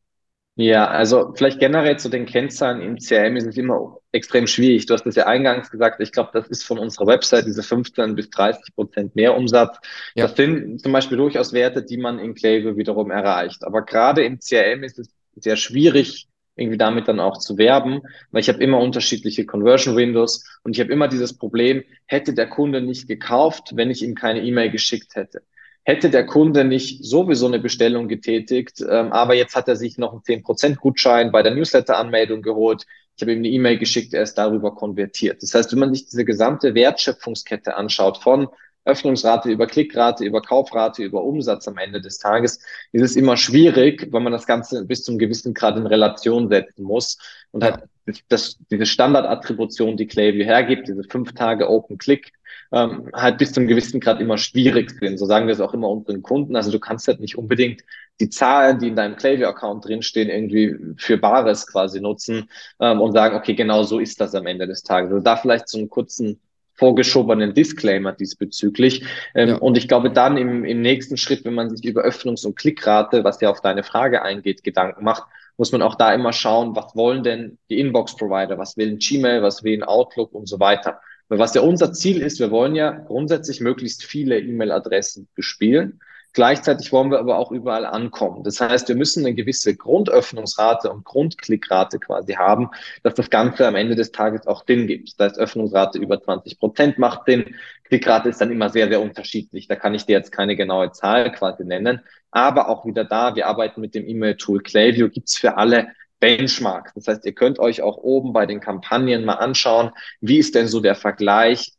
Ja, 0.55 0.89
also 0.89 1.33
vielleicht 1.35 1.59
generell 1.59 1.97
zu 1.97 2.09
den 2.09 2.25
Kennzahlen 2.25 2.81
im 2.81 2.97
CRM 2.97 3.37
ist 3.37 3.47
es 3.47 3.55
immer 3.55 3.99
extrem 4.11 4.45
schwierig. 4.45 4.85
Du 4.85 4.93
hast 4.93 5.05
es 5.05 5.15
ja 5.15 5.25
eingangs 5.25 5.71
gesagt, 5.71 6.01
ich 6.01 6.11
glaube, 6.11 6.31
das 6.33 6.47
ist 6.49 6.63
von 6.63 6.77
unserer 6.79 7.07
Website 7.07 7.45
diese 7.45 7.63
15 7.63 8.13
bis 8.15 8.29
30 8.29 8.75
Prozent 8.75 9.15
mehr 9.15 9.37
Umsatz. 9.37 9.77
Ja. 10.15 10.27
Das 10.27 10.35
sind 10.35 10.81
zum 10.81 10.91
Beispiel 10.91 11.17
durchaus 11.17 11.53
Werte, 11.53 11.81
die 11.81 11.97
man 11.97 12.19
in 12.19 12.35
Klaviyo 12.35 12.75
wiederum 12.75 13.09
erreicht. 13.09 13.63
Aber 13.63 13.83
gerade 13.83 14.25
im 14.25 14.39
CRM 14.39 14.83
ist 14.83 14.99
es 14.99 15.15
sehr 15.35 15.55
schwierig, 15.55 16.27
irgendwie 16.57 16.77
damit 16.77 17.07
dann 17.07 17.21
auch 17.21 17.37
zu 17.37 17.57
werben, 17.57 18.01
weil 18.31 18.41
ich 18.41 18.49
habe 18.49 18.61
immer 18.61 18.79
unterschiedliche 18.79 19.45
Conversion 19.45 19.95
Windows 19.95 20.43
und 20.63 20.75
ich 20.75 20.81
habe 20.81 20.91
immer 20.91 21.07
dieses 21.07 21.37
Problem, 21.37 21.83
hätte 22.05 22.33
der 22.33 22.47
Kunde 22.47 22.81
nicht 22.81 23.07
gekauft, 23.07 23.71
wenn 23.75 23.89
ich 23.89 24.03
ihm 24.03 24.13
keine 24.13 24.43
E-Mail 24.43 24.71
geschickt 24.71 25.15
hätte 25.15 25.41
hätte 25.89 26.11
der 26.11 26.27
Kunde 26.27 26.65
nicht 26.65 27.03
sowieso 27.03 27.47
eine 27.47 27.57
Bestellung 27.57 28.07
getätigt, 28.07 28.79
ähm, 28.87 29.11
aber 29.11 29.33
jetzt 29.33 29.55
hat 29.55 29.67
er 29.67 29.75
sich 29.75 29.97
noch 29.97 30.11
einen 30.11 30.21
10% 30.21 30.75
Gutschein 30.75 31.31
bei 31.31 31.41
der 31.41 31.55
Newsletter-Anmeldung 31.55 32.43
geholt. 32.43 32.85
Ich 33.15 33.23
habe 33.23 33.33
ihm 33.33 33.39
eine 33.39 33.47
E-Mail 33.47 33.79
geschickt, 33.79 34.13
er 34.13 34.21
ist 34.21 34.35
darüber 34.35 34.75
konvertiert. 34.75 35.41
Das 35.41 35.55
heißt, 35.55 35.71
wenn 35.71 35.79
man 35.79 35.91
sich 35.91 36.05
diese 36.05 36.25
gesamte 36.25 36.75
Wertschöpfungskette 36.75 37.75
anschaut, 37.75 38.19
von 38.19 38.49
Öffnungsrate 38.85 39.49
über 39.49 39.65
Klickrate, 39.65 40.23
über 40.25 40.43
Kaufrate, 40.43 41.03
über 41.03 41.23
Umsatz 41.23 41.67
am 41.67 41.79
Ende 41.79 42.01
des 42.01 42.19
Tages, 42.19 42.59
ist 42.91 43.01
es 43.01 43.15
immer 43.15 43.35
schwierig, 43.35 44.07
weil 44.11 44.21
man 44.21 44.31
das 44.31 44.45
Ganze 44.45 44.85
bis 44.85 45.03
zum 45.03 45.17
gewissen 45.17 45.55
Grad 45.55 45.75
in 45.75 45.87
Relation 45.87 46.49
setzen 46.49 46.83
muss 46.83 47.17
und 47.49 47.63
halt 47.63 47.83
das, 48.27 48.57
diese 48.71 48.85
Standardattribution, 48.85 49.97
die 49.97 50.07
Klaviyo 50.07 50.45
hergibt, 50.45 50.87
diese 50.87 51.03
fünf 51.03 51.33
Tage 51.33 51.69
Open 51.69 51.97
Click, 51.97 52.31
ähm, 52.71 53.09
halt 53.13 53.37
bis 53.37 53.51
zum 53.51 53.67
gewissen 53.67 53.99
Grad 53.99 54.21
immer 54.21 54.37
schwierig 54.37 54.91
sind. 54.91 55.17
So 55.17 55.25
sagen 55.25 55.47
wir 55.47 55.53
es 55.53 55.61
auch 55.61 55.73
immer 55.73 55.89
unseren 55.89 56.21
Kunden. 56.21 56.55
Also 56.55 56.71
du 56.71 56.79
kannst 56.79 57.07
halt 57.07 57.19
nicht 57.19 57.37
unbedingt 57.37 57.81
die 58.19 58.29
Zahlen, 58.29 58.79
die 58.79 58.89
in 58.89 58.95
deinem 58.95 59.15
Klaviyo-Account 59.15 59.85
drinstehen, 59.85 60.29
irgendwie 60.29 60.75
für 60.97 61.17
Bares 61.17 61.67
quasi 61.67 61.99
nutzen 62.01 62.49
ähm, 62.79 63.01
und 63.01 63.13
sagen, 63.13 63.35
okay, 63.35 63.55
genau 63.55 63.83
so 63.83 63.99
ist 63.99 64.21
das 64.21 64.35
am 64.35 64.45
Ende 64.45 64.67
des 64.67 64.83
Tages. 64.83 65.11
Also 65.11 65.23
da 65.23 65.37
vielleicht 65.37 65.69
so 65.69 65.77
einen 65.77 65.89
kurzen 65.89 66.39
vorgeschobenen 66.79 67.53
Disclaimer 67.53 68.13
diesbezüglich. 68.13 69.05
Ähm, 69.35 69.49
ja. 69.49 69.55
Und 69.57 69.77
ich 69.77 69.87
glaube, 69.87 70.11
dann 70.11 70.37
im, 70.37 70.63
im 70.63 70.81
nächsten 70.81 71.17
Schritt, 71.17 71.43
wenn 71.43 71.53
man 71.53 71.69
sich 71.69 71.85
über 71.85 72.05
Öffnungs- 72.05 72.45
und 72.45 72.55
Klickrate, 72.55 73.23
was 73.23 73.41
ja 73.41 73.49
auf 73.49 73.61
deine 73.61 73.83
Frage 73.83 74.21
eingeht, 74.21 74.63
Gedanken 74.63 75.03
macht, 75.03 75.23
muss 75.59 75.73
man 75.73 75.81
auch 75.81 75.95
da 75.95 76.13
immer 76.13 76.31
schauen, 76.31 76.73
was 76.73 76.95
wollen 76.95 77.21
denn 77.21 77.57
die 77.69 77.79
Inbox-Provider, 77.79 78.57
was 78.57 78.77
will 78.77 78.91
ein 78.91 78.99
Gmail, 78.99 79.43
was 79.43 79.61
will 79.61 79.77
ein 79.77 79.83
Outlook 79.83 80.33
und 80.33 80.47
so 80.47 80.61
weiter. 80.61 81.01
Weil 81.27 81.37
was 81.37 81.53
ja 81.53 81.61
unser 81.61 81.91
Ziel 81.91 82.21
ist, 82.21 82.39
wir 82.39 82.49
wollen 82.49 82.75
ja 82.75 82.91
grundsätzlich 82.91 83.59
möglichst 83.59 84.05
viele 84.05 84.39
E-Mail-Adressen 84.39 85.27
bespielen. 85.35 85.99
Gleichzeitig 86.33 86.91
wollen 86.91 87.11
wir 87.11 87.19
aber 87.19 87.37
auch 87.37 87.51
überall 87.51 87.85
ankommen. 87.85 88.43
Das 88.43 88.61
heißt, 88.61 88.87
wir 88.87 88.95
müssen 88.95 89.25
eine 89.25 89.33
gewisse 89.33 89.75
Grundöffnungsrate 89.75 90.91
und 90.91 91.03
Grundklickrate 91.03 91.99
quasi 91.99 92.33
haben, 92.33 92.69
dass 93.03 93.15
das 93.15 93.29
Ganze 93.29 93.67
am 93.67 93.75
Ende 93.75 93.95
des 93.95 94.11
Tages 94.11 94.45
auch 94.45 94.63
Sinn 94.67 94.87
gibt. 94.87 95.19
Das 95.19 95.31
heißt, 95.31 95.39
Öffnungsrate 95.39 95.97
über 95.97 96.21
20 96.21 96.59
Prozent 96.59 96.99
macht 96.99 97.25
Sinn. 97.25 97.55
Klickrate 97.85 98.29
ist 98.29 98.39
dann 98.39 98.51
immer 98.51 98.69
sehr, 98.69 98.87
sehr 98.87 99.01
unterschiedlich. 99.01 99.67
Da 99.67 99.75
kann 99.75 99.95
ich 99.95 100.05
dir 100.05 100.13
jetzt 100.13 100.31
keine 100.31 100.55
genaue 100.55 100.91
Zahl 100.91 101.31
quasi 101.31 101.65
nennen. 101.65 102.01
Aber 102.31 102.69
auch 102.69 102.85
wieder 102.85 103.05
da, 103.05 103.35
wir 103.35 103.47
arbeiten 103.47 103.81
mit 103.81 103.95
dem 103.95 104.07
E-Mail-Tool 104.07 104.61
Klaviyo, 104.61 105.09
gibt's 105.09 105.37
für 105.37 105.57
alle 105.57 105.87
Benchmark. 106.19 106.91
Das 106.95 107.07
heißt, 107.07 107.25
ihr 107.25 107.33
könnt 107.33 107.59
euch 107.59 107.81
auch 107.81 107.97
oben 107.97 108.33
bei 108.33 108.45
den 108.45 108.59
Kampagnen 108.59 109.25
mal 109.25 109.35
anschauen, 109.35 109.91
wie 110.21 110.37
ist 110.37 110.53
denn 110.53 110.67
so 110.67 110.79
der 110.79 110.95
Vergleich 110.95 111.73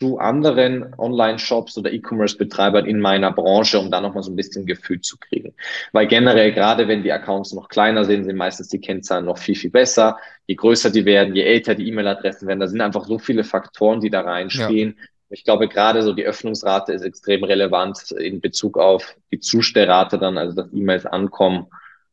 zu 0.00 0.18
anderen 0.18 0.94
Online-Shops 0.98 1.78
oder 1.78 1.92
E-Commerce-Betreibern 1.92 2.84
in 2.84 3.00
meiner 3.00 3.32
Branche, 3.32 3.78
um 3.78 3.90
da 3.90 4.00
nochmal 4.00 4.22
so 4.22 4.30
ein 4.30 4.36
bisschen 4.36 4.66
Gefühl 4.66 5.00
zu 5.00 5.16
kriegen. 5.18 5.54
Weil 5.92 6.06
generell, 6.06 6.52
gerade 6.52 6.86
wenn 6.86 7.02
die 7.02 7.12
Accounts 7.12 7.52
noch 7.52 7.68
kleiner 7.68 8.04
sind, 8.04 8.24
sind 8.24 8.36
meistens 8.36 8.68
die 8.68 8.80
Kennzahlen 8.80 9.24
noch 9.24 9.38
viel, 9.38 9.54
viel 9.54 9.70
besser. 9.70 10.18
Je 10.46 10.54
größer 10.54 10.90
die 10.90 11.04
werden, 11.04 11.34
je 11.34 11.42
älter 11.42 11.74
die 11.74 11.88
E-Mail-Adressen 11.88 12.46
werden, 12.46 12.60
da 12.60 12.68
sind 12.68 12.80
einfach 12.80 13.06
so 13.06 13.18
viele 13.18 13.44
Faktoren, 13.44 14.00
die 14.00 14.10
da 14.10 14.20
reinspielen. 14.20 14.96
Ja. 14.98 15.04
Ich 15.30 15.44
glaube, 15.44 15.68
gerade 15.68 16.02
so 16.02 16.12
die 16.12 16.24
Öffnungsrate 16.24 16.92
ist 16.92 17.02
extrem 17.02 17.42
relevant 17.42 18.12
in 18.12 18.40
Bezug 18.40 18.78
auf 18.78 19.16
die 19.32 19.40
Zustellrate 19.40 20.18
dann, 20.18 20.38
also 20.38 20.54
dass 20.54 20.72
E-Mails 20.72 21.06
ankommen 21.06 21.66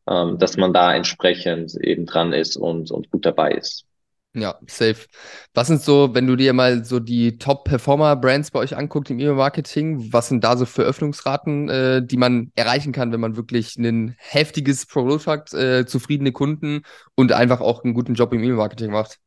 ähm, 0.06 0.38
dass 0.38 0.56
man 0.56 0.72
da 0.72 0.94
entsprechend 0.94 1.74
eben 1.76 2.06
dran 2.06 2.32
ist 2.32 2.56
und, 2.56 2.90
und 2.90 3.10
gut 3.10 3.24
dabei 3.24 3.52
ist. 3.52 3.86
Ja, 4.36 4.56
safe. 4.66 5.06
Was 5.54 5.68
sind 5.68 5.80
so, 5.80 6.12
wenn 6.12 6.26
du 6.26 6.34
dir 6.34 6.52
mal 6.52 6.84
so 6.84 6.98
die 6.98 7.38
Top-Performer-Brands 7.38 8.50
bei 8.50 8.58
euch 8.58 8.76
anguckt 8.76 9.08
im 9.10 9.20
E-Mail-Marketing, 9.20 10.12
was 10.12 10.28
sind 10.28 10.42
da 10.42 10.56
so 10.56 10.66
für 10.66 10.82
Öffnungsraten, 10.82 11.68
äh, 11.68 12.04
die 12.04 12.16
man 12.16 12.50
erreichen 12.56 12.92
kann, 12.92 13.12
wenn 13.12 13.20
man 13.20 13.36
wirklich 13.36 13.76
ein 13.76 14.16
heftiges 14.18 14.86
Produkt 14.86 15.28
hat, 15.28 15.54
äh, 15.54 15.86
zufriedene 15.86 16.32
Kunden 16.32 16.82
und 17.14 17.32
einfach 17.32 17.60
auch 17.60 17.84
einen 17.84 17.94
guten 17.94 18.14
Job 18.14 18.32
im 18.32 18.40
E-Mail-Marketing 18.40 18.90
macht? 18.90 19.20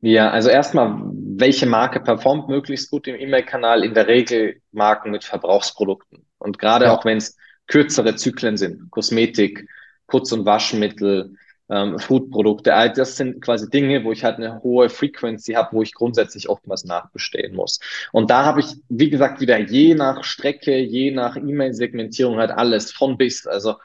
Ja, 0.00 0.30
also 0.30 0.48
erstmal, 0.48 0.98
welche 1.12 1.66
Marke 1.66 2.00
performt 2.00 2.48
möglichst 2.48 2.90
gut 2.90 3.06
im 3.06 3.16
E-Mail-Kanal? 3.16 3.84
In 3.84 3.92
der 3.92 4.06
Regel 4.06 4.62
Marken 4.72 5.10
mit 5.10 5.24
Verbrauchsprodukten. 5.24 6.24
Und 6.38 6.58
gerade 6.58 6.86
ja. 6.86 6.96
auch 6.96 7.04
wenn 7.04 7.18
es 7.18 7.36
kürzere 7.66 8.14
Zyklen 8.14 8.56
sind, 8.56 8.90
Kosmetik, 8.90 9.68
Putz- 10.06 10.32
und 10.32 10.46
Waschmittel, 10.46 11.34
ähm, 11.70 11.98
Foodprodukte. 11.98 12.74
All 12.74 12.92
das 12.92 13.16
sind 13.16 13.40
quasi 13.40 13.68
Dinge, 13.70 14.04
wo 14.04 14.12
ich 14.12 14.24
halt 14.24 14.36
eine 14.36 14.62
hohe 14.62 14.88
Frequency 14.88 15.52
habe, 15.52 15.76
wo 15.76 15.82
ich 15.82 15.94
grundsätzlich 15.94 16.48
oftmals 16.48 16.84
nachbestehen 16.84 17.54
muss. 17.54 17.80
Und 18.12 18.30
da 18.30 18.44
habe 18.44 18.60
ich, 18.60 18.66
wie 18.88 19.10
gesagt, 19.10 19.40
wieder 19.40 19.58
je 19.58 19.94
nach 19.94 20.24
Strecke, 20.24 20.76
je 20.76 21.10
nach 21.10 21.36
E-Mail-Segmentierung 21.36 22.38
halt 22.38 22.50
alles 22.50 22.92
von 22.92 23.16
bis. 23.16 23.46
Also 23.46 23.76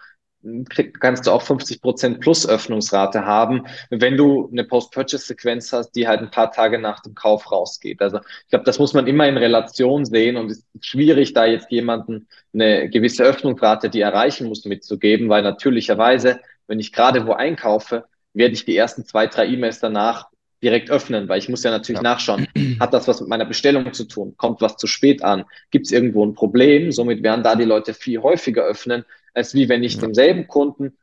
kannst 0.99 1.27
du 1.27 1.31
auch 1.31 1.41
50 1.41 1.81
Prozent 1.81 2.19
plus 2.21 2.47
Öffnungsrate 2.47 3.25
haben, 3.25 3.65
wenn 3.89 4.15
du 4.15 4.49
eine 4.51 4.63
Post-Purchase-Sequenz 4.63 5.73
hast, 5.73 5.91
die 5.91 6.07
halt 6.07 6.21
ein 6.21 6.31
paar 6.31 6.51
Tage 6.51 6.79
nach 6.79 7.01
dem 7.01 7.13
Kauf 7.13 7.51
rausgeht. 7.51 8.01
Also 8.01 8.19
ich 8.19 8.49
glaube, 8.49 8.63
das 8.63 8.79
muss 8.79 8.93
man 8.93 9.07
immer 9.07 9.27
in 9.27 9.37
Relation 9.37 10.05
sehen 10.05 10.37
und 10.37 10.49
es 10.49 10.59
ist 10.59 10.85
schwierig, 10.85 11.33
da 11.33 11.45
jetzt 11.45 11.69
jemanden 11.71 12.27
eine 12.53 12.89
gewisse 12.89 13.23
Öffnungsrate, 13.23 13.89
die 13.89 13.99
erreichen 14.01 14.47
muss, 14.47 14.63
mitzugeben, 14.63 15.27
weil 15.27 15.43
natürlicherweise, 15.43 16.39
wenn 16.69 16.79
ich 16.79 16.93
gerade 16.93 17.27
wo 17.27 17.33
einkaufe, 17.33 18.05
werde 18.33 18.53
ich 18.53 18.63
die 18.63 18.77
ersten 18.77 19.03
zwei, 19.03 19.27
drei 19.27 19.47
E-Mails 19.47 19.79
danach 19.79 20.29
direkt 20.61 20.91
öffnen, 20.91 21.27
weil 21.27 21.39
ich 21.39 21.49
muss 21.49 21.63
ja 21.63 21.71
natürlich 21.71 21.99
ja. 21.99 22.03
nachschauen, 22.03 22.47
hat 22.79 22.93
das 22.93 23.07
was 23.07 23.19
mit 23.19 23.29
meiner 23.29 23.45
Bestellung 23.45 23.91
zu 23.91 24.05
tun? 24.05 24.35
Kommt 24.37 24.61
was 24.61 24.77
zu 24.77 24.87
spät 24.87 25.23
an? 25.23 25.45
Gibt 25.71 25.87
es 25.87 25.91
irgendwo 25.91 26.25
ein 26.25 26.35
Problem? 26.35 26.91
Somit 26.91 27.23
werden 27.23 27.43
da 27.43 27.55
die 27.55 27.65
Leute 27.65 27.93
viel 27.93 28.21
häufiger 28.21 28.63
öffnen, 28.63 29.03
als 29.33 29.53
wie 29.53 29.67
wenn 29.67 29.83
ich 29.83 29.95
ja. 29.95 30.01
demselben 30.01 30.47
Kunden, 30.47 30.97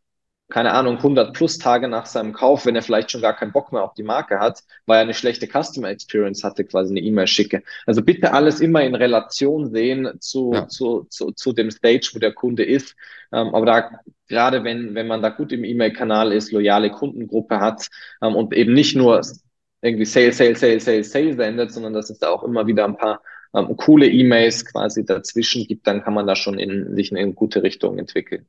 keine 0.49 0.73
Ahnung, 0.73 0.99
100 0.99 1.35
plus 1.35 1.59
Tage 1.59 1.89
nach 1.89 2.07
seinem 2.07 2.33
Kauf, 2.33 2.67
wenn 2.67 2.77
er 2.77 2.83
vielleicht 2.83 3.11
schon 3.11 3.21
gar 3.21 3.35
keinen 3.35 3.53
Bock 3.53 3.73
mehr 3.73 3.83
auf 3.83 3.95
die 3.95 4.05
Marke 4.05 4.39
hat, 4.39 4.63
weil 4.87 4.99
er 4.99 5.03
eine 5.03 5.15
schlechte 5.15 5.49
Customer 5.49 5.89
Experience 5.89 6.45
hatte, 6.45 6.65
quasi 6.65 6.93
eine 6.93 7.01
E-Mail 7.01 7.27
schicke. 7.27 7.63
Also 7.85 8.03
bitte 8.03 8.33
alles 8.33 8.61
immer 8.61 8.83
in 8.83 8.95
Relation 8.95 9.71
sehen 9.71 10.09
zu, 10.21 10.53
ja. 10.55 10.69
zu, 10.69 11.07
zu, 11.11 11.33
zu 11.33 11.53
dem 11.53 11.71
Stage, 11.73 12.11
wo 12.15 12.21
der 12.21 12.33
Kunde 12.33 12.65
ist. 12.65 12.95
Ähm, 13.33 13.55
aber 13.55 13.67
da, 13.67 13.91
gerade 14.29 14.63
wenn, 14.63 14.95
wenn 14.95 15.09
man 15.09 15.21
da 15.21 15.31
gut 15.31 15.53
im 15.53 15.65
E-Mail-Kanal 15.65 16.33
ist, 16.33 16.53
loyale 16.53 16.91
Kundengruppe 16.91 17.59
hat 17.59 17.89
ähm, 18.23 18.37
und 18.37 18.55
eben 18.55 18.73
nicht 18.73 18.95
nur 18.95 19.21
irgendwie 19.83 20.05
Sale, 20.05 20.33
Sale, 20.33 20.55
Sale, 20.55 20.81
Sale, 20.81 21.05
Sale 21.05 21.35
sendet, 21.35 21.73
sondern 21.73 21.93
dass 21.93 22.09
es 22.09 22.19
da 22.19 22.29
auch 22.29 22.45
immer 22.45 22.69
wieder 22.69 22.85
ein 22.85 22.97
paar 22.97 23.21
ähm, 23.53 23.77
coole 23.77 24.07
E-Mails 24.07 24.65
quasi 24.65 25.05
dazwischen 25.05 25.67
gibt, 25.67 25.89
dann 25.89 26.05
kann 26.05 26.15
man 26.15 26.27
da 26.27 26.37
schon 26.37 26.59
in, 26.59 26.95
sich 26.95 27.11
in 27.11 27.19
eine 27.19 27.33
gute 27.33 27.65
Richtung 27.65 27.99
entwickeln. 27.99 28.47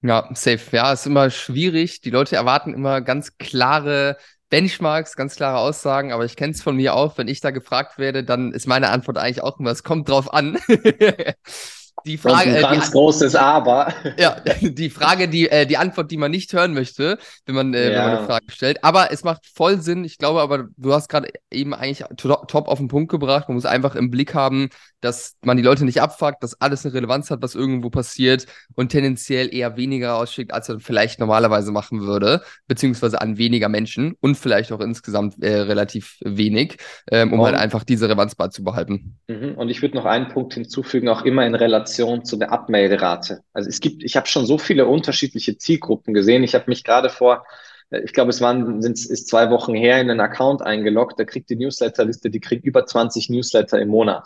Ja, 0.00 0.28
safe. 0.34 0.76
Ja, 0.76 0.92
ist 0.92 1.06
immer 1.06 1.30
schwierig. 1.30 2.00
Die 2.02 2.10
Leute 2.10 2.36
erwarten 2.36 2.72
immer 2.72 3.00
ganz 3.00 3.36
klare 3.38 4.16
Benchmarks, 4.48 5.16
ganz 5.16 5.34
klare 5.36 5.58
Aussagen, 5.58 6.12
aber 6.12 6.24
ich 6.24 6.36
kenne 6.36 6.52
es 6.52 6.62
von 6.62 6.76
mir 6.76 6.94
auch, 6.94 7.18
wenn 7.18 7.28
ich 7.28 7.40
da 7.40 7.50
gefragt 7.50 7.98
werde, 7.98 8.24
dann 8.24 8.52
ist 8.52 8.66
meine 8.66 8.88
Antwort 8.90 9.18
eigentlich 9.18 9.42
auch 9.42 9.58
immer, 9.58 9.70
es 9.70 9.82
kommt 9.82 10.08
drauf 10.08 10.32
an. 10.32 10.56
die 12.04 12.18
Frage. 12.18 12.54
Ein 12.54 12.62
ganz 12.62 12.86
die, 12.86 12.92
großes 12.92 13.34
Aber. 13.34 13.92
Ja, 14.18 14.36
die 14.60 14.90
Frage, 14.90 15.28
die, 15.28 15.48
äh, 15.48 15.66
die 15.66 15.76
Antwort, 15.76 16.10
die 16.10 16.16
man 16.16 16.30
nicht 16.30 16.52
hören 16.52 16.74
möchte, 16.74 17.18
wenn 17.46 17.54
man, 17.54 17.74
äh, 17.74 17.92
ja. 17.92 17.98
wenn 17.98 18.06
man 18.06 18.18
eine 18.18 18.26
Frage 18.26 18.44
stellt. 18.48 18.84
Aber 18.84 19.12
es 19.12 19.22
macht 19.22 19.46
voll 19.46 19.80
Sinn. 19.80 20.04
Ich 20.04 20.18
glaube 20.18 20.40
aber, 20.40 20.68
du 20.76 20.92
hast 20.92 21.08
gerade 21.08 21.28
eben 21.50 21.74
eigentlich 21.74 22.04
top 22.16 22.68
auf 22.68 22.78
den 22.78 22.88
Punkt 22.88 23.10
gebracht. 23.10 23.48
Man 23.48 23.56
muss 23.56 23.66
einfach 23.66 23.94
im 23.94 24.10
Blick 24.10 24.34
haben, 24.34 24.70
dass 25.00 25.36
man 25.42 25.56
die 25.56 25.62
Leute 25.62 25.84
nicht 25.84 26.00
abfuckt, 26.00 26.42
dass 26.42 26.60
alles 26.60 26.84
eine 26.84 26.94
Relevanz 26.94 27.30
hat, 27.30 27.42
was 27.42 27.54
irgendwo 27.54 27.90
passiert 27.90 28.46
und 28.74 28.88
tendenziell 28.88 29.54
eher 29.54 29.76
weniger 29.76 30.16
ausschickt, 30.16 30.52
als 30.52 30.68
er 30.68 30.80
vielleicht 30.80 31.20
normalerweise 31.20 31.70
machen 31.70 32.00
würde, 32.00 32.42
beziehungsweise 32.66 33.20
an 33.20 33.38
weniger 33.38 33.68
Menschen 33.68 34.16
und 34.20 34.36
vielleicht 34.36 34.72
auch 34.72 34.80
insgesamt 34.80 35.42
äh, 35.42 35.60
relativ 35.60 36.18
wenig, 36.24 36.78
ähm, 37.10 37.32
um 37.32 37.40
und, 37.40 37.46
halt 37.46 37.56
einfach 37.56 37.84
diese 37.84 38.06
Relevanz 38.06 38.34
beizubehalten. 38.34 39.18
Mhm. 39.28 39.54
Und 39.56 39.68
ich 39.68 39.82
würde 39.82 39.96
noch 39.96 40.04
einen 40.04 40.28
Punkt 40.28 40.54
hinzufügen, 40.54 41.08
auch 41.08 41.24
immer 41.24 41.46
in 41.46 41.54
Relation 41.54 41.87
zu 41.96 42.36
der 42.36 42.52
Abmelderate. 42.52 43.42
Also 43.52 43.68
es 43.68 43.80
gibt, 43.80 44.02
ich 44.04 44.16
habe 44.16 44.26
schon 44.26 44.46
so 44.46 44.58
viele 44.58 44.86
unterschiedliche 44.86 45.56
Zielgruppen 45.58 46.14
gesehen. 46.14 46.42
Ich 46.42 46.54
habe 46.54 46.64
mich 46.68 46.84
gerade 46.84 47.10
vor 47.10 47.44
äh, 47.90 48.00
ich 48.00 48.12
glaube, 48.12 48.30
es 48.30 48.40
waren, 48.40 48.82
sind, 48.82 48.98
ist 48.98 49.28
zwei 49.28 49.50
Wochen 49.50 49.74
her 49.74 50.00
in 50.00 50.10
einen 50.10 50.20
Account 50.20 50.62
eingeloggt, 50.62 51.18
da 51.18 51.24
kriegt 51.24 51.50
die 51.50 51.56
Newsletterliste, 51.56 52.30
die 52.30 52.40
kriegt 52.40 52.64
über 52.64 52.86
20 52.86 53.30
Newsletter 53.30 53.80
im 53.80 53.88
Monat. 53.88 54.24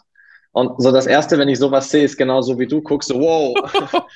Und 0.55 0.83
so 0.83 0.93
das 0.93 1.07
Erste, 1.07 1.39
wenn 1.39 1.49
ich 1.49 1.59
sowas 1.59 1.91
sehe, 1.91 2.05
ist 2.05 2.19
genauso 2.19 2.59
wie 2.59 2.67
du 2.67 2.83
guckst, 2.83 3.09
so, 3.09 3.19
wow, 3.19 3.55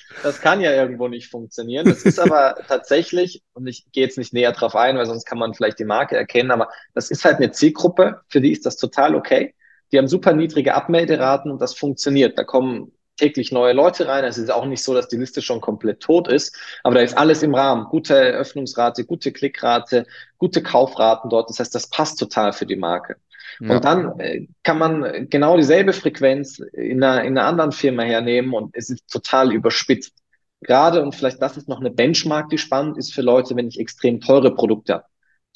das 0.22 0.38
kann 0.42 0.60
ja 0.60 0.70
irgendwo 0.70 1.08
nicht 1.08 1.30
funktionieren. 1.30 1.86
Das 1.86 2.02
ist 2.02 2.20
aber 2.20 2.56
tatsächlich, 2.68 3.42
und 3.54 3.66
ich 3.66 3.86
gehe 3.92 4.04
jetzt 4.04 4.18
nicht 4.18 4.34
näher 4.34 4.52
drauf 4.52 4.76
ein, 4.76 4.98
weil 4.98 5.06
sonst 5.06 5.24
kann 5.24 5.38
man 5.38 5.54
vielleicht 5.54 5.78
die 5.78 5.86
Marke 5.86 6.14
erkennen, 6.14 6.50
aber 6.50 6.68
das 6.92 7.10
ist 7.10 7.24
halt 7.24 7.36
eine 7.36 7.52
Zielgruppe, 7.52 8.20
für 8.28 8.42
die 8.42 8.52
ist 8.52 8.66
das 8.66 8.76
total 8.76 9.14
okay. 9.14 9.54
Die 9.92 9.98
haben 9.98 10.08
super 10.08 10.34
niedrige 10.34 10.74
Abmelderaten 10.74 11.50
und 11.50 11.62
das 11.62 11.72
funktioniert. 11.72 12.36
Da 12.36 12.44
kommen 12.44 12.92
täglich 13.16 13.52
neue 13.52 13.72
Leute 13.72 14.08
rein. 14.08 14.24
Es 14.24 14.38
ist 14.38 14.50
auch 14.50 14.66
nicht 14.66 14.82
so, 14.82 14.94
dass 14.94 15.08
die 15.08 15.16
Liste 15.16 15.42
schon 15.42 15.60
komplett 15.60 16.00
tot 16.00 16.28
ist, 16.28 16.56
aber 16.82 16.96
da 16.96 17.00
ist 17.00 17.16
alles 17.16 17.42
im 17.42 17.54
Rahmen. 17.54 17.84
Gute 17.84 18.14
Öffnungsrate, 18.14 19.04
gute 19.04 19.32
Klickrate, 19.32 20.06
gute 20.38 20.62
Kaufraten 20.62 21.30
dort. 21.30 21.50
Das 21.50 21.60
heißt, 21.60 21.74
das 21.74 21.88
passt 21.88 22.18
total 22.18 22.52
für 22.52 22.66
die 22.66 22.76
Marke. 22.76 23.16
Ja. 23.60 23.76
Und 23.76 23.84
dann 23.84 24.20
äh, 24.20 24.46
kann 24.62 24.78
man 24.78 25.28
genau 25.30 25.56
dieselbe 25.56 25.92
Frequenz 25.92 26.58
in 26.58 27.02
einer, 27.02 27.24
in 27.24 27.38
einer 27.38 27.46
anderen 27.46 27.72
Firma 27.72 28.02
hernehmen 28.02 28.52
und 28.52 28.74
es 28.76 28.90
ist 28.90 29.08
total 29.10 29.52
überspitzt. 29.52 30.12
Gerade, 30.60 31.02
und 31.02 31.14
vielleicht 31.14 31.40
das 31.40 31.56
ist 31.56 31.68
noch 31.68 31.80
eine 31.80 31.90
Benchmark, 31.90 32.48
die 32.48 32.58
spannend 32.58 32.98
ist 32.98 33.14
für 33.14 33.22
Leute, 33.22 33.56
wenn 33.56 33.68
ich 33.68 33.78
extrem 33.78 34.20
teure 34.20 34.54
Produkte 34.54 34.94
habe. 34.94 35.04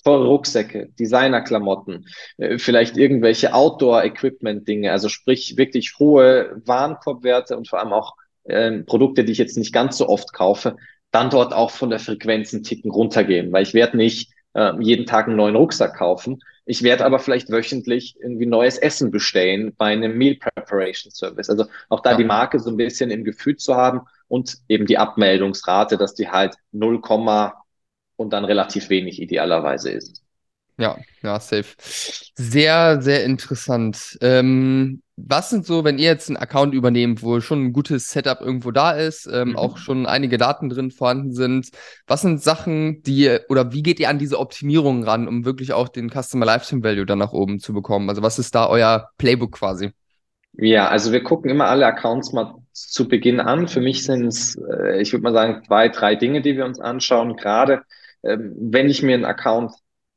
Teure 0.02 0.26
Rucksäcke, 0.26 0.88
Designerklamotten, 0.98 2.06
äh, 2.38 2.58
vielleicht 2.58 2.96
irgendwelche 2.96 3.54
Outdoor-Equipment-Dinge, 3.54 4.92
also 4.92 5.08
sprich 5.08 5.56
wirklich 5.56 5.98
hohe 5.98 6.60
Warenkorbwerte 6.64 7.56
und 7.56 7.68
vor 7.68 7.80
allem 7.80 7.92
auch 7.92 8.14
äh, 8.44 8.78
Produkte, 8.80 9.24
die 9.24 9.32
ich 9.32 9.38
jetzt 9.38 9.58
nicht 9.58 9.72
ganz 9.72 9.98
so 9.98 10.08
oft 10.08 10.32
kaufe, 10.32 10.76
dann 11.10 11.30
dort 11.30 11.52
auch 11.52 11.70
von 11.70 11.90
der 11.90 11.98
Frequenz 11.98 12.54
einen 12.54 12.62
Ticken 12.62 12.90
runtergehen, 12.90 13.52
weil 13.52 13.62
ich 13.62 13.74
werde 13.74 13.96
nicht 13.96 14.32
äh, 14.54 14.72
jeden 14.80 15.06
Tag 15.06 15.26
einen 15.26 15.36
neuen 15.36 15.56
Rucksack 15.56 15.96
kaufen, 15.96 16.40
ich 16.70 16.84
werde 16.84 17.04
aber 17.04 17.18
vielleicht 17.18 17.50
wöchentlich 17.50 18.14
irgendwie 18.20 18.46
neues 18.46 18.78
Essen 18.78 19.10
bestellen 19.10 19.74
bei 19.76 19.86
einem 19.86 20.16
Meal 20.16 20.36
Preparation 20.36 21.10
Service. 21.10 21.50
Also 21.50 21.64
auch 21.88 21.98
da 21.98 22.12
ja. 22.12 22.16
die 22.16 22.24
Marke 22.24 22.60
so 22.60 22.70
ein 22.70 22.76
bisschen 22.76 23.10
im 23.10 23.24
Gefühl 23.24 23.56
zu 23.56 23.74
haben 23.74 24.02
und 24.28 24.58
eben 24.68 24.86
die 24.86 24.96
Abmeldungsrate, 24.96 25.96
dass 25.96 26.14
die 26.14 26.28
halt 26.28 26.54
0, 26.70 27.00
und 28.20 28.35
dann 28.35 28.44
relativ 28.44 28.90
wenig 28.90 29.20
idealerweise 29.22 29.90
ist. 29.90 30.22
Ja, 30.76 30.98
ja, 31.22 31.40
safe. 31.40 31.74
Sehr, 31.78 33.00
sehr 33.00 33.24
interessant. 33.24 34.18
Ähm, 34.20 35.00
was 35.16 35.48
sind 35.48 35.64
so, 35.64 35.85
wenn 35.85 35.98
ihr 35.98 36.11
jetzt 36.11 36.28
einen 36.28 36.37
Account 36.37 36.74
übernehmt, 36.74 37.22
wo 37.22 37.40
schon 37.40 37.64
ein 37.64 37.72
gutes 37.72 38.11
Setup 38.11 38.42
irgendwo 38.42 38.72
da 38.72 38.92
ist, 38.92 39.26
ähm, 39.26 39.50
mhm. 39.50 39.56
auch 39.56 39.78
schon 39.78 40.04
einige 40.04 40.37
Daten 40.37 40.68
drin 40.68 40.90
vorhanden 40.90 41.33
sind, 41.33 41.70
was 42.06 42.20
sind 42.20 42.42
Sachen, 42.42 43.02
die 43.02 43.38
oder 43.48 43.72
wie 43.72 43.83
geht 43.83 44.00
ihr 44.00 44.11
an 44.11 44.18
diese 44.18 44.38
Optimierungen 44.38 45.04
ran, 45.04 45.26
um 45.26 45.46
wirklich 45.46 45.72
auch 45.72 45.88
den 45.88 46.11
Customer 46.11 46.44
Lifetime 46.44 46.83
Value 46.83 47.06
dann 47.06 47.18
nach 47.18 47.33
oben 47.33 47.59
zu 47.59 47.72
bekommen? 47.72 48.09
Also 48.11 48.22
was 48.22 48.38
ist 48.38 48.54
da 48.54 48.68
euer 48.68 49.09
Playbook 49.16 49.52
quasi? 49.52 49.92
Ja, 50.52 50.88
also 50.88 51.11
wir 51.12 51.22
gucken 51.22 51.50
immer 51.50 51.68
alle 51.68 51.87
Accounts 51.87 52.33
mal 52.33 52.54
zu 52.72 53.09
Beginn 53.09 53.40
an. 53.40 53.66
Für 53.66 53.80
mich 53.80 54.04
sind 54.04 54.26
es, 54.26 54.56
äh, 54.56 55.00
ich 55.00 55.12
würde 55.12 55.22
mal 55.22 55.33
sagen, 55.33 55.62
zwei, 55.66 55.88
drei 55.88 56.16
Dinge, 56.16 56.42
die 56.42 56.56
wir 56.56 56.66
uns 56.66 56.80
anschauen. 56.80 57.37
Gerade 57.37 57.83
ähm, 58.22 58.54
wenn 58.59 58.88
ich 58.88 59.02
mir 59.02 59.14
einen 59.14 59.24
Account 59.24 59.72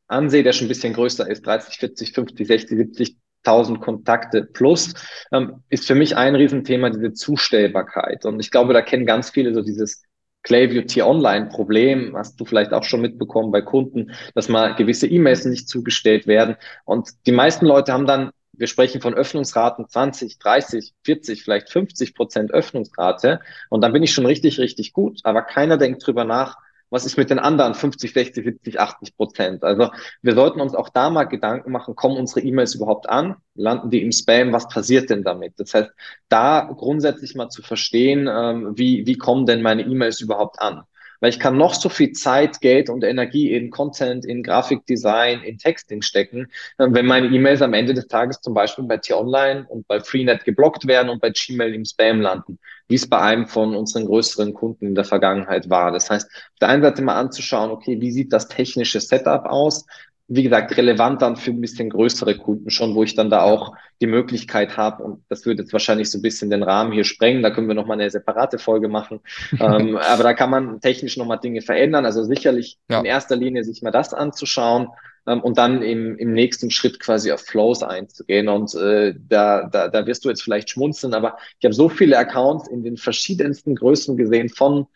ansehe, 0.08 0.44
der 0.44 0.54
schon 0.54 0.66
ein 0.66 0.70
bisschen 0.70 0.94
größer 0.94 1.30
ist, 1.30 1.46
30, 1.46 1.78
40, 1.78 2.14
50, 2.14 2.48
60, 2.48 2.78
70 2.78 3.18
1000 3.46 3.82
Kontakte 3.82 4.44
plus, 4.44 4.94
ähm, 5.32 5.64
ist 5.70 5.86
für 5.86 5.96
mich 5.96 6.16
ein 6.16 6.36
Riesenthema 6.36 6.90
diese 6.90 7.14
Zustellbarkeit. 7.14 8.26
Und 8.26 8.40
ich 8.40 8.52
glaube, 8.52 8.74
da 8.74 8.82
kennen 8.82 9.06
ganz 9.06 9.30
viele 9.30 9.54
so 9.54 9.62
dieses 9.62 10.04
Clayview 10.44 10.82
T-Online-Problem, 10.82 12.16
hast 12.18 12.40
du 12.40 12.46
vielleicht 12.46 12.74
auch 12.74 12.84
schon 12.84 13.02
mitbekommen 13.02 13.52
bei 13.52 13.62
Kunden, 13.62 14.12
dass 14.36 14.50
mal 14.50 14.76
gewisse 14.76 15.08
E-Mails 15.08 15.46
nicht 15.46 15.70
zugestellt 15.70 16.28
werden. 16.28 16.58
Und 16.86 17.10
die 17.26 17.32
meisten 17.32 17.66
Leute 17.66 17.94
haben 17.94 18.06
dann, 18.06 18.32
wir 18.52 18.68
sprechen 18.68 19.02
von 19.02 19.14
Öffnungsraten 19.14 19.88
20, 19.88 20.38
30, 20.40 20.94
40, 21.04 21.44
vielleicht 21.44 21.70
50 21.70 22.14
Prozent 22.14 22.52
Öffnungsrate. 22.52 23.40
Und 23.70 23.82
dann 23.82 23.94
bin 23.94 24.04
ich 24.04 24.14
schon 24.14 24.26
richtig, 24.26 24.60
richtig 24.60 24.94
gut. 24.94 25.22
Aber 25.24 25.42
keiner 25.42 25.78
denkt 25.78 26.06
drüber 26.06 26.26
nach, 26.26 26.58
was 26.94 27.06
ist 27.06 27.18
mit 27.18 27.32
den 27.32 27.40
anderen 27.40 27.74
50, 27.74 28.14
60, 28.14 28.46
70, 28.46 28.80
80 28.80 29.18
Prozent? 29.18 29.64
Also 29.64 29.90
wir 30.22 30.36
sollten 30.36 30.62
uns 30.62 30.76
auch 30.76 30.90
da 30.90 31.10
mal 31.10 31.24
Gedanken 31.24 31.72
machen, 31.72 31.96
kommen 31.96 32.18
unsere 32.18 32.42
E-Mails 32.42 32.76
überhaupt 32.76 33.10
an? 33.10 33.36
Landen 33.56 33.90
die 33.90 34.04
im 34.04 34.12
Spam? 34.12 34.54
Was 34.54 34.68
passiert 34.68 35.10
denn 35.10 35.24
damit? 35.24 35.56
Das 35.58 35.74
heißt, 35.74 35.90
da 36.30 36.70
grundsätzlich 36.78 37.34
mal 37.34 37.50
zu 37.50 37.64
verstehen, 37.64 38.30
ähm, 38.32 38.78
wie, 38.78 39.08
wie 39.08 39.18
kommen 39.18 39.48
denn 39.48 39.64
meine 39.64 39.82
E-Mails 39.82 40.22
überhaupt 40.22 40.62
an? 40.62 40.84
Weil 41.24 41.30
ich 41.30 41.40
kann 41.40 41.56
noch 41.56 41.74
so 41.74 41.88
viel 41.88 42.12
Zeit, 42.12 42.60
Geld 42.60 42.90
und 42.90 43.02
Energie 43.02 43.54
in 43.54 43.70
Content, 43.70 44.26
in 44.26 44.44
Grafikdesign, 44.44 45.42
in 45.42 45.58
Texting 45.58 46.02
stecken. 46.02 46.52
Wenn 46.78 47.06
meine 47.06 47.28
E-Mails 47.28 47.62
am 47.62 47.74
Ende 47.74 47.94
des 47.94 48.10
Tages 48.10 48.42
zum 48.42 48.54
Beispiel 48.54 48.84
bei 48.84 48.98
T-Online 48.98 49.66
und 49.70 49.88
bei 49.88 50.02
Freenet 50.02 50.44
geblockt 50.44 50.86
werden 50.86 51.08
und 51.08 51.22
bei 51.22 51.30
Gmail 51.30 51.74
im 51.74 51.86
Spam 51.86 52.20
landen, 52.20 52.60
wie 52.90 52.96
es 52.96 53.08
bei 53.08 53.20
einem 53.20 53.48
von 53.48 53.74
unseren 53.74 54.06
größeren 54.06 54.54
Kunden 54.54 54.88
in 54.88 54.96
der 54.96 55.06
Vergangenheit 55.06 55.70
war. 55.70 55.94
Das 55.94 56.10
heißt, 56.10 56.30
auf 56.30 56.60
der 56.60 56.68
einen 56.68 56.84
Seite 56.84 57.02
mal 57.02 57.16
anzuschauen, 57.16 57.72
okay, 57.72 58.02
wie 58.02 58.12
sieht 58.12 58.34
das 58.34 58.50
technische 58.50 59.00
Setup 59.00 59.46
aus? 59.46 59.86
Wie 60.28 60.44
gesagt, 60.44 60.76
relevant 60.78 61.22
dann 61.22 61.36
für 61.36 61.52
ein 61.52 61.60
bisschen 61.60 61.90
größere 61.90 62.38
Kunden 62.38 62.70
schon, 62.70 62.96
wo 62.96 63.04
ich 63.04 63.14
dann 63.14 63.30
da 63.30 63.42
auch 63.42 63.74
die 64.02 64.08
Möglichkeit 64.08 64.78
habe, 64.78 65.04
und 65.04 65.24
das 65.30 65.46
würde 65.46 65.64
jetzt 65.64 65.74
wahrscheinlich 65.74 66.10
so 66.10 66.18
ein 66.18 66.22
bisschen 66.22 66.50
den 66.50 66.64
Rahmen 66.64 66.94
hier 66.94 67.04
sprengen, 67.04 67.44
da 67.44 67.52
können 67.52 67.68
wir 67.68 67.76
nochmal 67.76 68.00
eine 68.00 68.10
separate 68.10 68.58
Folge 68.58 68.88
machen. 68.88 69.20
ähm, 69.60 69.98
aber 69.98 70.24
da 70.24 70.34
kann 70.34 70.50
man 70.50 70.80
technisch 70.80 71.18
nochmal 71.18 71.40
Dinge 71.40 71.62
verändern. 71.62 72.06
Also 72.06 72.24
sicherlich 72.24 72.78
ja. 72.90 73.00
in 73.00 73.06
erster 73.06 73.36
Linie 73.36 73.64
sich 73.64 73.82
mal 73.82 73.92
das 73.92 74.14
anzuschauen 74.14 74.88
ähm, 75.28 75.42
und 75.42 75.58
dann 75.58 75.82
im, 75.82 76.18
im 76.18 76.32
nächsten 76.32 76.72
Schritt 76.72 77.02
quasi 77.02 77.32
auf 77.32 77.42
Flows 77.42 77.84
einzugehen. 77.84 78.48
Und 78.48 78.74
äh, 78.76 79.14
da, 79.28 79.68
da, 79.70 79.90
da 79.90 80.06
wirst 80.08 80.24
du 80.24 80.30
jetzt 80.30 80.44
vielleicht 80.44 80.70
schmunzeln, 80.70 81.14
aber 81.14 81.38
ich 81.60 81.66
habe 81.66 81.76
so 81.76 81.90
viele 81.90 82.18
Accounts 82.18 82.70
in 82.70 82.84
den 82.84 82.96
verschiedensten 82.96 83.76
Größen 83.76 84.16
gesehen 84.16 84.48
von 84.48 84.88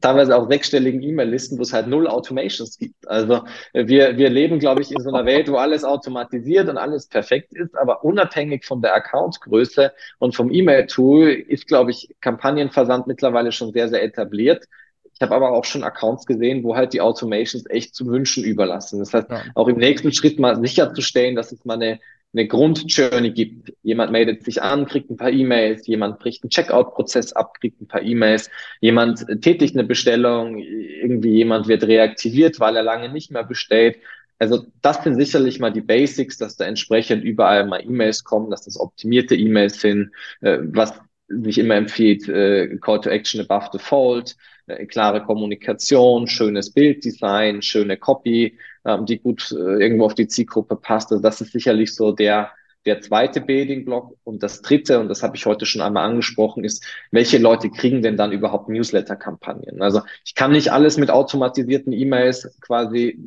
teilweise 0.00 0.36
auch 0.36 0.48
sechsstelligen 0.48 1.02
E-Mail-Listen, 1.02 1.58
wo 1.58 1.62
es 1.62 1.72
halt 1.72 1.86
null 1.86 2.06
Automations 2.06 2.78
gibt. 2.78 3.08
Also 3.08 3.42
wir, 3.72 4.16
wir 4.16 4.30
leben, 4.30 4.58
glaube 4.58 4.82
ich, 4.82 4.92
in 4.92 5.02
so 5.02 5.08
einer 5.08 5.26
Welt, 5.26 5.50
wo 5.50 5.56
alles 5.56 5.84
automatisiert 5.84 6.68
und 6.68 6.78
alles 6.78 7.06
perfekt 7.06 7.52
ist, 7.54 7.76
aber 7.76 8.04
unabhängig 8.04 8.64
von 8.64 8.82
der 8.82 8.94
Accountgröße 8.94 9.92
und 10.18 10.36
vom 10.36 10.52
E-Mail-Tool 10.52 11.30
ist, 11.30 11.66
glaube 11.66 11.90
ich, 11.90 12.14
Kampagnenversand 12.20 13.06
mittlerweile 13.06 13.52
schon 13.52 13.72
sehr, 13.72 13.88
sehr 13.88 14.02
etabliert. 14.02 14.66
Ich 15.12 15.20
habe 15.20 15.34
aber 15.34 15.52
auch 15.52 15.66
schon 15.66 15.84
Accounts 15.84 16.24
gesehen, 16.24 16.64
wo 16.64 16.76
halt 16.76 16.94
die 16.94 17.02
Automations 17.02 17.68
echt 17.68 17.94
zu 17.94 18.06
wünschen 18.06 18.42
überlassen. 18.42 19.00
Das 19.00 19.12
heißt, 19.12 19.28
ja. 19.28 19.42
auch 19.54 19.68
im 19.68 19.76
nächsten 19.76 20.12
Schritt 20.12 20.38
mal 20.38 20.58
sicherzustellen, 20.60 21.36
dass 21.36 21.52
es 21.52 21.64
mal 21.64 21.74
eine 21.74 22.00
eine 22.32 22.46
Grundjourney 22.46 23.30
gibt. 23.30 23.72
Jemand 23.82 24.12
meldet 24.12 24.44
sich 24.44 24.62
an, 24.62 24.86
kriegt 24.86 25.10
ein 25.10 25.16
paar 25.16 25.32
E-Mails, 25.32 25.86
jemand 25.86 26.18
bricht 26.18 26.44
einen 26.44 26.50
Checkout-Prozess 26.50 27.32
ab, 27.32 27.58
kriegt 27.60 27.80
ein 27.80 27.88
paar 27.88 28.02
E-Mails, 28.02 28.50
jemand 28.80 29.26
tätigt 29.42 29.74
eine 29.74 29.84
Bestellung, 29.84 30.58
irgendwie 30.58 31.34
jemand 31.34 31.66
wird 31.66 31.84
reaktiviert, 31.84 32.60
weil 32.60 32.76
er 32.76 32.82
lange 32.82 33.12
nicht 33.12 33.30
mehr 33.32 33.44
bestellt. 33.44 33.96
Also 34.38 34.64
das 34.80 35.02
sind 35.02 35.16
sicherlich 35.16 35.58
mal 35.58 35.72
die 35.72 35.82
Basics, 35.82 36.38
dass 36.38 36.56
da 36.56 36.64
entsprechend 36.64 37.24
überall 37.24 37.66
mal 37.66 37.82
E-Mails 37.82 38.24
kommen, 38.24 38.50
dass 38.50 38.64
das 38.64 38.78
optimierte 38.78 39.34
E-Mails 39.34 39.80
sind, 39.80 40.12
äh, 40.40 40.58
was 40.62 40.94
sich 41.28 41.58
immer 41.58 41.76
empfiehlt, 41.76 42.28
äh, 42.28 42.76
Call 42.80 43.00
to 43.00 43.10
Action 43.10 43.40
above 43.40 43.78
fold, 43.78 44.36
äh, 44.66 44.86
klare 44.86 45.22
Kommunikation, 45.22 46.26
schönes 46.26 46.72
Bilddesign, 46.72 47.62
schöne 47.62 47.96
Copy, 47.96 48.56
ähm, 48.84 49.06
die 49.06 49.18
gut 49.18 49.52
äh, 49.52 49.82
irgendwo 49.82 50.04
auf 50.04 50.14
die 50.14 50.28
Zielgruppe 50.28 50.76
passt. 50.76 51.12
Also 51.12 51.22
das 51.22 51.40
ist 51.40 51.52
sicherlich 51.52 51.94
so 51.94 52.12
der, 52.12 52.50
der 52.86 53.00
zweite 53.00 53.40
Building-Block. 53.40 54.16
Und 54.24 54.42
das 54.42 54.62
dritte, 54.62 55.00
und 55.00 55.08
das 55.08 55.22
habe 55.22 55.36
ich 55.36 55.46
heute 55.46 55.66
schon 55.66 55.82
einmal 55.82 56.08
angesprochen, 56.08 56.64
ist, 56.64 56.84
welche 57.10 57.38
Leute 57.38 57.70
kriegen 57.70 58.02
denn 58.02 58.16
dann 58.16 58.32
überhaupt 58.32 58.68
Newsletter-Kampagnen? 58.68 59.82
Also 59.82 60.02
ich 60.24 60.34
kann 60.34 60.52
nicht 60.52 60.72
alles 60.72 60.96
mit 60.96 61.10
automatisierten 61.10 61.92
E-Mails 61.92 62.56
quasi 62.60 63.18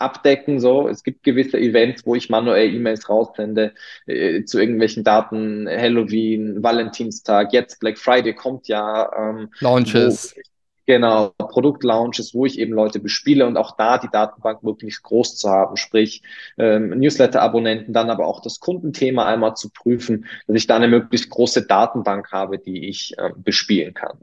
abdecken. 0.00 0.60
So, 0.60 0.88
es 0.88 1.02
gibt 1.02 1.22
gewisse 1.22 1.58
Events, 1.58 2.04
wo 2.06 2.14
ich 2.14 2.30
manuell 2.30 2.74
E-Mails 2.74 3.08
raussende 3.08 3.74
äh, 4.06 4.44
zu 4.44 4.58
irgendwelchen 4.58 5.04
Daten. 5.04 5.68
Halloween, 5.68 6.62
Valentinstag, 6.62 7.52
jetzt 7.52 7.80
Black 7.80 7.98
Friday 7.98 8.34
kommt 8.34 8.68
ja. 8.68 9.10
Ähm, 9.16 9.50
Launches. 9.60 10.34
Wo, 10.34 10.40
Genau, 10.86 11.32
Produktlaunches, 11.38 12.34
wo 12.34 12.46
ich 12.46 12.58
eben 12.58 12.72
Leute 12.72 13.00
bespiele 13.00 13.46
und 13.46 13.56
auch 13.56 13.76
da 13.76 13.98
die 13.98 14.08
Datenbank 14.10 14.62
möglichst 14.62 15.02
groß 15.02 15.36
zu 15.36 15.48
haben, 15.48 15.76
sprich 15.76 16.22
ähm, 16.58 16.90
Newsletter-Abonnenten, 16.90 17.92
dann 17.92 18.10
aber 18.10 18.26
auch 18.26 18.40
das 18.40 18.60
Kundenthema 18.60 19.26
einmal 19.26 19.54
zu 19.54 19.70
prüfen, 19.70 20.26
dass 20.46 20.56
ich 20.56 20.66
da 20.66 20.76
eine 20.76 20.88
möglichst 20.88 21.30
große 21.30 21.66
Datenbank 21.66 22.32
habe, 22.32 22.58
die 22.58 22.88
ich 22.88 23.14
äh, 23.18 23.30
bespielen 23.36 23.94
kann. 23.94 24.18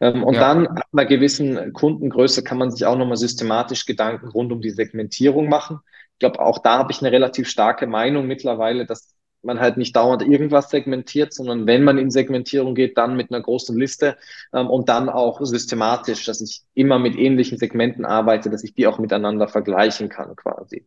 Ähm, 0.00 0.22
und 0.24 0.34
ja. 0.34 0.40
dann 0.40 0.66
ab 0.68 0.86
einer 0.92 1.06
gewissen 1.06 1.72
Kundengröße 1.72 2.42
kann 2.42 2.58
man 2.58 2.70
sich 2.70 2.86
auch 2.86 2.96
nochmal 2.96 3.16
systematisch 3.16 3.84
Gedanken 3.84 4.28
rund 4.28 4.52
um 4.52 4.60
die 4.60 4.70
Segmentierung 4.70 5.48
machen. 5.48 5.80
Ich 6.14 6.18
glaube, 6.20 6.40
auch 6.40 6.58
da 6.58 6.78
habe 6.78 6.92
ich 6.92 7.00
eine 7.00 7.12
relativ 7.12 7.48
starke 7.48 7.86
Meinung 7.86 8.26
mittlerweile, 8.26 8.86
dass 8.86 9.14
man 9.42 9.60
halt 9.60 9.76
nicht 9.76 9.96
dauernd 9.96 10.22
irgendwas 10.22 10.70
segmentiert, 10.70 11.32
sondern 11.32 11.66
wenn 11.66 11.84
man 11.84 11.98
in 11.98 12.10
Segmentierung 12.10 12.74
geht, 12.74 12.98
dann 12.98 13.16
mit 13.16 13.30
einer 13.30 13.42
großen 13.42 13.78
Liste 13.78 14.16
ähm, 14.52 14.68
und 14.68 14.88
dann 14.88 15.08
auch 15.08 15.40
systematisch, 15.42 16.24
dass 16.26 16.40
ich 16.40 16.62
immer 16.74 16.98
mit 16.98 17.16
ähnlichen 17.16 17.58
Segmenten 17.58 18.04
arbeite, 18.04 18.50
dass 18.50 18.64
ich 18.64 18.74
die 18.74 18.86
auch 18.86 18.98
miteinander 18.98 19.48
vergleichen 19.48 20.08
kann 20.08 20.36
quasi. 20.36 20.86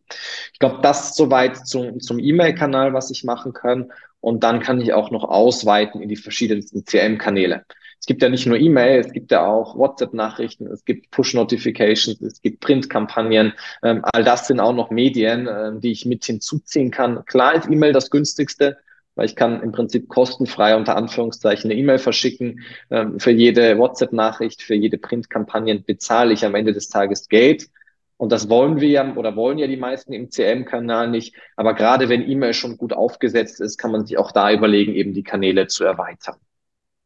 Ich 0.52 0.58
glaube, 0.58 0.78
das 0.82 1.14
soweit 1.14 1.66
zum, 1.66 2.00
zum 2.00 2.18
E-Mail-Kanal, 2.18 2.92
was 2.92 3.10
ich 3.10 3.24
machen 3.24 3.52
kann. 3.52 3.92
Und 4.20 4.42
dann 4.42 4.60
kann 4.60 4.80
ich 4.80 4.94
auch 4.94 5.10
noch 5.10 5.24
ausweiten 5.24 6.00
in 6.00 6.08
die 6.08 6.16
verschiedensten 6.16 6.86
CM-Kanäle 6.86 7.64
es 8.04 8.06
gibt 8.06 8.20
ja 8.20 8.28
nicht 8.28 8.44
nur 8.44 8.58
E-Mail, 8.58 9.00
es 9.00 9.14
gibt 9.14 9.30
ja 9.30 9.46
auch 9.46 9.78
WhatsApp-Nachrichten, 9.78 10.66
es 10.66 10.84
gibt 10.84 11.10
Push-Notifications, 11.10 12.20
es 12.20 12.42
gibt 12.42 12.60
Print-Kampagnen. 12.60 13.54
Ähm, 13.82 14.02
all 14.04 14.22
das 14.22 14.46
sind 14.46 14.60
auch 14.60 14.74
noch 14.74 14.90
Medien, 14.90 15.46
äh, 15.46 15.72
die 15.80 15.92
ich 15.92 16.04
mit 16.04 16.22
hinzuziehen 16.22 16.90
kann. 16.90 17.24
Klar 17.24 17.54
ist 17.54 17.66
E-Mail 17.66 17.94
das 17.94 18.10
günstigste, 18.10 18.76
weil 19.14 19.24
ich 19.24 19.36
kann 19.36 19.62
im 19.62 19.72
Prinzip 19.72 20.08
kostenfrei 20.08 20.76
unter 20.76 20.96
Anführungszeichen 20.96 21.70
eine 21.70 21.80
E-Mail 21.80 21.96
verschicken. 21.96 22.60
Ähm, 22.90 23.18
für 23.18 23.30
jede 23.30 23.78
WhatsApp-Nachricht, 23.78 24.60
für 24.60 24.74
jede 24.74 24.98
Print-Kampagne 24.98 25.78
bezahle 25.78 26.34
ich 26.34 26.44
am 26.44 26.54
Ende 26.54 26.74
des 26.74 26.90
Tages 26.90 27.30
Geld. 27.30 27.70
Und 28.18 28.32
das 28.32 28.50
wollen 28.50 28.82
wir 28.82 28.88
ja 28.90 29.14
oder 29.14 29.34
wollen 29.34 29.56
ja 29.56 29.66
die 29.66 29.78
meisten 29.78 30.12
im 30.12 30.30
CM-Kanal 30.30 31.08
nicht. 31.08 31.36
Aber 31.56 31.72
gerade 31.72 32.10
wenn 32.10 32.28
E-Mail 32.28 32.52
schon 32.52 32.76
gut 32.76 32.92
aufgesetzt 32.92 33.62
ist, 33.62 33.78
kann 33.78 33.92
man 33.92 34.04
sich 34.04 34.18
auch 34.18 34.30
da 34.30 34.52
überlegen, 34.52 34.92
eben 34.92 35.14
die 35.14 35.22
Kanäle 35.22 35.68
zu 35.68 35.84
erweitern. 35.84 36.36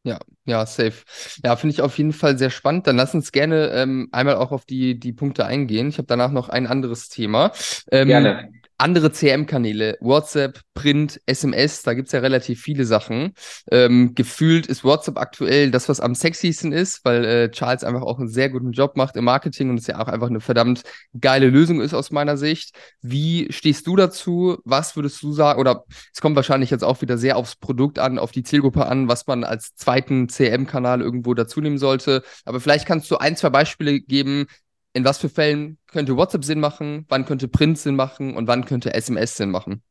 Ja, 0.03 0.19
ja, 0.45 0.65
safe. 0.65 1.03
Ja, 1.43 1.55
finde 1.55 1.73
ich 1.73 1.81
auf 1.81 1.97
jeden 1.97 2.13
Fall 2.13 2.37
sehr 2.37 2.49
spannend. 2.49 2.87
Dann 2.87 2.95
lass 2.95 3.13
uns 3.13 3.31
gerne 3.31 3.69
ähm, 3.71 4.07
einmal 4.11 4.35
auch 4.35 4.51
auf 4.51 4.65
die, 4.65 4.97
die 4.97 5.11
Punkte 5.11 5.45
eingehen. 5.45 5.89
Ich 5.89 5.97
habe 5.97 6.07
danach 6.07 6.31
noch 6.31 6.47
ein 6.49 6.67
anderes 6.67 7.09
Thema. 7.09 7.51
Ähm, 7.91 8.07
gerne 8.07 8.49
andere 8.79 9.11
CM-Kanäle, 9.11 9.97
WhatsApp, 9.99 10.61
Print, 10.73 11.19
SMS, 11.25 11.83
da 11.83 11.93
gibt's 11.93 12.13
ja 12.13 12.21
relativ 12.21 12.61
viele 12.61 12.85
Sachen. 12.85 13.33
Ähm, 13.69 14.15
gefühlt 14.15 14.67
ist 14.67 14.85
WhatsApp 14.85 15.17
aktuell 15.17 15.71
das, 15.71 15.89
was 15.89 15.99
am 15.99 16.15
sexiesten 16.15 16.71
ist, 16.71 17.03
weil 17.03 17.25
äh, 17.25 17.51
Charles 17.51 17.83
einfach 17.83 18.01
auch 18.01 18.19
einen 18.19 18.29
sehr 18.29 18.49
guten 18.49 18.71
Job 18.71 18.95
macht 18.95 19.17
im 19.17 19.25
Marketing 19.25 19.69
und 19.69 19.79
es 19.79 19.87
ja 19.87 19.99
auch 19.99 20.07
einfach 20.07 20.29
eine 20.29 20.39
verdammt 20.39 20.83
geile 21.19 21.49
Lösung 21.49 21.81
ist 21.81 21.93
aus 21.93 22.11
meiner 22.11 22.37
Sicht. 22.37 22.73
Wie 23.01 23.51
stehst 23.51 23.85
du 23.87 23.97
dazu? 23.97 24.57
Was 24.63 24.95
würdest 24.95 25.21
du 25.21 25.33
sagen? 25.33 25.59
Oder 25.59 25.83
es 26.13 26.21
kommt 26.21 26.37
wahrscheinlich 26.37 26.69
jetzt 26.69 26.83
auch 26.83 27.01
wieder 27.01 27.17
sehr 27.17 27.35
aufs 27.35 27.57
Produkt 27.57 27.99
an, 27.99 28.17
auf 28.17 28.31
die 28.31 28.43
Zielgruppe 28.43 28.85
an, 28.85 29.09
was 29.09 29.27
man 29.27 29.43
als 29.43 29.75
zweiten 29.75 30.29
CM-Kanal 30.29 31.01
irgendwo 31.01 31.33
dazu 31.33 31.59
nehmen 31.59 31.77
sollte. 31.77 32.23
Aber 32.45 32.61
vielleicht 32.61 32.85
kannst 32.85 33.11
du 33.11 33.17
ein, 33.17 33.35
zwei 33.35 33.49
Beispiele 33.49 33.99
geben, 33.99 34.47
in 34.93 35.05
was 35.05 35.17
für 35.17 35.29
Fällen 35.29 35.77
könnte 35.87 36.17
WhatsApp 36.17 36.43
Sinn 36.43 36.59
machen, 36.59 37.05
wann 37.09 37.25
könnte 37.25 37.47
Print 37.47 37.77
Sinn 37.77 37.95
machen 37.95 38.35
und 38.35 38.47
wann 38.47 38.65
könnte 38.65 38.93
SMS 38.93 39.37
Sinn 39.37 39.51
machen? 39.51 39.83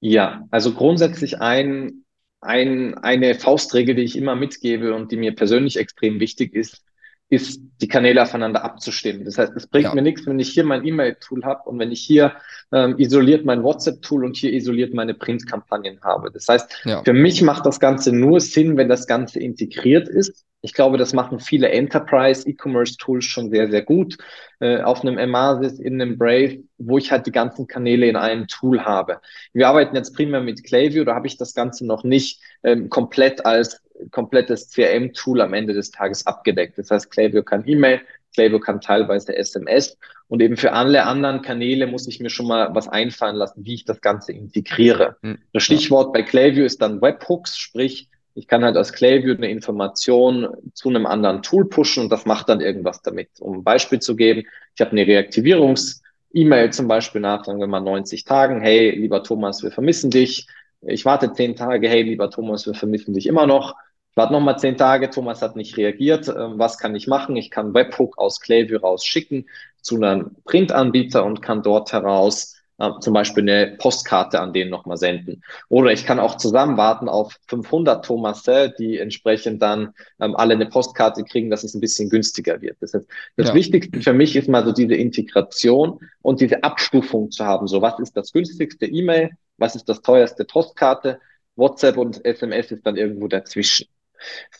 Ja, 0.00 0.46
also 0.50 0.74
grundsätzlich 0.74 1.40
ein, 1.40 2.04
ein, 2.40 2.94
eine 2.98 3.34
Faustregel, 3.34 3.94
die 3.94 4.02
ich 4.02 4.16
immer 4.16 4.36
mitgebe 4.36 4.94
und 4.94 5.12
die 5.12 5.16
mir 5.16 5.34
persönlich 5.34 5.78
extrem 5.78 6.20
wichtig 6.20 6.54
ist, 6.54 6.82
ist, 7.30 7.60
die 7.80 7.88
Kanäle 7.88 8.22
aufeinander 8.22 8.64
abzustimmen. 8.64 9.24
Das 9.24 9.38
heißt, 9.38 9.54
es 9.56 9.66
bringt 9.66 9.86
ja. 9.86 9.94
mir 9.94 10.02
nichts, 10.02 10.26
wenn 10.26 10.38
ich 10.38 10.50
hier 10.50 10.64
mein 10.64 10.84
E-Mail-Tool 10.84 11.42
habe 11.44 11.68
und 11.68 11.78
wenn 11.78 11.90
ich 11.90 12.02
hier 12.02 12.34
ähm, 12.70 12.96
isoliert 12.98 13.46
mein 13.46 13.62
WhatsApp-Tool 13.62 14.24
und 14.24 14.36
hier 14.36 14.52
isoliert 14.52 14.92
meine 14.92 15.14
Print-Kampagnen 15.14 16.00
habe. 16.02 16.30
Das 16.30 16.46
heißt, 16.48 16.82
ja. 16.84 17.02
für 17.02 17.14
mich 17.14 17.40
macht 17.40 17.64
das 17.64 17.80
Ganze 17.80 18.12
nur 18.12 18.40
Sinn, 18.40 18.76
wenn 18.76 18.88
das 18.88 19.06
Ganze 19.06 19.40
integriert 19.40 20.08
ist 20.08 20.44
ich 20.64 20.72
glaube, 20.72 20.96
das 20.96 21.12
machen 21.12 21.40
viele 21.40 21.68
Enterprise 21.68 22.48
E-Commerce 22.48 22.96
Tools 22.96 23.26
schon 23.26 23.50
sehr, 23.50 23.70
sehr 23.70 23.82
gut. 23.82 24.16
Äh, 24.60 24.80
auf 24.80 25.02
einem 25.02 25.18
Emasis, 25.18 25.78
in 25.78 26.00
einem 26.00 26.16
Brave, 26.16 26.62
wo 26.78 26.96
ich 26.96 27.12
halt 27.12 27.26
die 27.26 27.32
ganzen 27.32 27.66
Kanäle 27.66 28.06
in 28.06 28.16
einem 28.16 28.46
Tool 28.46 28.80
habe. 28.80 29.20
Wir 29.52 29.68
arbeiten 29.68 29.94
jetzt 29.94 30.16
primär 30.16 30.40
mit 30.40 30.64
Klaviyo, 30.64 31.04
da 31.04 31.14
habe 31.14 31.26
ich 31.26 31.36
das 31.36 31.52
Ganze 31.52 31.86
noch 31.86 32.02
nicht 32.02 32.40
ähm, 32.62 32.88
komplett 32.88 33.44
als 33.44 33.82
komplettes 34.10 34.70
CRM-Tool 34.70 35.42
am 35.42 35.52
Ende 35.52 35.74
des 35.74 35.90
Tages 35.90 36.26
abgedeckt. 36.26 36.78
Das 36.78 36.90
heißt, 36.90 37.10
Klaviyo 37.10 37.42
kann 37.42 37.64
E-Mail, 37.66 38.00
Klaviyo 38.32 38.58
kann 38.58 38.80
teilweise 38.80 39.36
SMS 39.36 39.98
und 40.28 40.40
eben 40.40 40.56
für 40.56 40.72
alle 40.72 41.04
anderen 41.04 41.42
Kanäle 41.42 41.86
muss 41.86 42.08
ich 42.08 42.20
mir 42.20 42.30
schon 42.30 42.46
mal 42.46 42.74
was 42.74 42.88
einfallen 42.88 43.36
lassen, 43.36 43.66
wie 43.66 43.74
ich 43.74 43.84
das 43.84 44.00
Ganze 44.00 44.32
integriere. 44.32 45.16
Hm. 45.22 45.36
Das 45.52 45.62
Stichwort 45.62 46.14
bei 46.14 46.22
Klaviyo 46.22 46.64
ist 46.64 46.80
dann 46.80 47.02
Webhooks, 47.02 47.58
sprich, 47.58 48.08
ich 48.34 48.48
kann 48.48 48.64
halt 48.64 48.76
aus 48.76 48.92
Klaviyo 48.92 49.34
eine 49.34 49.48
Information 49.48 50.48
zu 50.74 50.88
einem 50.88 51.06
anderen 51.06 51.42
Tool 51.42 51.68
pushen 51.68 52.04
und 52.04 52.10
das 52.10 52.26
macht 52.26 52.48
dann 52.48 52.60
irgendwas 52.60 53.00
damit. 53.02 53.28
Um 53.40 53.58
ein 53.58 53.64
Beispiel 53.64 54.00
zu 54.00 54.16
geben, 54.16 54.42
ich 54.74 54.80
habe 54.80 54.90
eine 54.90 55.06
Reaktivierungs-E-Mail 55.06 56.72
zum 56.72 56.88
Beispiel 56.88 57.20
nach, 57.20 57.44
sagen 57.44 57.60
wir 57.60 57.68
mal 57.68 57.80
90 57.80 58.24
Tagen. 58.24 58.60
Hey, 58.60 58.90
lieber 58.90 59.22
Thomas, 59.22 59.62
wir 59.62 59.70
vermissen 59.70 60.10
dich. 60.10 60.48
Ich 60.82 61.04
warte 61.04 61.32
zehn 61.32 61.54
Tage. 61.54 61.88
Hey, 61.88 62.02
lieber 62.02 62.28
Thomas, 62.30 62.66
wir 62.66 62.74
vermissen 62.74 63.14
dich 63.14 63.26
immer 63.26 63.46
noch. 63.46 63.76
Ich 64.10 64.16
warte 64.16 64.32
nochmal 64.32 64.58
zehn 64.58 64.76
Tage. 64.76 65.10
Thomas 65.10 65.40
hat 65.40 65.54
nicht 65.54 65.76
reagiert. 65.76 66.28
Ähm, 66.28 66.54
was 66.58 66.78
kann 66.78 66.96
ich 66.96 67.06
machen? 67.06 67.36
Ich 67.36 67.50
kann 67.50 67.72
Webhook 67.72 68.18
aus 68.18 68.40
Klaviyo 68.40 68.80
rausschicken 68.80 69.48
zu 69.80 69.96
einem 69.96 70.36
Printanbieter 70.44 71.24
und 71.24 71.40
kann 71.40 71.62
dort 71.62 71.92
heraus 71.92 72.53
äh, 72.78 72.90
zum 73.00 73.14
Beispiel 73.14 73.42
eine 73.42 73.76
Postkarte 73.78 74.40
an 74.40 74.52
den 74.52 74.68
nochmal 74.68 74.96
senden. 74.96 75.42
Oder 75.68 75.92
ich 75.92 76.06
kann 76.06 76.18
auch 76.18 76.36
zusammen 76.36 76.76
warten 76.76 77.08
auf 77.08 77.36
500 77.48 78.04
Thomasse, 78.04 78.74
die 78.78 78.98
entsprechend 78.98 79.62
dann 79.62 79.92
ähm, 80.20 80.34
alle 80.36 80.54
eine 80.54 80.66
Postkarte 80.66 81.24
kriegen, 81.24 81.50
dass 81.50 81.64
es 81.64 81.74
ein 81.74 81.80
bisschen 81.80 82.10
günstiger 82.10 82.60
wird. 82.60 82.76
Das, 82.80 82.94
heißt, 82.94 83.06
das 83.36 83.48
ja. 83.48 83.54
Wichtigste 83.54 84.00
für 84.00 84.12
mich 84.12 84.36
ist 84.36 84.48
mal 84.48 84.64
so 84.64 84.72
diese 84.72 84.94
Integration 84.94 86.00
und 86.22 86.40
diese 86.40 86.62
Abstufung 86.62 87.30
zu 87.30 87.44
haben. 87.44 87.68
So, 87.68 87.80
was 87.82 87.98
ist 88.00 88.16
das 88.16 88.32
günstigste 88.32 88.86
E-Mail? 88.86 89.30
Was 89.58 89.76
ist 89.76 89.88
das 89.88 90.02
teuerste 90.02 90.44
Postkarte? 90.44 91.20
WhatsApp 91.56 91.96
und 91.96 92.24
SMS 92.24 92.72
ist 92.72 92.84
dann 92.84 92.96
irgendwo 92.96 93.28
dazwischen 93.28 93.86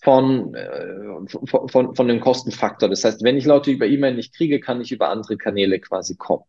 von, 0.03 0.55
äh, 0.55 1.27
von, 1.47 1.69
von, 1.69 1.95
von 1.95 2.09
dem 2.09 2.21
Kostenfaktor. 2.21 2.89
Das 2.89 3.05
heißt, 3.05 3.25
wenn 3.25 3.37
ich 3.37 3.45
Leute 3.45 3.71
über 3.71 3.87
E-Mail 3.87 4.15
nicht 4.15 4.35
kriege, 4.35 4.61
kann 4.61 4.81
ich 4.81 4.93
über 4.93 5.09
andere 5.09 5.37
Kanäle 5.37 5.81
quasi 5.81 6.17
kommen. 6.17 6.45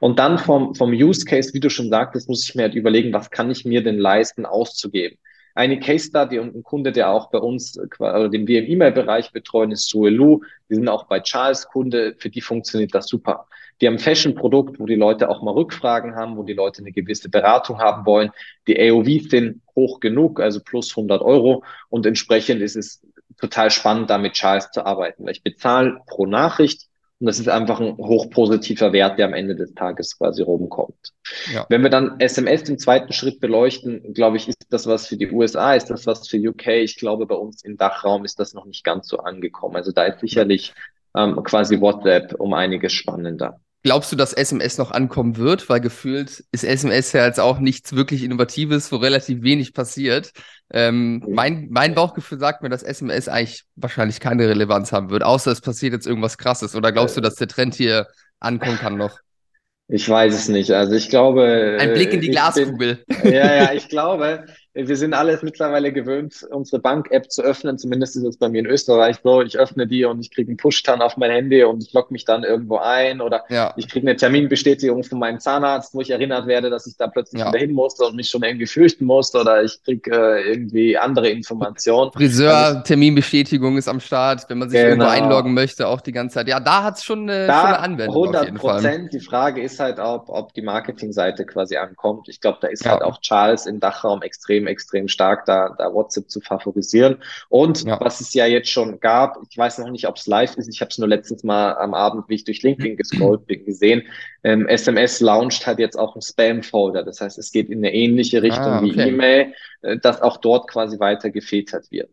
Und 0.00 0.18
dann 0.18 0.38
vom, 0.38 0.74
vom 0.74 0.90
Use 0.90 1.24
Case, 1.24 1.52
wie 1.54 1.60
du 1.60 1.70
schon 1.70 1.90
sagtest, 1.90 2.28
muss 2.28 2.48
ich 2.48 2.54
mir 2.54 2.62
halt 2.62 2.74
überlegen, 2.74 3.12
was 3.12 3.30
kann 3.30 3.50
ich 3.50 3.64
mir 3.64 3.82
denn 3.82 3.98
leisten 3.98 4.46
auszugeben. 4.46 5.18
Eine 5.54 5.80
Case 5.80 6.06
Study 6.06 6.38
und 6.38 6.54
ein 6.54 6.62
Kunde, 6.62 6.92
der 6.92 7.10
auch 7.10 7.30
bei 7.30 7.38
uns, 7.38 7.78
oder 7.98 8.28
den 8.28 8.46
wir 8.46 8.60
im 8.60 8.70
E-Mail-Bereich 8.70 9.32
betreuen, 9.32 9.72
ist 9.72 9.88
Suelu. 9.88 10.40
Die 10.68 10.76
sind 10.76 10.88
auch 10.88 11.06
bei 11.06 11.20
Charles 11.20 11.66
Kunde. 11.66 12.14
Für 12.18 12.30
die 12.30 12.40
funktioniert 12.40 12.94
das 12.94 13.08
super. 13.08 13.46
Die 13.80 13.86
haben 13.86 13.98
Fashion-Produkt, 13.98 14.78
wo 14.78 14.86
die 14.86 14.94
Leute 14.94 15.28
auch 15.28 15.42
mal 15.42 15.52
Rückfragen 15.52 16.14
haben, 16.14 16.36
wo 16.36 16.44
die 16.44 16.52
Leute 16.52 16.82
eine 16.82 16.92
gewisse 16.92 17.30
Beratung 17.30 17.80
haben 17.80 18.06
wollen. 18.06 18.30
Die 18.66 18.78
AOVs 18.78 19.30
sind 19.30 19.62
hoch 19.74 20.00
genug, 20.00 20.38
also 20.38 20.60
plus 20.60 20.90
100 20.90 21.22
Euro. 21.22 21.64
Und 21.88 22.06
entsprechend 22.06 22.60
ist 22.60 22.76
es 22.76 23.02
total 23.40 23.70
spannend, 23.70 24.10
da 24.10 24.18
mit 24.18 24.34
Charles 24.34 24.70
zu 24.70 24.84
arbeiten. 24.84 25.26
Ich 25.28 25.42
bezahle 25.42 25.98
pro 26.06 26.26
Nachricht 26.26 26.89
und 27.20 27.26
das 27.26 27.38
ist 27.38 27.48
einfach 27.48 27.80
ein 27.80 27.98
hochpositiver 27.98 28.94
Wert, 28.94 29.18
der 29.18 29.26
am 29.26 29.34
Ende 29.34 29.54
des 29.54 29.74
Tages 29.74 30.16
quasi 30.16 30.42
rumkommt. 30.42 31.12
Ja. 31.52 31.66
Wenn 31.68 31.82
wir 31.82 31.90
dann 31.90 32.18
SMS 32.18 32.66
im 32.70 32.78
zweiten 32.78 33.12
Schritt 33.12 33.40
beleuchten, 33.40 34.14
glaube 34.14 34.38
ich, 34.38 34.48
ist 34.48 34.66
das 34.70 34.86
was 34.86 35.06
für 35.06 35.18
die 35.18 35.30
USA, 35.30 35.74
ist 35.74 35.90
das 35.90 36.06
was 36.06 36.26
für 36.26 36.38
UK. 36.38 36.68
Ich 36.68 36.96
glaube, 36.96 37.26
bei 37.26 37.34
uns 37.34 37.62
im 37.62 37.76
Dachraum 37.76 38.24
ist 38.24 38.40
das 38.40 38.54
noch 38.54 38.64
nicht 38.64 38.84
ganz 38.84 39.06
so 39.06 39.18
angekommen. 39.18 39.76
Also 39.76 39.92
da 39.92 40.04
ist 40.04 40.20
sicherlich 40.20 40.72
ähm, 41.14 41.42
quasi 41.44 41.78
WhatsApp 41.78 42.40
um 42.40 42.54
einiges 42.54 42.94
spannender. 42.94 43.60
Glaubst 43.82 44.12
du, 44.12 44.16
dass 44.16 44.34
SMS 44.34 44.76
noch 44.76 44.90
ankommen 44.90 45.38
wird? 45.38 45.68
Weil 45.68 45.80
gefühlt 45.80 46.44
ist 46.52 46.64
SMS 46.64 47.12
ja 47.12 47.24
jetzt 47.24 47.40
auch 47.40 47.58
nichts 47.58 47.94
wirklich 47.94 48.22
Innovatives, 48.22 48.92
wo 48.92 48.96
relativ 48.96 49.42
wenig 49.42 49.72
passiert. 49.72 50.32
Ähm, 50.72 51.24
mein, 51.28 51.68
mein 51.70 51.94
Bauchgefühl 51.94 52.38
sagt 52.38 52.62
mir, 52.62 52.68
dass 52.68 52.82
SMS 52.82 53.28
eigentlich 53.28 53.64
wahrscheinlich 53.76 54.20
keine 54.20 54.48
Relevanz 54.48 54.92
haben 54.92 55.10
wird, 55.10 55.22
außer 55.22 55.50
es 55.50 55.62
passiert 55.62 55.94
jetzt 55.94 56.06
irgendwas 56.06 56.36
Krasses. 56.36 56.76
Oder 56.76 56.92
glaubst 56.92 57.16
du, 57.16 57.22
dass 57.22 57.36
der 57.36 57.48
Trend 57.48 57.74
hier 57.74 58.06
ankommen 58.38 58.76
kann 58.76 58.96
noch? 58.96 59.18
Ich 59.92 60.08
weiß 60.08 60.34
es 60.34 60.48
nicht. 60.48 60.70
Also 60.70 60.94
ich 60.94 61.08
glaube. 61.08 61.76
Ein 61.80 61.94
Blick 61.94 62.12
in 62.12 62.20
die 62.20 62.30
Glaskugel. 62.30 63.04
Bin, 63.06 63.32
ja, 63.32 63.54
ja, 63.54 63.72
ich 63.72 63.88
glaube, 63.88 64.44
wir 64.72 64.96
sind 64.96 65.14
alles 65.14 65.42
mittlerweile 65.42 65.92
gewöhnt, 65.92 66.46
unsere 66.50 66.80
Bank-App 66.80 67.30
zu 67.30 67.42
öffnen. 67.42 67.76
Zumindest 67.76 68.16
ist 68.16 68.22
es 68.22 68.36
bei 68.36 68.48
mir 68.48 68.60
in 68.60 68.66
Österreich 68.66 69.16
so. 69.22 69.42
Ich 69.42 69.58
öffne 69.58 69.86
die 69.86 70.04
und 70.04 70.20
ich 70.20 70.30
kriege 70.30 70.48
einen 70.48 70.56
Push-Tan 70.56 71.02
auf 71.02 71.16
mein 71.16 71.30
Handy 71.30 71.64
und 71.64 71.82
ich 71.82 71.92
logge 71.92 72.12
mich 72.12 72.24
dann 72.24 72.44
irgendwo 72.44 72.76
ein 72.76 73.20
oder 73.20 73.44
ja. 73.48 73.74
ich 73.76 73.88
kriege 73.88 74.06
eine 74.06 74.16
Terminbestätigung 74.16 75.02
von 75.02 75.18
meinem 75.18 75.40
Zahnarzt, 75.40 75.94
wo 75.94 76.00
ich 76.00 76.10
erinnert 76.10 76.46
werde, 76.46 76.70
dass 76.70 76.86
ich 76.86 76.96
da 76.96 77.08
plötzlich 77.08 77.40
ja. 77.40 77.48
wieder 77.48 77.58
hin 77.58 77.72
musste 77.72 78.04
und 78.04 78.14
mich 78.14 78.30
schon 78.30 78.42
irgendwie 78.42 78.66
fürchten 78.66 79.06
musste 79.06 79.40
oder 79.40 79.62
ich 79.62 79.82
kriege 79.82 80.10
äh, 80.10 80.52
irgendwie 80.52 80.96
andere 80.96 81.28
Informationen. 81.30 82.12
Friseur, 82.12 82.84
Terminbestätigung 82.84 83.76
ist 83.76 83.88
am 83.88 83.98
Start, 83.98 84.48
wenn 84.48 84.58
man 84.58 84.70
sich 84.70 84.80
genau. 84.80 84.90
irgendwo 84.90 85.08
einloggen 85.08 85.52
möchte, 85.52 85.88
auch 85.88 86.00
die 86.00 86.12
ganze 86.12 86.34
Zeit. 86.34 86.48
Ja, 86.48 86.60
da 86.60 86.84
hat 86.84 86.98
es 86.98 87.04
schon, 87.04 87.28
eine, 87.28 87.46
da 87.46 87.60
schon 87.60 87.68
eine 87.68 87.78
Anwendung 87.80 88.34
100 88.34 88.54
Prozent. 88.54 89.12
Die 89.12 89.20
Frage 89.20 89.62
ist 89.62 89.80
halt, 89.80 89.98
ob, 89.98 90.28
ob 90.28 90.54
die 90.54 90.62
Marketingseite 90.62 91.44
quasi 91.44 91.76
ankommt. 91.76 92.28
Ich 92.28 92.40
glaube, 92.40 92.58
da 92.60 92.68
ist 92.68 92.84
ja. 92.84 92.92
halt 92.92 93.02
auch 93.02 93.20
Charles 93.20 93.66
im 93.66 93.80
Dachraum 93.80 94.22
extrem, 94.22 94.59
extrem 94.66 95.08
stark, 95.08 95.44
da, 95.46 95.74
da 95.76 95.92
WhatsApp 95.92 96.30
zu 96.30 96.40
favorisieren. 96.40 97.18
Und 97.48 97.84
ja. 97.84 98.00
was 98.00 98.20
es 98.20 98.34
ja 98.34 98.46
jetzt 98.46 98.70
schon 98.70 99.00
gab, 99.00 99.38
ich 99.48 99.56
weiß 99.56 99.78
noch 99.78 99.90
nicht, 99.90 100.06
ob 100.08 100.16
es 100.16 100.26
live 100.26 100.56
ist, 100.56 100.68
ich 100.68 100.80
habe 100.80 100.90
es 100.90 100.98
nur 100.98 101.08
letztens 101.08 101.44
mal 101.44 101.74
am 101.74 101.94
Abend, 101.94 102.28
wie 102.28 102.34
ich 102.34 102.44
durch 102.44 102.62
LinkedIn 102.62 102.96
gescrollt 102.96 103.46
bin, 103.46 103.64
gesehen. 103.64 104.02
Ähm, 104.42 104.66
SMS 104.68 105.20
launcht 105.20 105.66
halt 105.66 105.78
jetzt 105.78 105.96
auch 105.96 106.14
einen 106.14 106.22
Spam-Folder. 106.22 107.02
Das 107.02 107.20
heißt, 107.20 107.38
es 107.38 107.52
geht 107.52 107.68
in 107.68 107.78
eine 107.78 107.94
ähnliche 107.94 108.42
Richtung 108.42 108.64
ah, 108.64 108.82
okay. 108.82 108.94
wie 108.96 109.00
E-Mail, 109.00 109.54
äh, 109.82 109.98
dass 109.98 110.22
auch 110.22 110.38
dort 110.38 110.68
quasi 110.70 110.98
weiter 110.98 111.30
gefiltert 111.30 111.90
wird. 111.90 112.10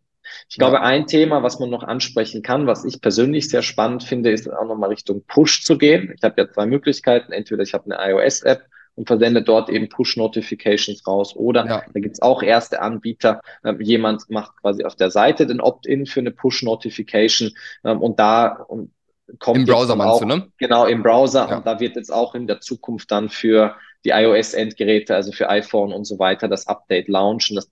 Ich 0.50 0.58
glaube, 0.58 0.82
ein 0.82 1.08
Thema, 1.08 1.44
was 1.44 1.60
man 1.60 1.70
noch 1.70 1.84
ansprechen 1.84 2.42
kann, 2.42 2.68
was 2.68 2.86
ich 2.86 3.02
persönlich 3.02 3.50
sehr 3.50 3.62
spannend 3.62 4.04
finde, 4.04 4.32
ist 4.32 4.52
auch 4.52 4.68
nochmal 4.68 4.90
Richtung 4.90 5.24
Push 5.26 5.64
zu 5.64 5.78
gehen. 5.78 6.14
Ich 6.16 6.24
habe 6.24 6.42
ja 6.42 6.52
zwei 6.52 6.66
Möglichkeiten. 6.66 7.32
Entweder 7.32 7.64
ich 7.64 7.74
habe 7.74 7.92
eine 7.92 8.12
iOS-App 8.12 8.64
und 8.98 9.08
versende 9.08 9.44
dort 9.44 9.70
eben 9.70 9.90
Push-Notifications 9.90 11.06
raus. 11.06 11.36
Oder 11.36 11.66
ja. 11.66 11.84
da 11.94 12.00
gibt's 12.00 12.22
auch 12.22 12.42
erste 12.42 12.82
Anbieter. 12.82 13.42
Ähm, 13.64 13.80
jemand 13.80 14.30
macht 14.30 14.58
quasi 14.60 14.84
auf 14.84 14.96
der 14.96 15.12
Seite 15.12 15.46
den 15.46 15.62
Opt-in 15.62 16.08
für 16.08 16.20
eine 16.20 16.32
Push-Notification 16.32 17.52
ähm, 17.86 18.02
und 18.02 18.20
da 18.20 18.48
und 18.68 18.92
kommt 19.40 19.60
im 19.60 19.66
Browser 19.66 19.96
meinst 19.96 20.16
auch, 20.16 20.20
du, 20.22 20.26
ne? 20.26 20.48
Genau, 20.58 20.86
im 20.86 21.04
Browser. 21.04 21.48
Ja. 21.48 21.58
Und 21.58 21.68
da 21.68 21.80
wird 21.80 21.96
jetzt 21.96 22.12
auch 22.12 22.34
in 22.34 22.48
der 22.48 22.60
Zukunft 22.60 23.12
dann 23.12 23.30
für 23.30 23.76
die 24.04 24.10
iOS-Endgeräte, 24.10 25.14
also 25.14 25.32
für 25.32 25.48
iPhone 25.50 25.94
und 25.94 26.06
so 26.06 26.18
weiter, 26.18 26.48
das 26.48 26.68
Update 26.68 27.08
launchen, 27.08 27.56
dass 27.56 27.70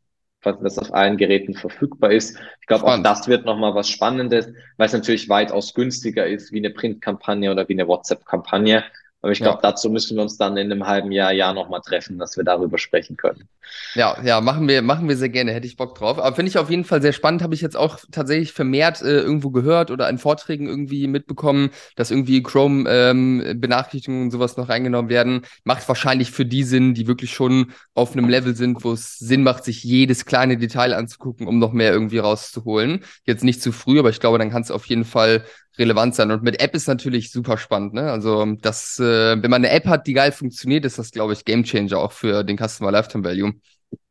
das 0.62 0.78
auf 0.78 0.94
allen 0.94 1.18
Geräten 1.18 1.56
verfügbar 1.56 2.12
ist. 2.12 2.38
Ich 2.62 2.68
glaube, 2.68 2.84
auch 2.84 3.02
das 3.02 3.28
wird 3.28 3.46
nochmal 3.46 3.74
was 3.74 3.90
Spannendes, 3.90 4.48
weil 4.78 4.86
es 4.86 4.94
natürlich 4.94 5.28
weitaus 5.28 5.74
günstiger 5.74 6.28
ist 6.28 6.52
wie 6.52 6.60
eine 6.60 6.70
Printkampagne 6.70 7.50
oder 7.50 7.68
wie 7.68 7.74
eine 7.74 7.88
WhatsApp-Kampagne. 7.88 8.84
Aber 9.26 9.32
ich 9.32 9.40
glaube, 9.40 9.58
ja. 9.64 9.72
dazu 9.72 9.90
müssen 9.90 10.16
wir 10.18 10.22
uns 10.22 10.38
dann 10.38 10.56
in 10.56 10.72
einem 10.72 10.86
halben 10.86 11.12
Jahr, 11.12 11.32
Jahr 11.32 11.56
nochmal 11.56 11.82
treffen, 11.82 12.20
dass 12.20 12.38
wir 12.38 12.44
darüber 12.44 12.78
sprechen 12.78 13.18
können. 13.18 13.50
Ja, 13.96 14.16
ja, 14.24 14.40
machen 14.40 14.68
wir, 14.68 14.84
machen 14.84 15.10
wir 15.10 15.18
sehr 15.18 15.30
gerne, 15.30 15.52
hätte 15.52 15.66
ich 15.66 15.78
Bock 15.78 15.96
drauf. 15.96 16.20
Aber 16.20 16.36
finde 16.36 16.50
ich 16.50 16.60
auf 16.60 16.70
jeden 16.70 16.84
Fall 16.84 17.02
sehr 17.02 17.12
spannend, 17.12 17.42
habe 17.42 17.56
ich 17.56 17.62
jetzt 17.62 17.76
auch 17.76 17.98
tatsächlich 18.12 18.54
vermehrt 18.54 19.02
äh, 19.02 19.22
irgendwo 19.22 19.50
gehört 19.50 19.90
oder 19.90 20.08
in 20.10 20.20
Vorträgen 20.20 20.68
irgendwie 20.68 21.08
mitbekommen, 21.08 21.72
dass 21.96 22.12
irgendwie 22.12 22.44
Chrome 22.44 22.88
ähm, 22.88 23.44
Benachrichtigungen 23.56 24.26
und 24.26 24.32
sowas 24.32 24.58
noch 24.58 24.70
reingenommen 24.70 25.10
werden. 25.10 25.42
Macht 25.64 25.88
wahrscheinlich 25.88 26.30
für 26.30 26.46
die 26.46 26.62
Sinn, 26.62 26.94
die 26.94 27.08
wirklich 27.08 27.34
schon 27.34 27.72
auf 27.96 28.14
einem 28.14 28.30
Level 28.30 28.56
sind, 28.56 28.84
wo 28.84 28.92
es 28.92 29.18
Sinn 29.18 29.42
macht, 29.42 29.64
sich 29.64 29.84
jedes 29.84 30.26
kleine 30.26 30.58
Detail 30.58 30.94
anzugucken, 30.94 31.48
um 31.48 31.58
noch 31.58 31.74
mehr 31.74 31.92
irgendwie 31.92 32.20
rauszuholen. 32.20 33.04
Jetzt 33.26 33.44
nicht 33.44 33.64
zu 33.64 33.72
früh, 33.72 33.98
aber 33.98 34.12
ich 34.12 34.20
glaube, 34.20 34.38
dann 34.38 34.52
kann 34.52 34.62
es 34.62 34.70
auf 34.70 34.86
jeden 34.86 35.04
Fall 35.04 35.44
relevant 35.78 36.16
sein. 36.16 36.32
Und 36.32 36.44
mit 36.44 36.62
App 36.62 36.76
ist 36.76 36.88
natürlich 36.88 37.32
super 37.32 37.58
spannend. 37.58 37.94
Ne? 37.94 38.12
Also 38.12 38.46
das, 38.62 39.00
äh, 39.00 39.42
wenn 39.42 39.50
man 39.50 39.66
eine 39.66 39.72
App 39.72 39.86
hat, 39.86 40.08
die 40.08 40.14
geil 40.14 40.32
funktioniert, 40.32 40.86
ist 40.86 41.00
das, 41.00 41.12
glaube 41.12 41.34
ich, 41.34 41.46
Gamechanger 41.46 41.98
auch 41.98 42.12
für 42.12 42.44
den 42.44 42.58
Customer 42.58 42.92
Lifetime 42.92 43.24
Value. 43.24 43.54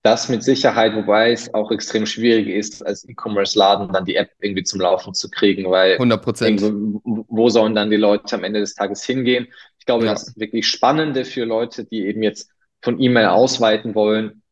Das 0.03 0.29
mit 0.29 0.43
Sicherheit, 0.43 0.95
wobei 0.95 1.33
es 1.33 1.53
auch 1.55 1.71
extrem 1.71 2.07
schwierig 2.07 2.49
ist, 2.49 2.85
als 2.85 3.09
E-Commerce-Laden 3.09 3.93
dann 3.93 4.05
die 4.05 4.17
App 4.17 4.31
irgendwie 4.41 4.63
zum 4.63 4.81
Laufen 4.81 5.15
zu 5.15 5.31
kriegen, 5.31 5.71
weil 5.71 5.95
100 5.95 6.23
Prozent. 6.23 6.63
Wo 6.63 7.49
sollen 7.49 7.75
dann 7.75 7.91
die 7.91 7.97
Leute 7.97 8.37
am 8.37 8.45
Ende 8.45 8.61
des 8.61 8.75
Tages 8.75 9.03
hingehen? 9.05 9.49
Ich 9.79 9.87
glaube, 9.87 10.05
ja. 10.05 10.13
das 10.13 10.39
wirklich 10.39 10.67
Spannende 10.67 11.25
für 11.25 11.45
Leute, 11.45 11.85
die 11.85 12.07
eben 12.07 12.23
jetzt 12.23 12.51
von 12.83 13.01
E-Mail 13.01 13.27
ausweiten 13.27 13.95
wollen, 13.95 14.43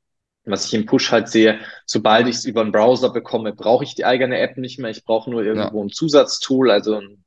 was 0.45 0.67
ich 0.67 0.75
im 0.75 0.87
Push 0.87 1.13
halt 1.13 1.29
sehe, 1.29 1.61
sobald 1.87 2.27
ich 2.27 2.37
es 2.37 2.45
über 2.45 2.63
einen 2.63 2.73
Browser 2.73 3.11
bekomme, 3.11 3.53
brauche 3.53 3.85
ich 3.85 3.95
die 3.95 4.05
eigene 4.05 4.39
App 4.39 4.57
nicht 4.57 4.79
mehr. 4.79 4.91
Ich 4.91 5.05
brauche 5.05 5.31
nur 5.31 5.45
irgendwo 5.45 5.79
ja. 5.79 5.85
ein 5.85 5.91
Zusatztool, 5.91 6.71
also 6.71 6.97
ein 6.97 7.22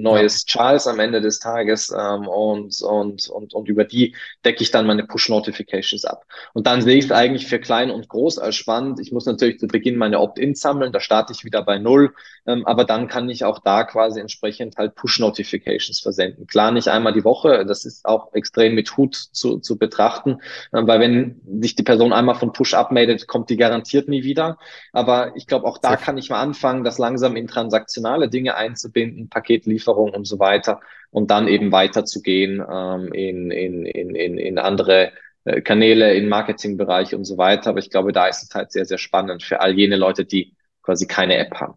neues. 0.00 0.44
Charles 0.46 0.86
am 0.86 1.00
Ende 1.00 1.20
des 1.20 1.38
Tages 1.38 1.90
ähm, 1.90 2.26
und, 2.26 2.80
und, 2.82 3.28
und, 3.28 3.54
und 3.54 3.68
über 3.68 3.84
die 3.84 4.14
decke 4.44 4.62
ich 4.62 4.70
dann 4.70 4.86
meine 4.86 5.04
Push-Notifications 5.04 6.04
ab. 6.04 6.24
Und 6.52 6.66
dann 6.66 6.82
sehe 6.82 6.96
ich 6.96 7.06
es 7.06 7.12
eigentlich 7.12 7.46
für 7.46 7.58
klein 7.58 7.90
und 7.90 8.08
groß 8.08 8.38
als 8.38 8.56
spannend. 8.56 9.00
Ich 9.00 9.12
muss 9.12 9.26
natürlich 9.26 9.58
zu 9.58 9.66
Beginn 9.66 9.96
meine 9.96 10.20
Opt-ins 10.20 10.60
sammeln, 10.60 10.92
da 10.92 11.00
starte 11.00 11.32
ich 11.32 11.44
wieder 11.44 11.62
bei 11.62 11.78
Null, 11.78 12.14
ähm, 12.46 12.66
aber 12.66 12.84
dann 12.84 13.08
kann 13.08 13.28
ich 13.28 13.44
auch 13.44 13.58
da 13.58 13.84
quasi 13.84 14.20
entsprechend 14.20 14.76
halt 14.76 14.94
Push-Notifications 14.94 16.00
versenden. 16.00 16.46
Klar, 16.46 16.72
nicht 16.72 16.88
einmal 16.88 17.12
die 17.12 17.24
Woche, 17.24 17.64
das 17.66 17.84
ist 17.84 18.04
auch 18.04 18.32
extrem 18.32 18.74
mit 18.74 18.96
Hut 18.96 19.14
zu, 19.14 19.58
zu 19.58 19.78
betrachten, 19.78 20.40
ähm, 20.74 20.86
weil 20.86 21.00
wenn 21.00 21.40
sich 21.60 21.74
die 21.74 21.82
Person 21.82 22.12
einmal 22.12 22.34
von 22.34 22.52
Push 22.52 22.74
abmeldet, 22.74 23.26
kommt 23.26 23.50
die 23.50 23.56
garantiert 23.56 24.08
nie 24.08 24.24
wieder. 24.24 24.58
Aber 24.92 25.36
ich 25.36 25.46
glaube, 25.46 25.66
auch 25.66 25.78
da 25.78 25.96
kann 25.96 26.18
ich 26.18 26.30
mal 26.30 26.40
anfangen, 26.40 26.84
das 26.84 26.98
langsam 26.98 27.36
in 27.36 27.46
transaktionale 27.46 28.28
Dinge 28.28 28.56
einzubinden, 28.56 29.28
Paket 29.28 29.66
liefern 29.66 29.81
Lieferung 29.82 30.10
und 30.10 30.26
so 30.26 30.38
weiter 30.38 30.80
und 31.10 31.30
dann 31.30 31.48
eben 31.48 31.72
weiterzugehen 31.72 32.64
ähm, 32.68 33.12
in, 33.12 33.50
in, 33.50 33.84
in, 33.84 34.38
in, 34.38 34.58
andere 34.58 35.12
äh, 35.44 35.60
Kanäle, 35.60 36.14
in 36.14 36.28
Marketingbereich 36.28 37.14
und 37.14 37.24
so 37.24 37.36
weiter. 37.36 37.70
Aber 37.70 37.80
ich 37.80 37.90
glaube, 37.90 38.12
da 38.12 38.26
ist 38.26 38.42
es 38.42 38.54
halt 38.54 38.72
sehr, 38.72 38.86
sehr 38.86 38.98
spannend 38.98 39.42
für 39.42 39.60
all 39.60 39.76
jene 39.76 39.96
Leute, 39.96 40.24
die 40.24 40.54
quasi 40.82 41.06
keine 41.06 41.36
App 41.36 41.54
haben. 41.54 41.74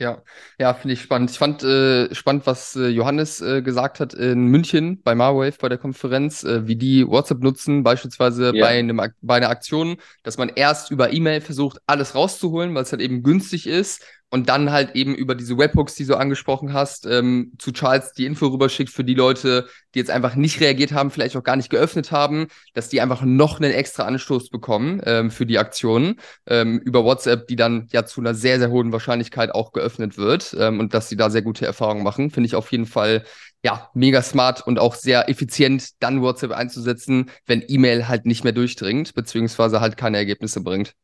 Ja, 0.00 0.22
ja, 0.58 0.74
finde 0.74 0.94
ich 0.94 1.02
spannend. 1.02 1.30
Ich 1.30 1.38
fand 1.38 1.62
äh, 1.62 2.12
spannend, 2.12 2.48
was 2.48 2.74
äh, 2.74 2.88
Johannes 2.88 3.40
äh, 3.40 3.62
gesagt 3.62 4.00
hat 4.00 4.12
in 4.12 4.46
München 4.46 5.00
bei 5.04 5.14
Marwave 5.14 5.56
bei 5.60 5.68
der 5.68 5.78
Konferenz, 5.78 6.42
äh, 6.42 6.66
wie 6.66 6.74
die 6.74 7.06
WhatsApp 7.06 7.40
nutzen, 7.40 7.84
beispielsweise 7.84 8.52
ja. 8.52 8.64
bei, 8.64 8.76
einem, 8.76 9.00
bei 9.20 9.36
einer 9.36 9.50
Aktion, 9.50 9.98
dass 10.24 10.36
man 10.36 10.48
erst 10.48 10.90
über 10.90 11.12
E-Mail 11.12 11.40
versucht, 11.40 11.78
alles 11.86 12.16
rauszuholen, 12.16 12.74
weil 12.74 12.82
es 12.82 12.90
halt 12.90 13.02
eben 13.02 13.22
günstig 13.22 13.68
ist 13.68 14.04
und 14.34 14.48
dann 14.48 14.72
halt 14.72 14.96
eben 14.96 15.14
über 15.14 15.36
diese 15.36 15.56
Webhooks, 15.56 15.94
die 15.94 16.06
du 16.06 16.16
angesprochen 16.16 16.72
hast, 16.72 17.06
ähm, 17.06 17.52
zu 17.56 17.70
Charles 17.70 18.14
die 18.14 18.26
Info 18.26 18.48
rüberschickt 18.48 18.90
für 18.90 19.04
die 19.04 19.14
Leute, 19.14 19.68
die 19.94 20.00
jetzt 20.00 20.10
einfach 20.10 20.34
nicht 20.34 20.60
reagiert 20.60 20.90
haben, 20.90 21.12
vielleicht 21.12 21.36
auch 21.36 21.44
gar 21.44 21.54
nicht 21.54 21.70
geöffnet 21.70 22.10
haben, 22.10 22.48
dass 22.72 22.88
die 22.88 23.00
einfach 23.00 23.22
noch 23.22 23.60
einen 23.60 23.70
extra 23.70 24.02
Anstoß 24.02 24.50
bekommen 24.50 25.00
ähm, 25.06 25.30
für 25.30 25.46
die 25.46 25.56
Aktionen 25.56 26.16
ähm, 26.48 26.80
über 26.80 27.04
WhatsApp, 27.04 27.46
die 27.46 27.54
dann 27.54 27.86
ja 27.92 28.06
zu 28.06 28.20
einer 28.20 28.34
sehr, 28.34 28.58
sehr 28.58 28.72
hohen 28.72 28.90
Wahrscheinlichkeit 28.90 29.54
auch 29.54 29.70
geöffnet 29.70 30.18
wird 30.18 30.56
ähm, 30.58 30.80
und 30.80 30.94
dass 30.94 31.08
sie 31.08 31.16
da 31.16 31.30
sehr 31.30 31.42
gute 31.42 31.64
Erfahrungen 31.64 32.02
machen, 32.02 32.30
finde 32.30 32.48
ich 32.48 32.56
auf 32.56 32.72
jeden 32.72 32.86
Fall 32.86 33.22
ja, 33.62 33.88
mega 33.94 34.20
smart 34.20 34.66
und 34.66 34.80
auch 34.80 34.96
sehr 34.96 35.28
effizient, 35.28 36.02
dann 36.02 36.22
WhatsApp 36.22 36.50
einzusetzen, 36.50 37.30
wenn 37.46 37.62
E-Mail 37.68 38.08
halt 38.08 38.26
nicht 38.26 38.42
mehr 38.42 38.52
durchdringt, 38.52 39.14
beziehungsweise 39.14 39.80
halt 39.80 39.96
keine 39.96 40.16
Ergebnisse 40.16 40.60
bringt. 40.60 40.96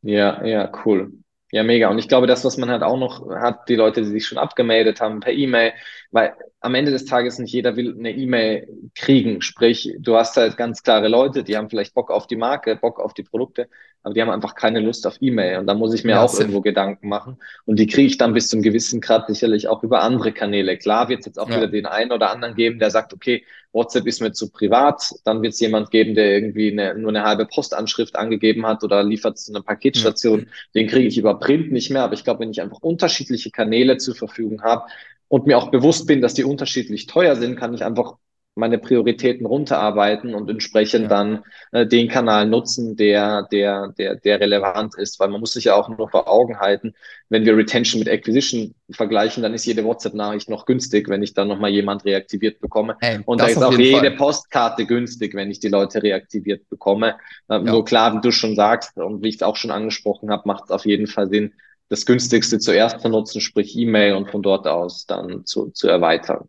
Ja, 0.00 0.42
ja, 0.42 0.72
cool. 0.86 1.12
Ja, 1.54 1.62
mega. 1.64 1.90
Und 1.90 1.98
ich 1.98 2.08
glaube, 2.08 2.26
das, 2.26 2.46
was 2.46 2.56
man 2.56 2.70
halt 2.70 2.82
auch 2.82 2.96
noch 2.98 3.28
hat, 3.28 3.68
die 3.68 3.76
Leute, 3.76 4.00
die 4.00 4.06
sich 4.06 4.26
schon 4.26 4.38
abgemeldet 4.38 5.02
haben 5.02 5.20
per 5.20 5.34
E-Mail, 5.34 5.74
weil 6.10 6.34
am 6.60 6.74
Ende 6.74 6.90
des 6.92 7.04
Tages 7.04 7.38
nicht 7.38 7.52
jeder 7.52 7.76
will 7.76 7.94
eine 7.94 8.10
E-Mail 8.10 8.66
kriegen. 8.94 9.42
Sprich, 9.42 9.94
du 9.98 10.16
hast 10.16 10.38
halt 10.38 10.56
ganz 10.56 10.82
klare 10.82 11.08
Leute, 11.08 11.44
die 11.44 11.58
haben 11.58 11.68
vielleicht 11.68 11.92
Bock 11.92 12.10
auf 12.10 12.26
die 12.26 12.36
Marke, 12.36 12.74
Bock 12.76 12.98
auf 12.98 13.12
die 13.12 13.22
Produkte, 13.22 13.68
aber 14.02 14.14
die 14.14 14.22
haben 14.22 14.30
einfach 14.30 14.54
keine 14.54 14.80
Lust 14.80 15.06
auf 15.06 15.18
E-Mail. 15.20 15.58
Und 15.58 15.66
da 15.66 15.74
muss 15.74 15.92
ich 15.92 16.04
mir 16.04 16.12
ja, 16.12 16.22
auch 16.22 16.32
irgendwo 16.32 16.62
Gedanken 16.62 17.10
machen. 17.10 17.36
Und 17.66 17.78
die 17.78 17.86
kriege 17.86 18.06
ich 18.06 18.16
dann 18.16 18.32
bis 18.32 18.48
zum 18.48 18.62
gewissen 18.62 19.02
Grad 19.02 19.26
sicherlich 19.26 19.68
auch 19.68 19.82
über 19.82 20.00
andere 20.00 20.32
Kanäle. 20.32 20.78
Klar 20.78 21.10
wird 21.10 21.20
es 21.20 21.26
jetzt 21.26 21.38
auch 21.38 21.50
ja. 21.50 21.56
wieder 21.56 21.68
den 21.68 21.84
einen 21.84 22.12
oder 22.12 22.30
anderen 22.30 22.54
geben, 22.54 22.78
der 22.78 22.90
sagt, 22.90 23.12
okay, 23.12 23.44
WhatsApp 23.72 24.06
ist 24.06 24.20
mir 24.20 24.32
zu 24.32 24.50
privat. 24.50 25.14
Dann 25.24 25.42
wird 25.42 25.54
es 25.54 25.60
jemand 25.60 25.90
geben, 25.90 26.14
der 26.14 26.32
irgendwie 26.32 26.70
eine, 26.70 26.94
nur 26.98 27.08
eine 27.08 27.24
halbe 27.24 27.46
Postanschrift 27.46 28.16
angegeben 28.16 28.66
hat 28.66 28.84
oder 28.84 29.02
liefert 29.02 29.38
zu 29.38 29.52
einer 29.52 29.62
Paketstation. 29.62 30.40
Ja. 30.40 30.46
Den 30.74 30.88
kriege 30.88 31.08
ich 31.08 31.18
über 31.18 31.38
Print 31.38 31.72
nicht 31.72 31.90
mehr. 31.90 32.04
Aber 32.04 32.14
ich 32.14 32.24
glaube, 32.24 32.40
wenn 32.40 32.50
ich 32.50 32.60
einfach 32.60 32.80
unterschiedliche 32.80 33.50
Kanäle 33.50 33.96
zur 33.96 34.14
Verfügung 34.14 34.62
habe, 34.62 34.84
und 35.32 35.46
mir 35.46 35.56
auch 35.56 35.70
bewusst 35.70 36.06
bin, 36.06 36.20
dass 36.20 36.34
die 36.34 36.44
unterschiedlich 36.44 37.06
teuer 37.06 37.36
sind, 37.36 37.56
kann 37.56 37.72
ich 37.72 37.82
einfach 37.82 38.18
meine 38.54 38.78
Prioritäten 38.78 39.46
runterarbeiten 39.46 40.34
und 40.34 40.50
entsprechend 40.50 41.04
ja. 41.04 41.08
dann 41.08 41.44
äh, 41.72 41.86
den 41.86 42.08
Kanal 42.08 42.46
nutzen, 42.46 42.96
der, 42.96 43.48
der, 43.50 43.94
der, 43.96 44.16
der 44.16 44.40
relevant 44.40 44.94
ist. 44.98 45.18
Weil 45.18 45.28
man 45.28 45.40
muss 45.40 45.54
sich 45.54 45.64
ja 45.64 45.74
auch 45.74 45.88
nur 45.88 46.08
vor 46.10 46.28
Augen 46.28 46.58
halten, 46.60 46.94
wenn 47.30 47.46
wir 47.46 47.56
Retention 47.56 47.98
mit 47.98 48.10
Acquisition 48.10 48.74
vergleichen, 48.90 49.42
dann 49.42 49.54
ist 49.54 49.64
jede 49.64 49.84
WhatsApp-Nachricht 49.84 50.50
noch 50.50 50.66
günstig, 50.66 51.08
wenn 51.08 51.22
ich 51.22 51.32
dann 51.32 51.48
nochmal 51.48 51.70
jemand 51.70 52.04
reaktiviert 52.04 52.60
bekomme. 52.60 52.96
Hey, 53.00 53.20
und 53.24 53.40
da 53.40 53.46
ist 53.46 53.62
auch 53.62 53.76
jede 53.78 54.08
Fall. 54.08 54.16
Postkarte 54.16 54.84
günstig, 54.84 55.34
wenn 55.34 55.50
ich 55.50 55.58
die 55.58 55.68
Leute 55.68 56.02
reaktiviert 56.02 56.68
bekomme. 56.68 57.16
Äh, 57.48 57.54
ja. 57.54 57.58
Nur 57.60 57.84
klar, 57.86 58.14
wie 58.14 58.20
du 58.20 58.32
schon 58.32 58.54
sagst 58.54 58.98
und 58.98 59.22
wie 59.22 59.28
ich 59.28 59.36
es 59.36 59.42
auch 59.42 59.56
schon 59.56 59.70
angesprochen 59.70 60.30
habe, 60.30 60.42
macht 60.46 60.64
es 60.64 60.70
auf 60.70 60.84
jeden 60.84 61.06
Fall 61.06 61.30
Sinn, 61.30 61.54
das 61.88 62.06
günstigste 62.06 62.58
zuerst 62.58 63.00
zu 63.00 63.08
nutzen, 63.08 63.40
sprich 63.40 63.76
E-Mail 63.76 64.14
und 64.14 64.30
von 64.30 64.42
dort 64.42 64.66
aus 64.66 65.06
dann 65.06 65.44
zu, 65.46 65.70
zu 65.70 65.88
erweitern. 65.88 66.48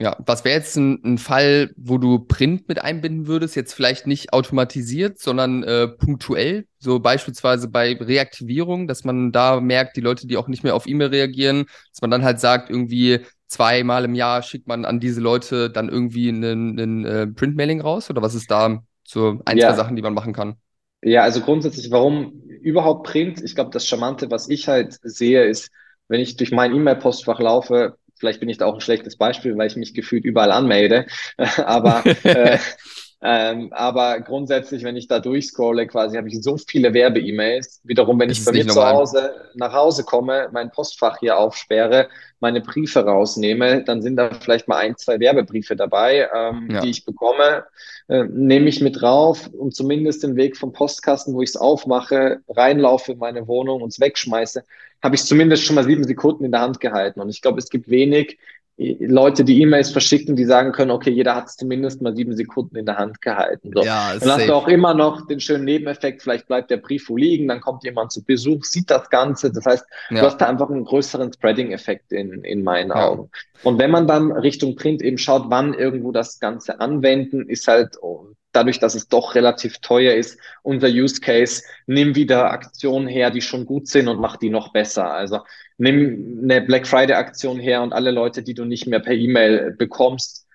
Ja, 0.00 0.16
was 0.24 0.46
wäre 0.46 0.56
jetzt 0.56 0.76
ein, 0.76 0.98
ein, 1.04 1.18
Fall, 1.18 1.72
wo 1.76 1.98
du 1.98 2.20
Print 2.20 2.66
mit 2.68 2.82
einbinden 2.82 3.26
würdest? 3.26 3.54
Jetzt 3.54 3.74
vielleicht 3.74 4.06
nicht 4.06 4.32
automatisiert, 4.32 5.18
sondern 5.18 5.62
äh, 5.62 5.88
punktuell, 5.88 6.66
so 6.78 7.00
beispielsweise 7.00 7.68
bei 7.68 7.98
Reaktivierung, 8.00 8.88
dass 8.88 9.04
man 9.04 9.30
da 9.30 9.60
merkt, 9.60 9.98
die 9.98 10.00
Leute, 10.00 10.26
die 10.26 10.38
auch 10.38 10.48
nicht 10.48 10.64
mehr 10.64 10.74
auf 10.74 10.86
E-Mail 10.86 11.08
reagieren, 11.08 11.66
dass 11.92 12.00
man 12.00 12.10
dann 12.10 12.24
halt 12.24 12.40
sagt, 12.40 12.70
irgendwie 12.70 13.20
zweimal 13.46 14.06
im 14.06 14.14
Jahr 14.14 14.42
schickt 14.42 14.66
man 14.66 14.86
an 14.86 15.00
diese 15.00 15.20
Leute 15.20 15.68
dann 15.68 15.90
irgendwie 15.90 16.30
einen, 16.30 16.80
einen 16.80 17.04
äh, 17.04 17.26
Printmailing 17.26 17.82
raus? 17.82 18.08
Oder 18.08 18.22
was 18.22 18.34
ist 18.34 18.50
da 18.50 18.82
so 19.06 19.38
ein, 19.44 19.58
ja. 19.58 19.68
zwei 19.68 19.76
Sachen, 19.76 19.96
die 19.96 20.02
man 20.02 20.14
machen 20.14 20.32
kann? 20.32 20.54
Ja, 21.02 21.24
also 21.24 21.42
grundsätzlich, 21.42 21.90
warum 21.90 22.42
überhaupt 22.62 23.06
Print? 23.06 23.42
Ich 23.42 23.54
glaube, 23.54 23.70
das 23.70 23.86
Charmante, 23.86 24.30
was 24.30 24.48
ich 24.48 24.66
halt 24.66 24.98
sehe, 25.02 25.44
ist, 25.44 25.70
wenn 26.08 26.20
ich 26.20 26.36
durch 26.36 26.52
mein 26.52 26.74
E-Mail-Postfach 26.74 27.38
laufe, 27.38 27.96
Vielleicht 28.20 28.38
bin 28.38 28.50
ich 28.50 28.58
da 28.58 28.66
auch 28.66 28.74
ein 28.74 28.82
schlechtes 28.82 29.16
Beispiel, 29.16 29.56
weil 29.56 29.66
ich 29.66 29.76
mich 29.76 29.94
gefühlt 29.94 30.26
überall 30.26 30.52
anmelde. 30.52 31.06
aber, 31.38 32.04
äh, 32.24 32.58
ähm, 33.22 33.70
aber 33.72 34.20
grundsätzlich, 34.20 34.82
wenn 34.82 34.96
ich 34.96 35.06
da 35.06 35.18
durchscrolle, 35.18 35.86
quasi 35.86 36.16
habe 36.16 36.28
ich 36.28 36.42
so 36.42 36.56
viele 36.56 36.94
Werbe-E-Mails. 36.94 37.82
Wiederum, 37.84 38.18
wenn 38.18 38.30
ich 38.30 38.42
bei 38.42 38.52
mir 38.52 38.66
zu 38.66 38.82
Hause 38.82 39.34
nach 39.54 39.74
Hause 39.74 40.04
komme, 40.04 40.48
mein 40.52 40.70
Postfach 40.70 41.18
hier 41.20 41.38
aufsperre, 41.38 42.08
meine 42.40 42.62
Briefe 42.62 43.00
rausnehme, 43.04 43.84
dann 43.84 44.00
sind 44.00 44.16
da 44.16 44.30
vielleicht 44.30 44.68
mal 44.68 44.78
ein, 44.78 44.96
zwei 44.96 45.20
Werbebriefe 45.20 45.76
dabei, 45.76 46.28
ähm, 46.34 46.68
ja. 46.70 46.80
die 46.80 46.88
ich 46.88 47.04
bekomme, 47.04 47.64
äh, 48.08 48.24
nehme 48.24 48.70
ich 48.70 48.80
mit 48.80 49.02
drauf 49.02 49.48
und 49.48 49.74
zumindest 49.74 50.22
den 50.22 50.36
Weg 50.36 50.56
vom 50.56 50.72
Postkasten, 50.72 51.34
wo 51.34 51.42
ich 51.42 51.50
es 51.50 51.56
aufmache, 51.56 52.40
reinlaufe 52.48 53.12
in 53.12 53.18
meine 53.18 53.46
Wohnung 53.46 53.82
und 53.82 53.90
es 53.90 54.00
wegschmeiße, 54.00 54.64
habe 55.02 55.14
ich 55.14 55.24
zumindest 55.24 55.64
schon 55.64 55.76
mal 55.76 55.84
sieben 55.84 56.04
Sekunden 56.04 56.44
in 56.44 56.52
der 56.52 56.62
Hand 56.62 56.80
gehalten. 56.80 57.20
Und 57.20 57.28
ich 57.28 57.42
glaube, 57.42 57.58
es 57.58 57.68
gibt 57.68 57.90
wenig 57.90 58.38
Leute, 58.80 59.44
die 59.44 59.60
E-Mails 59.60 59.90
verschicken, 59.90 60.36
die 60.36 60.46
sagen 60.46 60.72
können, 60.72 60.90
okay, 60.90 61.10
jeder 61.10 61.36
hat 61.36 61.48
es 61.48 61.56
zumindest 61.56 62.00
mal 62.00 62.16
sieben 62.16 62.34
Sekunden 62.34 62.76
in 62.76 62.86
der 62.86 62.96
Hand 62.96 63.20
gehalten. 63.20 63.72
So. 63.74 63.82
Ja, 63.82 64.14
dann 64.18 64.30
hast 64.30 64.48
du 64.48 64.54
auch 64.54 64.68
immer 64.68 64.94
noch 64.94 65.26
den 65.26 65.38
schönen 65.38 65.66
Nebeneffekt, 65.66 66.22
vielleicht 66.22 66.46
bleibt 66.46 66.70
der 66.70 66.78
Brief 66.78 67.10
wo 67.10 67.16
liegen, 67.18 67.46
dann 67.48 67.60
kommt 67.60 67.84
jemand 67.84 68.10
zu 68.10 68.24
Besuch, 68.24 68.64
sieht 68.64 68.90
das 68.90 69.10
Ganze. 69.10 69.52
Das 69.52 69.66
heißt, 69.66 69.84
ja. 70.08 70.20
du 70.20 70.26
hast 70.26 70.38
da 70.38 70.46
einfach 70.46 70.70
einen 70.70 70.86
größeren 70.86 71.30
Spreading-Effekt 71.30 72.10
in, 72.12 72.42
in 72.42 72.64
meinen 72.64 72.88
ja. 72.88 73.08
Augen. 73.08 73.30
Und 73.64 73.78
wenn 73.78 73.90
man 73.90 74.06
dann 74.06 74.32
Richtung 74.32 74.76
Print 74.76 75.02
eben 75.02 75.18
schaut, 75.18 75.44
wann 75.48 75.74
irgendwo 75.74 76.10
das 76.10 76.40
Ganze 76.40 76.80
anwenden, 76.80 77.50
ist 77.50 77.68
halt 77.68 77.98
oh, 78.00 78.28
dadurch, 78.52 78.78
dass 78.78 78.94
es 78.94 79.08
doch 79.08 79.34
relativ 79.34 79.78
teuer 79.78 80.14
ist, 80.14 80.38
unser 80.62 80.88
Use 80.88 81.20
Case, 81.20 81.62
nimm 81.86 82.14
wieder 82.14 82.50
Aktionen 82.50 83.08
her, 83.08 83.30
die 83.30 83.40
schon 83.40 83.66
gut 83.66 83.88
sind 83.88 84.08
und 84.08 84.20
mach 84.20 84.36
die 84.36 84.50
noch 84.50 84.72
besser. 84.72 85.12
Also 85.12 85.40
nimm 85.78 86.40
eine 86.42 86.60
Black 86.60 86.86
Friday 86.86 87.14
Aktion 87.14 87.58
her 87.58 87.82
und 87.82 87.92
alle 87.92 88.10
Leute, 88.10 88.42
die 88.42 88.54
du 88.54 88.64
nicht 88.64 88.86
mehr 88.86 89.00
per 89.00 89.14
E-Mail 89.14 89.74
bekommst, 89.76 90.46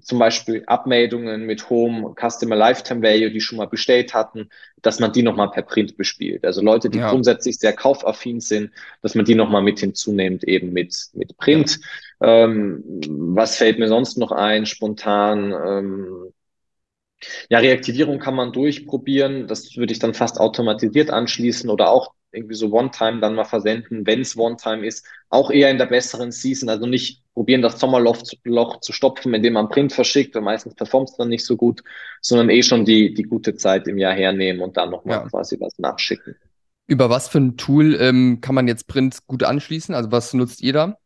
zum 0.00 0.18
Beispiel 0.18 0.62
Abmeldungen 0.66 1.44
mit 1.44 1.68
hohem 1.68 2.14
Customer 2.14 2.56
Lifetime 2.56 3.02
Value, 3.02 3.30
die 3.30 3.40
schon 3.40 3.58
mal 3.58 3.66
bestellt 3.66 4.14
hatten, 4.14 4.48
dass 4.82 5.00
man 5.00 5.12
die 5.12 5.22
nochmal 5.22 5.50
per 5.50 5.62
Print 5.62 5.96
bespielt. 5.96 6.44
Also 6.44 6.62
Leute, 6.62 6.90
die 6.90 6.98
ja. 6.98 7.10
grundsätzlich 7.10 7.58
sehr 7.58 7.72
kaufaffin 7.72 8.40
sind, 8.40 8.70
dass 9.02 9.14
man 9.14 9.24
die 9.24 9.34
nochmal 9.34 9.62
mit 9.62 9.80
hinzunimmt, 9.80 10.44
eben 10.44 10.72
mit, 10.72 10.94
mit 11.12 11.36
Print. 11.36 11.80
Ja. 12.20 12.44
Ähm, 12.44 12.82
was 13.08 13.56
fällt 13.56 13.78
mir 13.78 13.88
sonst 13.88 14.16
noch 14.16 14.32
ein, 14.32 14.66
spontan? 14.66 15.52
Ähm, 15.52 16.32
ja, 17.48 17.58
Reaktivierung 17.58 18.18
kann 18.18 18.34
man 18.34 18.52
durchprobieren. 18.52 19.46
Das 19.46 19.76
würde 19.76 19.92
ich 19.92 19.98
dann 19.98 20.14
fast 20.14 20.40
automatisiert 20.40 21.10
anschließen 21.10 21.70
oder 21.70 21.90
auch 21.90 22.14
irgendwie 22.34 22.54
so 22.54 22.72
One-Time 22.72 23.20
dann 23.20 23.34
mal 23.34 23.44
versenden, 23.44 24.06
wenn 24.06 24.20
es 24.20 24.36
One-Time 24.36 24.84
ist. 24.84 25.06
Auch 25.28 25.50
eher 25.50 25.70
in 25.70 25.78
der 25.78 25.86
besseren 25.86 26.32
Season. 26.32 26.68
Also 26.68 26.86
nicht 26.86 27.22
probieren, 27.32 27.62
das 27.62 27.80
Sommerloch 27.80 28.22
zu, 28.22 28.36
Loch 28.44 28.80
zu 28.80 28.92
stopfen, 28.92 29.34
indem 29.34 29.54
man 29.54 29.68
Print 29.68 29.92
verschickt, 29.92 30.34
weil 30.34 30.42
meistens 30.42 30.74
performt 30.74 31.10
es 31.10 31.16
dann 31.16 31.28
nicht 31.28 31.44
so 31.44 31.56
gut, 31.56 31.82
sondern 32.20 32.50
eh 32.50 32.62
schon 32.62 32.84
die, 32.84 33.14
die 33.14 33.22
gute 33.22 33.54
Zeit 33.54 33.86
im 33.88 33.98
Jahr 33.98 34.14
hernehmen 34.14 34.62
und 34.62 34.76
dann 34.76 34.90
nochmal 34.90 35.18
ja. 35.18 35.28
quasi 35.28 35.58
was 35.60 35.78
nachschicken. 35.78 36.36
Über 36.86 37.08
was 37.08 37.28
für 37.28 37.38
ein 37.38 37.56
Tool 37.56 37.96
ähm, 37.98 38.40
kann 38.40 38.54
man 38.54 38.68
jetzt 38.68 38.86
Print 38.88 39.26
gut 39.26 39.42
anschließen? 39.42 39.94
Also 39.94 40.12
was 40.12 40.34
nutzt 40.34 40.62
ihr 40.62 40.72
da? 40.74 40.98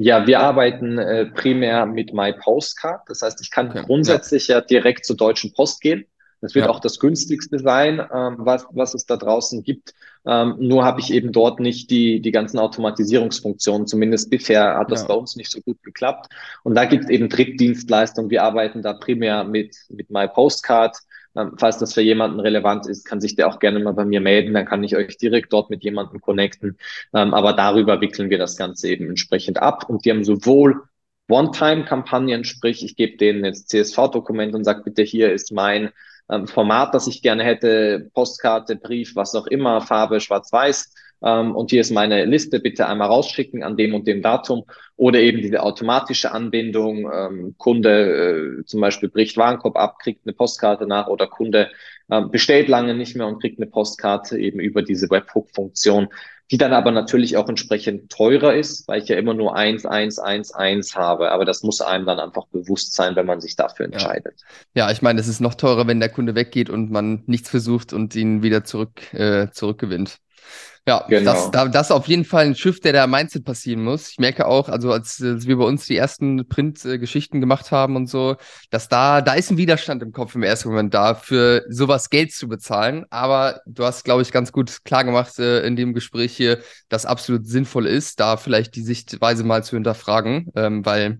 Ja, 0.00 0.28
wir 0.28 0.38
arbeiten 0.38 0.96
äh, 0.96 1.26
primär 1.26 1.84
mit 1.84 2.14
MyPostcard. 2.14 3.02
Das 3.08 3.22
heißt, 3.22 3.40
ich 3.40 3.50
kann 3.50 3.70
okay, 3.70 3.82
grundsätzlich 3.84 4.46
ja. 4.46 4.58
ja. 4.58 4.60
direkt 4.60 5.04
zur 5.04 5.16
Deutschen 5.16 5.52
Post 5.52 5.80
gehen. 5.80 6.06
Das 6.40 6.54
wird 6.54 6.66
ja. 6.66 6.70
auch 6.70 6.78
das 6.78 7.00
günstigste 7.00 7.58
sein, 7.58 7.98
ähm, 7.98 8.36
was, 8.38 8.64
was 8.70 8.94
es 8.94 9.06
da 9.06 9.16
draußen 9.16 9.64
gibt. 9.64 9.94
Ähm, 10.24 10.54
nur 10.60 10.84
habe 10.84 11.00
ich 11.00 11.12
eben 11.12 11.32
dort 11.32 11.58
nicht 11.58 11.90
die, 11.90 12.20
die 12.20 12.30
ganzen 12.30 12.60
Automatisierungsfunktionen. 12.60 13.88
Zumindest 13.88 14.30
bisher 14.30 14.78
hat 14.78 14.92
das 14.92 15.02
ja. 15.02 15.08
bei 15.08 15.14
uns 15.14 15.34
nicht 15.34 15.50
so 15.50 15.60
gut 15.60 15.82
geklappt. 15.82 16.32
Und 16.62 16.76
da 16.76 16.84
gibt 16.84 17.04
es 17.04 17.10
eben 17.10 17.28
Drittdienstleistungen. 17.28 18.30
Wir 18.30 18.44
arbeiten 18.44 18.82
da 18.82 18.92
primär 18.92 19.42
mit, 19.42 19.76
mit 19.88 20.10
MyPostcard. 20.10 20.96
Ähm, 20.96 21.02
falls 21.56 21.78
das 21.78 21.94
für 21.94 22.00
jemanden 22.00 22.40
relevant 22.40 22.86
ist, 22.86 23.04
kann 23.04 23.20
sich 23.20 23.36
der 23.36 23.48
auch 23.48 23.58
gerne 23.58 23.80
mal 23.80 23.92
bei 23.92 24.04
mir 24.04 24.20
melden. 24.20 24.54
Dann 24.54 24.66
kann 24.66 24.82
ich 24.84 24.96
euch 24.96 25.16
direkt 25.16 25.52
dort 25.52 25.70
mit 25.70 25.82
jemandem 25.84 26.20
connecten. 26.20 26.78
Ähm, 27.14 27.34
aber 27.34 27.52
darüber 27.52 28.00
wickeln 28.00 28.30
wir 28.30 28.38
das 28.38 28.56
Ganze 28.56 28.88
eben 28.88 29.08
entsprechend 29.08 29.60
ab. 29.60 29.88
Und 29.88 30.04
die 30.04 30.10
haben 30.10 30.24
sowohl 30.24 30.82
One-Time-Kampagnen, 31.28 32.44
sprich, 32.44 32.84
ich 32.84 32.96
gebe 32.96 33.18
denen 33.18 33.44
jetzt 33.44 33.68
CSV-Dokument 33.68 34.54
und 34.54 34.64
sage, 34.64 34.82
bitte, 34.82 35.02
hier 35.02 35.32
ist 35.32 35.52
mein 35.52 35.90
ähm, 36.30 36.46
Format, 36.46 36.94
das 36.94 37.06
ich 37.06 37.22
gerne 37.22 37.44
hätte, 37.44 38.10
Postkarte, 38.14 38.76
Brief, 38.76 39.14
was 39.14 39.34
auch 39.34 39.46
immer, 39.46 39.80
Farbe, 39.80 40.20
schwarz-weiß 40.20 40.92
ähm, 41.22 41.54
und 41.54 41.70
hier 41.70 41.80
ist 41.80 41.90
meine 41.90 42.24
Liste, 42.24 42.60
bitte 42.60 42.86
einmal 42.86 43.08
rausschicken 43.08 43.62
an 43.62 43.76
dem 43.76 43.94
und 43.94 44.06
dem 44.06 44.22
Datum 44.22 44.64
oder 44.96 45.20
eben 45.20 45.42
diese 45.42 45.62
automatische 45.62 46.32
Anbindung, 46.32 47.10
ähm, 47.12 47.54
Kunde 47.58 48.60
äh, 48.60 48.64
zum 48.64 48.80
Beispiel 48.80 49.08
bricht 49.08 49.36
Warenkorb 49.36 49.76
ab, 49.76 49.98
kriegt 49.98 50.26
eine 50.26 50.32
Postkarte 50.32 50.86
nach 50.86 51.08
oder 51.08 51.26
Kunde 51.26 51.70
äh, 52.08 52.22
bestellt 52.22 52.68
lange 52.68 52.94
nicht 52.94 53.16
mehr 53.16 53.26
und 53.26 53.40
kriegt 53.40 53.60
eine 53.60 53.70
Postkarte 53.70 54.38
eben 54.38 54.60
über 54.60 54.82
diese 54.82 55.10
Webhook-Funktion, 55.10 56.08
die 56.50 56.56
dann 56.56 56.72
aber 56.72 56.90
natürlich 56.90 57.36
auch 57.36 57.48
entsprechend 57.48 58.10
teurer 58.10 58.54
ist, 58.54 58.88
weil 58.88 59.02
ich 59.02 59.08
ja 59.08 59.16
immer 59.16 59.34
nur 59.34 59.54
eins, 59.54 59.84
eins, 59.84 60.18
eins, 60.18 60.52
eins 60.52 60.96
habe. 60.96 61.30
Aber 61.30 61.44
das 61.44 61.62
muss 61.62 61.82
einem 61.82 62.06
dann 62.06 62.18
einfach 62.18 62.46
bewusst 62.46 62.94
sein, 62.94 63.16
wenn 63.16 63.26
man 63.26 63.40
sich 63.40 63.56
dafür 63.56 63.86
entscheidet. 63.86 64.40
Ja, 64.74 64.86
ja 64.86 64.92
ich 64.92 65.02
meine, 65.02 65.20
es 65.20 65.28
ist 65.28 65.40
noch 65.40 65.54
teurer, 65.54 65.86
wenn 65.86 66.00
der 66.00 66.08
Kunde 66.08 66.34
weggeht 66.34 66.70
und 66.70 66.90
man 66.90 67.22
nichts 67.26 67.50
versucht 67.50 67.92
und 67.92 68.14
ihn 68.14 68.42
wieder 68.42 68.64
zurück, 68.64 69.12
äh, 69.12 69.50
zurückgewinnt. 69.50 70.20
Ja, 70.88 71.04
genau. 71.06 71.32
das, 71.34 71.50
da, 71.50 71.68
das 71.68 71.88
ist 71.88 71.92
auf 71.92 72.08
jeden 72.08 72.24
Fall 72.24 72.46
ein 72.46 72.54
Schiff, 72.54 72.80
der 72.80 72.94
da 72.94 73.06
Mindset 73.06 73.44
passieren 73.44 73.84
muss. 73.84 74.08
Ich 74.08 74.18
merke 74.18 74.46
auch, 74.46 74.70
also 74.70 74.90
als, 74.90 75.22
als 75.22 75.46
wir 75.46 75.58
bei 75.58 75.64
uns 75.64 75.84
die 75.84 75.98
ersten 75.98 76.48
Print-Geschichten 76.48 77.42
gemacht 77.42 77.70
haben 77.70 77.94
und 77.94 78.08
so, 78.08 78.36
dass 78.70 78.88
da, 78.88 79.20
da 79.20 79.34
ist 79.34 79.50
ein 79.50 79.58
Widerstand 79.58 80.02
im 80.02 80.12
Kopf 80.12 80.34
im 80.34 80.42
ersten 80.42 80.70
Moment 80.70 80.94
da, 80.94 81.14
für 81.14 81.66
sowas 81.68 82.08
Geld 82.08 82.32
zu 82.32 82.48
bezahlen. 82.48 83.04
Aber 83.10 83.60
du 83.66 83.84
hast, 83.84 84.02
glaube 84.04 84.22
ich, 84.22 84.32
ganz 84.32 84.50
gut 84.50 84.82
klar 84.86 85.04
gemacht 85.04 85.38
äh, 85.38 85.60
in 85.66 85.76
dem 85.76 85.92
Gespräch 85.92 86.34
hier, 86.34 86.60
dass 86.88 87.04
absolut 87.04 87.46
sinnvoll 87.46 87.86
ist, 87.86 88.18
da 88.18 88.38
vielleicht 88.38 88.74
die 88.74 88.82
Sichtweise 88.82 89.44
mal 89.44 89.62
zu 89.62 89.76
hinterfragen, 89.76 90.50
ähm, 90.56 90.86
weil 90.86 91.18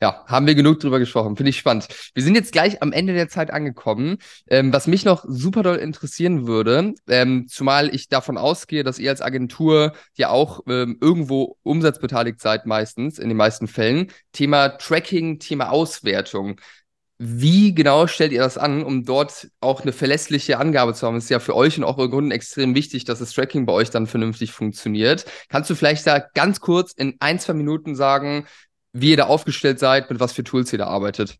ja, 0.00 0.24
haben 0.26 0.46
wir 0.46 0.54
genug 0.54 0.78
drüber 0.78 0.98
gesprochen. 0.98 1.36
Finde 1.36 1.50
ich 1.50 1.58
spannend. 1.58 1.88
Wir 2.14 2.22
sind 2.22 2.36
jetzt 2.36 2.52
gleich 2.52 2.82
am 2.82 2.92
Ende 2.92 3.14
der 3.14 3.28
Zeit 3.28 3.50
angekommen. 3.50 4.18
Ähm, 4.48 4.72
was 4.72 4.86
mich 4.86 5.04
noch 5.04 5.24
super 5.26 5.62
doll 5.62 5.76
interessieren 5.76 6.46
würde, 6.46 6.94
ähm, 7.08 7.46
zumal 7.48 7.92
ich 7.94 8.08
davon 8.08 8.38
ausgehe, 8.38 8.84
dass 8.84 8.98
ihr 8.98 9.10
als 9.10 9.22
Agentur 9.22 9.92
ja 10.14 10.30
auch 10.30 10.60
ähm, 10.68 10.98
irgendwo 11.00 11.56
umsatzbeteiligt 11.64 12.40
seid, 12.40 12.66
meistens, 12.66 13.18
in 13.18 13.28
den 13.28 13.36
meisten 13.36 13.66
Fällen. 13.66 14.12
Thema 14.32 14.68
Tracking, 14.68 15.40
Thema 15.40 15.70
Auswertung. 15.70 16.60
Wie 17.20 17.74
genau 17.74 18.06
stellt 18.06 18.30
ihr 18.30 18.42
das 18.42 18.56
an, 18.56 18.84
um 18.84 19.04
dort 19.04 19.48
auch 19.60 19.80
eine 19.80 19.90
verlässliche 19.90 20.58
Angabe 20.58 20.94
zu 20.94 21.04
haben? 21.04 21.16
Ist 21.16 21.28
ja 21.30 21.40
für 21.40 21.56
euch 21.56 21.76
und 21.76 21.82
auch 21.82 21.98
eure 21.98 22.10
Kunden 22.10 22.30
extrem 22.30 22.76
wichtig, 22.76 23.04
dass 23.04 23.18
das 23.18 23.32
Tracking 23.32 23.66
bei 23.66 23.72
euch 23.72 23.90
dann 23.90 24.06
vernünftig 24.06 24.52
funktioniert. 24.52 25.24
Kannst 25.48 25.68
du 25.68 25.74
vielleicht 25.74 26.06
da 26.06 26.20
ganz 26.20 26.60
kurz 26.60 26.92
in 26.92 27.16
ein, 27.18 27.40
zwei 27.40 27.54
Minuten 27.54 27.96
sagen, 27.96 28.46
wie 28.92 29.10
ihr 29.10 29.16
da 29.16 29.26
aufgestellt 29.26 29.78
seid, 29.78 30.10
mit 30.10 30.20
was 30.20 30.32
für 30.32 30.44
Tools 30.44 30.72
ihr 30.72 30.78
da 30.78 30.86
arbeitet. 30.86 31.38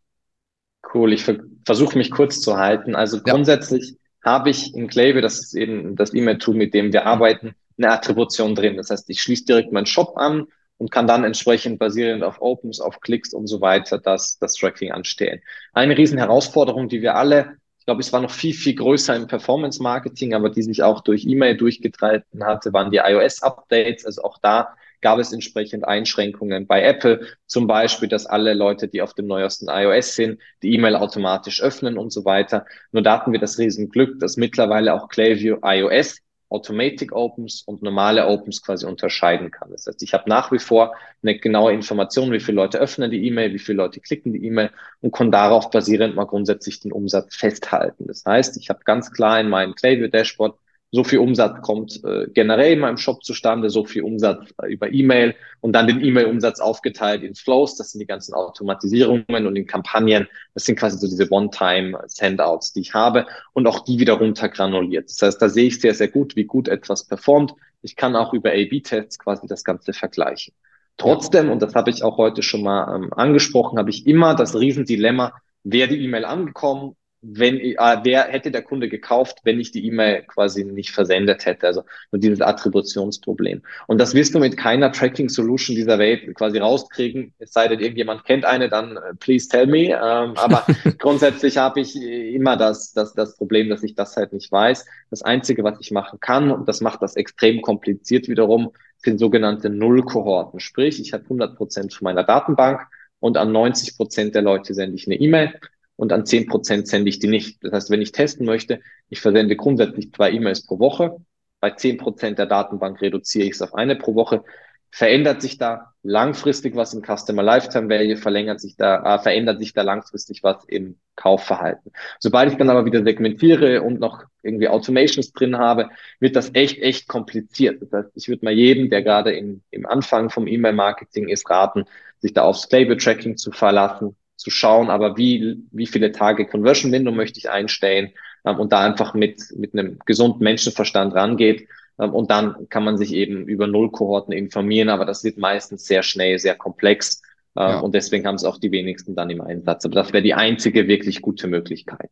Cool, 0.94 1.12
ich 1.12 1.24
versuche 1.64 1.99
mich 1.99 2.11
kurz 2.11 2.40
zu 2.40 2.57
halten. 2.57 2.94
Also 2.94 3.20
grundsätzlich 3.20 3.90
ja. 4.24 4.32
habe 4.32 4.51
ich 4.51 4.74
in 4.74 4.88
Klaviyo, 4.88 5.20
das 5.20 5.38
ist 5.38 5.55
eben 5.55 5.96
das 5.96 6.14
E-Mail-Tool, 6.14 6.55
mit 6.55 6.72
dem 6.74 6.92
wir 6.92 7.07
arbeiten, 7.07 7.55
eine 7.76 7.90
Attribution 7.92 8.55
drin. 8.55 8.76
Das 8.76 8.90
heißt, 8.90 9.09
ich 9.11 9.20
schließe 9.20 9.44
direkt 9.44 9.72
meinen 9.72 9.86
Shop 9.86 10.16
an 10.16 10.46
und 10.78 10.90
kann 10.90 11.07
dann 11.07 11.24
entsprechend 11.24 11.78
basierend 11.78 12.22
auf 12.22 12.40
Opens, 12.40 12.80
auf 12.80 13.01
Klicks 13.01 13.34
und 13.34 13.46
so 13.49 13.61
weiter 13.61 13.99
das, 13.99 14.38
das 14.38 14.55
Tracking 14.55 14.92
anstellen. 14.92 15.40
Eine 15.72 15.96
riesen 15.96 16.18
Herausforderung, 16.18 16.88
die 16.88 17.03
wir 17.03 17.16
alle, 17.16 17.57
ich 17.78 17.84
glaube, 17.84 18.01
es 18.01 18.12
war 18.12 18.20
noch 18.20 18.30
viel, 18.30 18.55
viel 18.55 18.74
größer 18.74 19.16
im 19.16 19.26
Performance-Marketing, 19.26 20.34
aber 20.34 20.51
die 20.51 20.62
sich 20.62 20.82
auch 20.82 21.01
durch 21.01 21.26
E-Mail 21.26 21.57
durchgetreten 21.57 22.44
hatte, 22.44 22.72
waren 22.72 22.90
die 22.90 22.99
iOS-Updates. 22.99 24.05
Also 24.05 24.22
auch 24.22 24.38
da 24.38 24.76
gab 25.01 25.18
es 25.18 25.32
entsprechend 25.32 25.86
Einschränkungen 25.86 26.66
bei 26.66 26.82
Apple, 26.82 27.26
zum 27.46 27.66
Beispiel, 27.66 28.09
dass 28.09 28.26
alle 28.26 28.55
Leute, 28.55 28.88
die 28.88 29.03
auf 29.03 29.14
dem 29.14 29.26
neuesten 29.26 29.68
iOS 29.68 30.14
sind, 30.14 30.40
die 30.62 30.74
E-Mail 30.74 30.96
automatisch 30.96 31.62
öffnen 31.62 31.99
und 31.99 32.12
so 32.12 32.24
weiter. 32.24 32.66
Nur 32.92 33.03
da 33.03 33.18
hatten 33.18 33.32
wir 33.32 33.40
das 33.40 33.59
Riesenglück, 33.59 34.20
dass 34.20 34.36
mittlerweile 34.36 34.94
auch 34.94 35.09
Klaviyo 35.09 35.59
iOS 35.62 36.20
Automatic 36.51 37.12
Opens 37.12 37.62
und 37.62 37.82
normale 37.82 38.26
Opens 38.26 38.62
quasi 38.62 38.86
unterscheiden 38.86 39.51
kann. 39.51 39.70
Das 39.70 39.86
heißt, 39.86 40.03
ich 40.03 40.14
habe 40.14 40.28
nach 40.28 40.51
wie 40.51 40.59
vor 40.59 40.94
eine 41.22 41.38
genaue 41.38 41.72
Information, 41.72 42.32
wie 42.32 42.40
viele 42.40 42.57
Leute 42.57 42.78
öffnen 42.78 43.11
die 43.11 43.26
E-Mail, 43.26 43.53
wie 43.53 43.59
viele 43.59 43.76
Leute 43.76 44.01
klicken 44.01 44.32
die 44.32 44.44
E-Mail 44.46 44.70
und 45.01 45.12
kann 45.12 45.30
darauf 45.30 45.70
basierend 45.70 46.14
mal 46.16 46.24
grundsätzlich 46.24 46.80
den 46.80 46.92
Umsatz 46.92 47.36
festhalten. 47.36 48.07
Das 48.07 48.24
heißt, 48.24 48.57
ich 48.57 48.70
habe 48.70 48.80
ganz 48.84 49.12
klar 49.12 49.38
in 49.40 49.49
meinem 49.51 49.74
Klaviyo 49.74 50.09
Dashboard 50.09 50.59
so 50.91 51.05
viel 51.05 51.18
Umsatz 51.18 51.61
kommt 51.61 52.03
äh, 52.05 52.28
generell 52.32 52.72
in 52.72 52.78
meinem 52.78 52.97
Shop 52.97 53.22
zustande, 53.22 53.68
so 53.68 53.84
viel 53.84 54.03
Umsatz 54.03 54.55
äh, 54.62 54.72
über 54.72 54.91
E-Mail 54.91 55.34
und 55.61 55.72
dann 55.72 55.86
den 55.86 56.03
E-Mail-Umsatz 56.03 56.61
aufgeteilt 56.61 57.22
in 57.22 57.34
Flows, 57.34 57.76
das 57.76 57.91
sind 57.91 58.01
die 58.01 58.07
ganzen 58.07 58.32
Automatisierungen 58.32 59.47
und 59.47 59.57
in 59.57 59.66
Kampagnen, 59.66 60.28
das 60.55 60.64
sind 60.64 60.78
quasi 60.78 60.99
so 60.99 61.07
diese 61.07 61.30
One-Time-Sendouts, 61.30 62.72
die 62.72 62.80
ich 62.80 62.95
habe 62.95 63.26
und 63.53 63.66
auch 63.66 63.80
die 63.80 63.99
wieder 63.99 64.14
runtergranuliert. 64.14 65.11
Das 65.11 65.20
heißt, 65.20 65.43
da 65.43 65.49
sehe 65.51 65.66
ich 65.66 65.80
sehr, 65.80 65.95
sehr 65.95 66.09
gut, 66.09 66.36
wie 66.36 66.45
gut 66.45 66.68
etwas 66.68 67.05
performt. 67.05 67.53
Ich 67.82 67.95
kann 67.95 68.16
auch 68.16 68.32
über 68.32 68.51
A-B-Tests 68.51 69.18
quasi 69.18 69.47
das 69.47 69.64
Ganze 69.64 69.93
vergleichen. 69.93 70.55
Trotzdem, 70.97 71.51
und 71.51 71.62
das 71.62 71.74
habe 71.74 71.91
ich 71.91 72.03
auch 72.03 72.16
heute 72.16 72.43
schon 72.43 72.62
mal 72.62 72.97
ähm, 72.97 73.12
angesprochen, 73.12 73.78
habe 73.78 73.91
ich 73.91 74.07
immer 74.07 74.34
das 74.34 74.59
Riesendilemma, 74.59 75.32
wäre 75.62 75.89
die 75.89 76.03
E-Mail 76.03 76.24
angekommen 76.24 76.97
wenn 77.21 77.59
äh, 77.59 77.75
wer 78.03 78.25
hätte 78.25 78.51
der 78.51 78.62
Kunde 78.62 78.89
gekauft, 78.89 79.41
wenn 79.43 79.59
ich 79.59 79.73
die 79.73 79.85
E-Mail 79.87 80.23
quasi 80.23 80.64
nicht 80.64 80.91
versendet 80.91 81.47
hätte. 81.47 81.66
Also 81.66 81.83
nur 82.12 82.21
dieses 82.21 82.41
Attributionsproblem. 82.41 83.62
Und 83.87 83.99
das 83.99 84.14
wirst 84.14 84.35
du 84.35 84.39
mit 84.39 84.57
keiner 84.57 84.93
Tracking 84.93 85.29
Solution 85.29 85.75
dieser 85.75 85.99
Welt 85.99 86.35
quasi 86.35 86.59
rauskriegen. 86.59 87.35
Es 87.39 87.53
sei 87.53 87.69
denn, 87.69 87.81
irgendjemand 87.81 88.25
kennt 88.25 88.45
eine, 88.45 88.69
dann 88.69 88.97
äh, 88.97 89.14
please 89.19 89.49
tell 89.49 89.66
me. 89.66 89.87
Ähm, 89.87 90.35
aber 90.37 90.64
grundsätzlich 90.99 91.57
habe 91.57 91.81
ich 91.81 91.97
immer 91.97 92.57
das, 92.57 92.93
das, 92.93 93.14
das 93.14 93.37
Problem, 93.37 93.69
dass 93.69 93.83
ich 93.83 93.95
das 93.95 94.16
halt 94.16 94.33
nicht 94.33 94.53
weiß. 94.53 94.87
Das 95.11 95.23
Einzige, 95.23 95.64
was 95.64 95.79
ich 95.81 95.91
machen 95.91 96.21
kann, 96.21 96.51
und 96.51 96.69
das 96.69 96.81
macht 96.81 97.03
das 97.03 97.16
extrem 97.16 97.62
kompliziert 97.62 98.29
wiederum, 98.29 98.73
sind 98.99 99.19
sogenannte 99.19 99.71
Null-Kohorten. 99.71 100.61
Sprich, 100.61 101.01
ich 101.01 101.12
habe 101.12 101.25
100 101.25 101.57
Prozent 101.57 101.95
von 101.95 102.05
meiner 102.05 102.25
Datenbank 102.25 102.81
und 103.21 103.37
an 103.37 103.53
90 103.53 103.97
Prozent 103.97 104.35
der 104.35 104.43
Leute 104.43 104.75
sende 104.75 104.97
ich 104.97 105.07
eine 105.07 105.16
E-Mail 105.16 105.55
und 105.99 106.12
an 106.12 106.24
zehn 106.24 106.46
Prozent 106.46 106.86
sende 106.86 107.09
ich 107.09 107.18
die 107.18 107.26
nicht. 107.26 107.59
Das 107.61 107.72
heißt, 107.72 107.90
wenn 107.90 108.01
ich 108.01 108.12
testen 108.12 108.46
möchte, 108.46 108.80
ich 109.09 109.20
versende 109.20 109.57
grundsätzlich 109.57 110.12
zwei 110.12 110.30
E-Mails 110.30 110.64
pro 110.64 110.78
Woche. 110.78 111.16
Bei 111.59 111.70
zehn 111.70 111.99
Prozent 111.99 112.38
der 112.38 112.46
Datenbank 112.46 113.03
reduziere 113.03 113.46
ich 113.46 113.55
es 113.55 113.62
auf 113.62 113.74
eine 113.74 113.96
pro 113.96 114.14
Woche. 114.14 114.44
Verändert 114.92 115.42
sich 115.42 115.59
da 115.59 115.92
langfristig 116.05 116.76
was 116.76 116.94
im 116.94 117.03
Customer 117.03 117.42
Lifetime 117.42 117.88
Value, 117.88 118.16
verlängert 118.16 118.61
sich 118.61 118.76
da, 118.76 119.16
äh, 119.16 119.18
verändert 119.18 119.59
sich 119.59 119.72
da 119.72 119.82
langfristig 119.82 120.44
was 120.44 120.64
im 120.66 120.99
Kaufverhalten. 121.16 121.90
Sobald 122.20 122.53
ich 122.53 122.59
dann 122.59 122.70
aber 122.70 122.84
wieder 122.84 123.03
segmentiere 123.03 123.82
und 123.82 123.99
noch 123.99 124.22
irgendwie 124.44 124.68
Automations 124.68 125.32
drin 125.32 125.59
habe, 125.59 125.90
wird 126.20 126.36
das 126.36 126.55
echt, 126.55 126.78
echt 126.78 127.09
kompliziert. 127.09 127.82
Das 127.82 127.92
heißt, 127.92 128.12
ich 128.14 128.28
würde 128.28 128.44
mal 128.44 128.55
jedem, 128.55 128.88
der 128.88 129.03
gerade 129.03 129.32
im, 129.32 129.62
im 129.72 129.84
Anfang 129.84 130.30
vom 130.30 130.46
E-Mail-Marketing 130.46 131.28
ist, 131.28 131.51
raten, 131.51 131.86
sich 132.20 132.34
da 132.34 132.42
aufs 132.42 132.62
Stable-Tracking 132.62 133.36
zu 133.36 133.51
verlassen, 133.51 134.14
zu 134.39 134.51
schauen, 134.51 134.89
aber 134.89 135.16
wie, 135.16 135.62
wie 135.72 135.86
viele 135.86 136.12
Tage 136.12 136.47
Conversion 136.47 136.93
Window 136.93 137.12
möchte 137.12 137.39
ich 137.39 137.51
einstellen 137.51 138.12
ähm, 138.45 138.59
und 138.59 138.72
da 138.72 138.80
einfach 138.80 139.12
mit, 139.12 139.43
mit 139.57 139.74
einem 139.74 139.99
gesunden 140.07 140.43
Menschenverstand 140.43 141.14
rangeht. 141.14 141.68
Ähm, 142.01 142.14
und 142.14 142.30
dann 142.30 142.68
kann 142.68 142.84
man 142.84 142.97
sich 142.97 143.12
eben 143.12 143.47
über 143.47 143.66
Null-Kohorten 143.66 144.32
informieren, 144.32 144.89
aber 144.89 145.05
das 145.05 145.24
wird 145.24 145.39
meistens 145.39 145.84
sehr 145.84 146.03
schnell, 146.03 146.39
sehr 146.39 146.55
komplex. 146.55 147.20
Ähm, 147.57 147.68
ja. 147.68 147.80
Und 147.80 147.95
deswegen 147.95 148.26
haben 148.26 148.36
es 148.36 148.45
auch 148.45 148.59
die 148.59 148.70
wenigsten 148.70 149.16
dann 149.16 149.28
im 149.30 149.41
Einsatz. 149.41 149.84
Aber 149.84 149.97
das 149.97 150.12
wäre 150.12 150.22
die 150.22 150.34
einzige 150.34 150.86
wirklich 150.86 151.20
gute 151.20 151.49
Möglichkeit. 151.49 152.11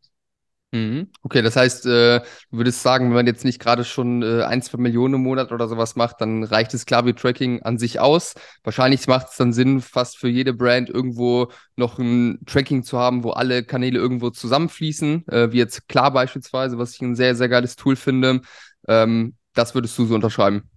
Mhm. 0.73 1.11
Okay, 1.23 1.43
das 1.43 1.55
heißt, 1.57 1.87
äh, 1.87 2.19
du 2.21 2.25
würdest 2.59 2.83
sagen, 2.83 3.07
wenn 3.07 3.15
man 3.15 3.27
jetzt 3.27 3.45
nicht 3.45 3.61
gerade 3.61 3.85
schon 3.85 4.23
äh, 4.23 4.43
ein, 4.43 4.61
zwei 4.63 4.79
Millionen 4.79 5.15
im 5.15 5.23
Monat 5.23 5.53
oder 5.53 5.69
sowas 5.69 5.95
macht, 5.95 6.21
dann 6.21 6.43
reicht 6.43 6.75
das 6.75 6.85
Klaviyo-Tracking 6.87 7.63
an 7.63 7.79
sich 7.79 8.01
aus. 8.01 8.35
Wahrscheinlich 8.65 9.07
macht 9.07 9.29
es 9.31 9.37
dann 9.37 9.53
Sinn, 9.53 9.81
fast 9.81 10.19
für 10.19 10.29
jede 10.29 10.53
Brand 10.53 10.91
irgendwo 10.91 11.51
noch 11.77 11.99
ein 11.99 12.41
Tracking 12.47 12.83
zu 12.83 12.99
haben, 12.99 13.23
wo 13.23 13.31
alle 13.31 13.63
Kanäle 13.65 13.99
irgendwo 13.99 14.31
zusammenfließen, 14.31 15.29
äh, 15.29 15.53
wie 15.53 15.59
jetzt 15.59 15.89
Klar 15.89 16.11
beispielsweise, 16.13 16.79
was 16.79 16.95
ich 16.95 17.01
ein 17.01 17.15
sehr, 17.15 17.37
sehr 17.37 17.49
geiles 17.49 17.77
Tool 17.77 17.95
finde. 17.97 18.41
Ähm, 18.89 19.37
das 19.55 19.75
würdest 19.75 19.97
du 19.99 20.05
so 20.05 20.15
unterschreiben. 20.17 20.69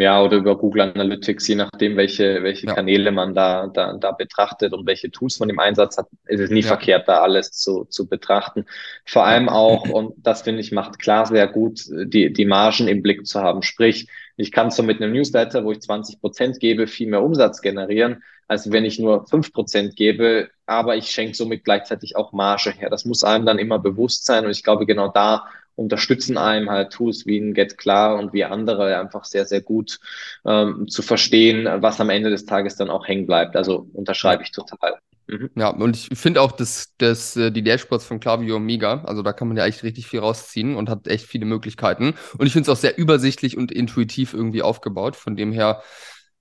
Ja, 0.00 0.22
oder 0.22 0.36
über 0.36 0.56
Google 0.56 0.82
Analytics, 0.82 1.48
je 1.48 1.56
nachdem, 1.56 1.96
welche, 1.96 2.44
welche 2.44 2.68
ja. 2.68 2.74
Kanäle 2.74 3.10
man 3.10 3.34
da, 3.34 3.66
da, 3.66 3.94
da 3.94 4.12
betrachtet 4.12 4.72
und 4.72 4.86
welche 4.86 5.10
Tools 5.10 5.40
man 5.40 5.50
im 5.50 5.58
Einsatz 5.58 5.98
hat, 5.98 6.06
ist 6.26 6.38
es 6.38 6.50
nie 6.50 6.60
ja. 6.60 6.68
verkehrt, 6.68 7.08
da 7.08 7.20
alles 7.20 7.50
zu, 7.50 7.84
zu 7.84 8.08
betrachten. 8.08 8.64
Vor 9.04 9.26
allem 9.26 9.48
auch, 9.48 9.88
und 9.90 10.14
das 10.18 10.42
finde 10.42 10.60
ich 10.60 10.70
macht 10.70 11.00
klar 11.00 11.26
sehr 11.26 11.48
gut, 11.48 11.80
die, 11.90 12.32
die 12.32 12.44
Margen 12.44 12.86
im 12.86 13.02
Blick 13.02 13.26
zu 13.26 13.42
haben. 13.42 13.62
Sprich, 13.62 14.06
ich 14.36 14.52
kann 14.52 14.70
so 14.70 14.84
mit 14.84 15.02
einem 15.02 15.12
Newsletter, 15.12 15.64
wo 15.64 15.72
ich 15.72 15.80
20 15.80 16.20
Prozent 16.20 16.60
gebe, 16.60 16.86
viel 16.86 17.08
mehr 17.08 17.24
Umsatz 17.24 17.60
generieren, 17.60 18.22
als 18.46 18.70
wenn 18.70 18.84
ich 18.84 19.00
nur 19.00 19.26
fünf 19.26 19.52
Prozent 19.52 19.96
gebe, 19.96 20.48
aber 20.64 20.94
ich 20.94 21.10
schenke 21.10 21.34
somit 21.34 21.64
gleichzeitig 21.64 22.14
auch 22.14 22.32
Marge 22.32 22.70
her. 22.70 22.88
Das 22.88 23.04
muss 23.04 23.24
einem 23.24 23.46
dann 23.46 23.58
immer 23.58 23.80
bewusst 23.80 24.26
sein 24.26 24.44
und 24.44 24.52
ich 24.52 24.62
glaube, 24.62 24.86
genau 24.86 25.08
da 25.08 25.48
unterstützen 25.78 26.36
einem 26.36 26.70
halt 26.70 26.92
Tools 26.92 27.24
wie 27.24 27.38
ein 27.38 27.54
Get 27.54 27.78
Klar 27.78 28.18
und 28.18 28.32
wie 28.32 28.44
andere 28.44 28.98
einfach 28.98 29.24
sehr, 29.24 29.46
sehr 29.46 29.60
gut 29.60 30.00
ähm, 30.44 30.88
zu 30.88 31.02
verstehen, 31.02 31.68
was 31.82 32.00
am 32.00 32.10
Ende 32.10 32.30
des 32.30 32.44
Tages 32.44 32.76
dann 32.76 32.90
auch 32.90 33.06
hängen 33.06 33.26
bleibt. 33.26 33.56
Also 33.56 33.88
unterschreibe 33.92 34.42
ich 34.42 34.50
total. 34.50 34.98
Mhm. 35.28 35.50
Ja, 35.54 35.68
und 35.68 35.96
ich 35.96 36.18
finde 36.18 36.40
auch, 36.40 36.52
dass, 36.52 36.94
dass 36.96 37.36
äh, 37.36 37.52
die 37.52 37.62
Dashboards 37.62 38.04
von 38.04 38.18
Klaviyo 38.18 38.58
mega. 38.58 39.04
Also 39.04 39.22
da 39.22 39.32
kann 39.32 39.46
man 39.48 39.56
ja 39.56 39.66
echt 39.66 39.82
richtig 39.84 40.06
viel 40.06 40.20
rausziehen 40.20 40.74
und 40.74 40.88
hat 40.88 41.06
echt 41.06 41.26
viele 41.26 41.44
Möglichkeiten. 41.44 42.14
Und 42.38 42.46
ich 42.46 42.52
finde 42.52 42.70
es 42.70 42.76
auch 42.76 42.80
sehr 42.80 42.98
übersichtlich 42.98 43.56
und 43.56 43.70
intuitiv 43.70 44.34
irgendwie 44.34 44.62
aufgebaut. 44.62 45.16
Von 45.16 45.36
dem 45.36 45.52
her 45.52 45.82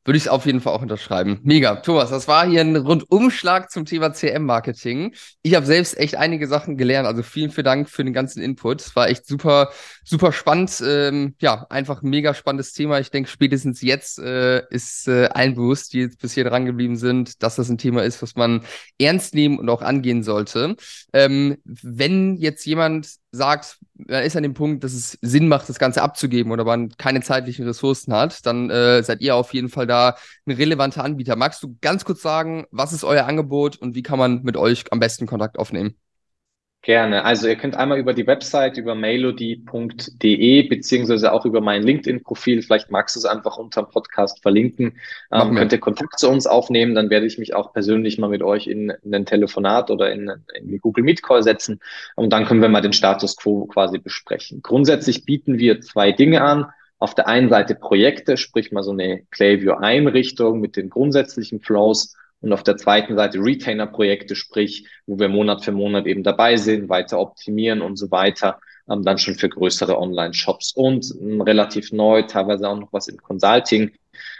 würde 0.07 0.17
ich 0.17 0.23
es 0.23 0.29
auf 0.29 0.45
jeden 0.45 0.61
Fall 0.61 0.73
auch 0.73 0.81
unterschreiben. 0.81 1.41
Mega. 1.43 1.75
Thomas, 1.75 2.09
das 2.09 2.29
war 2.29 2.47
hier 2.47 2.61
ein 2.61 2.77
Rundumschlag 2.77 3.69
zum 3.69 3.83
Thema 3.83 4.13
CM-Marketing. 4.13 5.13
Ich 5.41 5.53
habe 5.53 5.65
selbst 5.65 5.97
echt 5.97 6.15
einige 6.15 6.47
Sachen 6.47 6.77
gelernt. 6.77 7.05
Also 7.05 7.23
vielen, 7.23 7.51
vielen 7.51 7.65
Dank 7.65 7.89
für 7.89 8.05
den 8.05 8.13
ganzen 8.13 8.41
Input. 8.41 8.79
Es 8.79 8.95
war 8.95 9.09
echt 9.09 9.27
super, 9.27 9.69
super 10.05 10.31
spannend. 10.31 10.81
Ähm, 10.81 11.35
ja, 11.41 11.67
einfach 11.69 12.01
ein 12.01 12.09
mega 12.09 12.33
spannendes 12.33 12.71
Thema. 12.71 13.01
Ich 13.01 13.11
denke, 13.11 13.29
spätestens 13.29 13.81
jetzt 13.81 14.17
äh, 14.19 14.63
ist 14.69 15.09
äh, 15.09 15.25
allen 15.25 15.55
bewusst, 15.55 15.91
die 15.91 15.99
jetzt 15.99 16.21
bis 16.21 16.33
hier 16.33 16.45
dran 16.45 16.65
geblieben 16.65 16.95
sind, 16.95 17.43
dass 17.43 17.57
das 17.57 17.69
ein 17.69 17.77
Thema 17.77 18.03
ist, 18.03 18.21
was 18.21 18.35
man 18.35 18.63
ernst 18.97 19.35
nehmen 19.35 19.59
und 19.59 19.67
auch 19.67 19.81
angehen 19.81 20.23
sollte. 20.23 20.77
Ähm, 21.11 21.57
wenn 21.65 22.37
jetzt 22.37 22.65
jemand 22.65 23.09
sagt, 23.31 23.79
er 24.07 24.23
ist 24.23 24.35
an 24.35 24.43
dem 24.43 24.53
Punkt, 24.53 24.83
dass 24.83 24.93
es 24.93 25.17
Sinn 25.21 25.47
macht, 25.47 25.67
das 25.69 25.79
Ganze 25.79 26.01
abzugeben 26.01 26.51
oder 26.51 26.63
man 26.63 26.89
keine 26.97 27.21
zeitlichen 27.21 27.65
Ressourcen 27.65 28.13
hat, 28.13 28.45
dann 28.45 28.69
äh, 28.69 29.03
seid 29.03 29.21
ihr 29.21 29.35
auf 29.35 29.53
jeden 29.53 29.69
Fall 29.69 29.87
da 29.87 30.15
ein 30.45 30.53
relevanter 30.53 31.03
Anbieter. 31.03 31.35
Magst 31.35 31.61
du 31.63 31.77
ganz 31.81 32.05
kurz 32.05 32.21
sagen, 32.21 32.65
was 32.71 32.93
ist 32.93 33.03
euer 33.03 33.25
Angebot 33.25 33.77
und 33.77 33.95
wie 33.95 34.03
kann 34.03 34.19
man 34.19 34.43
mit 34.43 34.57
euch 34.57 34.91
am 34.91 34.99
besten 34.99 35.27
Kontakt 35.27 35.59
aufnehmen? 35.59 35.95
Gerne. 36.83 37.25
Also 37.25 37.47
ihr 37.47 37.57
könnt 37.57 37.75
einmal 37.75 37.97
über 37.97 38.13
die 38.13 38.27
Website, 38.27 38.77
über 38.77 38.95
mailody.de, 38.95 40.67
beziehungsweise 40.69 41.33
auch 41.33 41.43
über 41.43 41.59
mein 41.59 41.83
LinkedIn-Profil, 41.83 42.61
vielleicht 42.61 42.91
magst 42.91 43.15
du 43.15 43.19
es 43.19 43.25
einfach 43.25 43.57
unter 43.57 43.83
dem 43.83 43.89
Podcast 43.89 44.41
verlinken, 44.41 44.97
ähm, 45.31 45.55
könnt 45.55 45.73
ihr 45.73 45.79
Kontakt 45.79 46.17
zu 46.17 46.29
uns 46.29 46.47
aufnehmen, 46.47 46.95
dann 46.95 47.09
werde 47.09 47.25
ich 47.25 47.37
mich 47.39 47.53
auch 47.55 47.73
persönlich 47.73 48.19
mal 48.19 48.29
mit 48.29 48.41
euch 48.41 48.67
in, 48.67 48.93
in 49.03 49.13
ein 49.13 49.25
Telefonat 49.25 49.91
oder 49.91 50.13
in, 50.13 50.31
in 50.53 50.69
die 50.69 50.77
Google 50.77 51.03
Meet 51.03 51.23
Call 51.23 51.43
setzen 51.43 51.81
und 52.15 52.31
dann 52.31 52.45
können 52.45 52.61
wir 52.61 52.69
mal 52.69 52.81
den 52.81 52.93
Status 52.93 53.35
quo 53.35 53.65
quasi 53.65 53.97
besprechen. 53.97 54.61
Grundsätzlich 54.61 55.25
bieten 55.25 55.57
wir 55.57 55.81
zwei 55.81 56.13
Dinge 56.13 56.41
an. 56.41 56.67
Auf 56.99 57.13
der 57.13 57.27
einen 57.27 57.49
Seite 57.49 57.75
Projekte, 57.75 58.37
sprich 58.37 58.71
mal 58.71 58.81
so 58.81 58.91
eine 58.91 59.23
Clayview-Einrichtung 59.31 60.61
mit 60.61 60.77
den 60.77 60.89
grundsätzlichen 60.89 61.59
Flows 61.59 62.15
und 62.41 62.53
auf 62.53 62.63
der 62.63 62.77
zweiten 62.77 63.15
Seite 63.15 63.39
Retainer-Projekte, 63.39 64.35
sprich, 64.35 64.87
wo 65.05 65.17
wir 65.19 65.29
Monat 65.29 65.63
für 65.63 65.71
Monat 65.71 66.05
eben 66.05 66.23
dabei 66.23 66.57
sind, 66.57 66.89
weiter 66.89 67.19
optimieren 67.19 67.81
und 67.81 67.97
so 67.97 68.11
weiter, 68.11 68.59
ähm, 68.89 69.03
dann 69.03 69.17
schon 69.17 69.35
für 69.35 69.49
größere 69.49 69.97
Online-Shops 69.97 70.73
und 70.73 71.13
ähm, 71.19 71.41
relativ 71.41 71.91
neu, 71.91 72.23
teilweise 72.23 72.69
auch 72.69 72.79
noch 72.79 72.93
was 72.93 73.07
im 73.07 73.17
Consulting. 73.17 73.91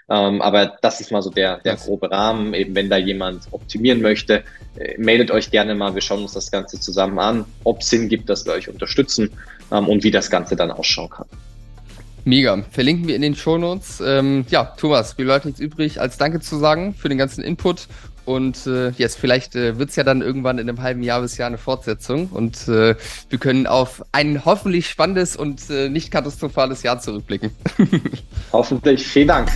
Ähm, 0.09 0.41
aber 0.41 0.77
das 0.81 1.01
ist 1.01 1.11
mal 1.11 1.21
so 1.21 1.29
der, 1.29 1.59
der 1.59 1.75
grobe 1.75 2.09
Rahmen. 2.09 2.53
Eben 2.53 2.75
wenn 2.75 2.89
da 2.89 2.97
jemand 2.97 3.47
optimieren 3.51 4.01
möchte, 4.01 4.43
äh, 4.77 4.97
meldet 4.97 5.31
euch 5.31 5.51
gerne 5.51 5.75
mal. 5.75 5.93
Wir 5.93 6.01
schauen 6.01 6.21
uns 6.21 6.33
das 6.33 6.51
Ganze 6.51 6.79
zusammen 6.79 7.19
an, 7.19 7.45
ob 7.63 7.81
es 7.81 7.89
Sinn 7.89 8.09
gibt, 8.09 8.29
dass 8.29 8.45
wir 8.45 8.53
euch 8.53 8.69
unterstützen 8.69 9.31
ähm, 9.71 9.87
und 9.87 10.03
wie 10.03 10.11
das 10.11 10.29
Ganze 10.29 10.55
dann 10.55 10.71
ausschauen 10.71 11.09
kann. 11.09 11.27
Mega. 12.27 12.61
Verlinken 12.71 13.07
wir 13.07 13.15
in 13.15 13.21
den 13.21 13.35
Shownotes. 13.35 14.03
Ähm, 14.05 14.45
ja, 14.49 14.65
Thomas, 14.77 15.17
mir 15.17 15.23
bleibt 15.23 15.45
nichts 15.45 15.61
übrig, 15.61 16.01
als 16.01 16.17
Danke 16.17 16.41
zu 16.41 16.57
sagen 16.57 16.93
für 16.93 17.07
den 17.07 17.17
ganzen 17.17 17.41
Input. 17.41 17.87
Und 18.25 18.67
äh, 18.67 18.89
jetzt 18.89 19.17
vielleicht 19.17 19.55
äh, 19.55 19.79
wird 19.79 19.91
es 19.91 19.95
ja 19.95 20.03
dann 20.03 20.21
irgendwann 20.21 20.57
in 20.57 20.67
einem 20.67 20.81
halben 20.81 21.03
Jahr 21.03 21.21
bis 21.21 21.37
Jahr 21.37 21.47
eine 21.47 21.57
Fortsetzung. 21.57 22.27
Und 22.27 22.67
äh, 22.67 22.95
wir 23.29 23.39
können 23.39 23.65
auf 23.65 24.03
ein 24.11 24.43
hoffentlich 24.43 24.89
spannendes 24.89 25.37
und 25.37 25.69
äh, 25.69 25.87
nicht 25.87 26.11
katastrophales 26.11 26.83
Jahr 26.83 26.99
zurückblicken. 26.99 27.51
hoffentlich. 28.51 29.07
Vielen 29.07 29.29
Dank. 29.29 29.49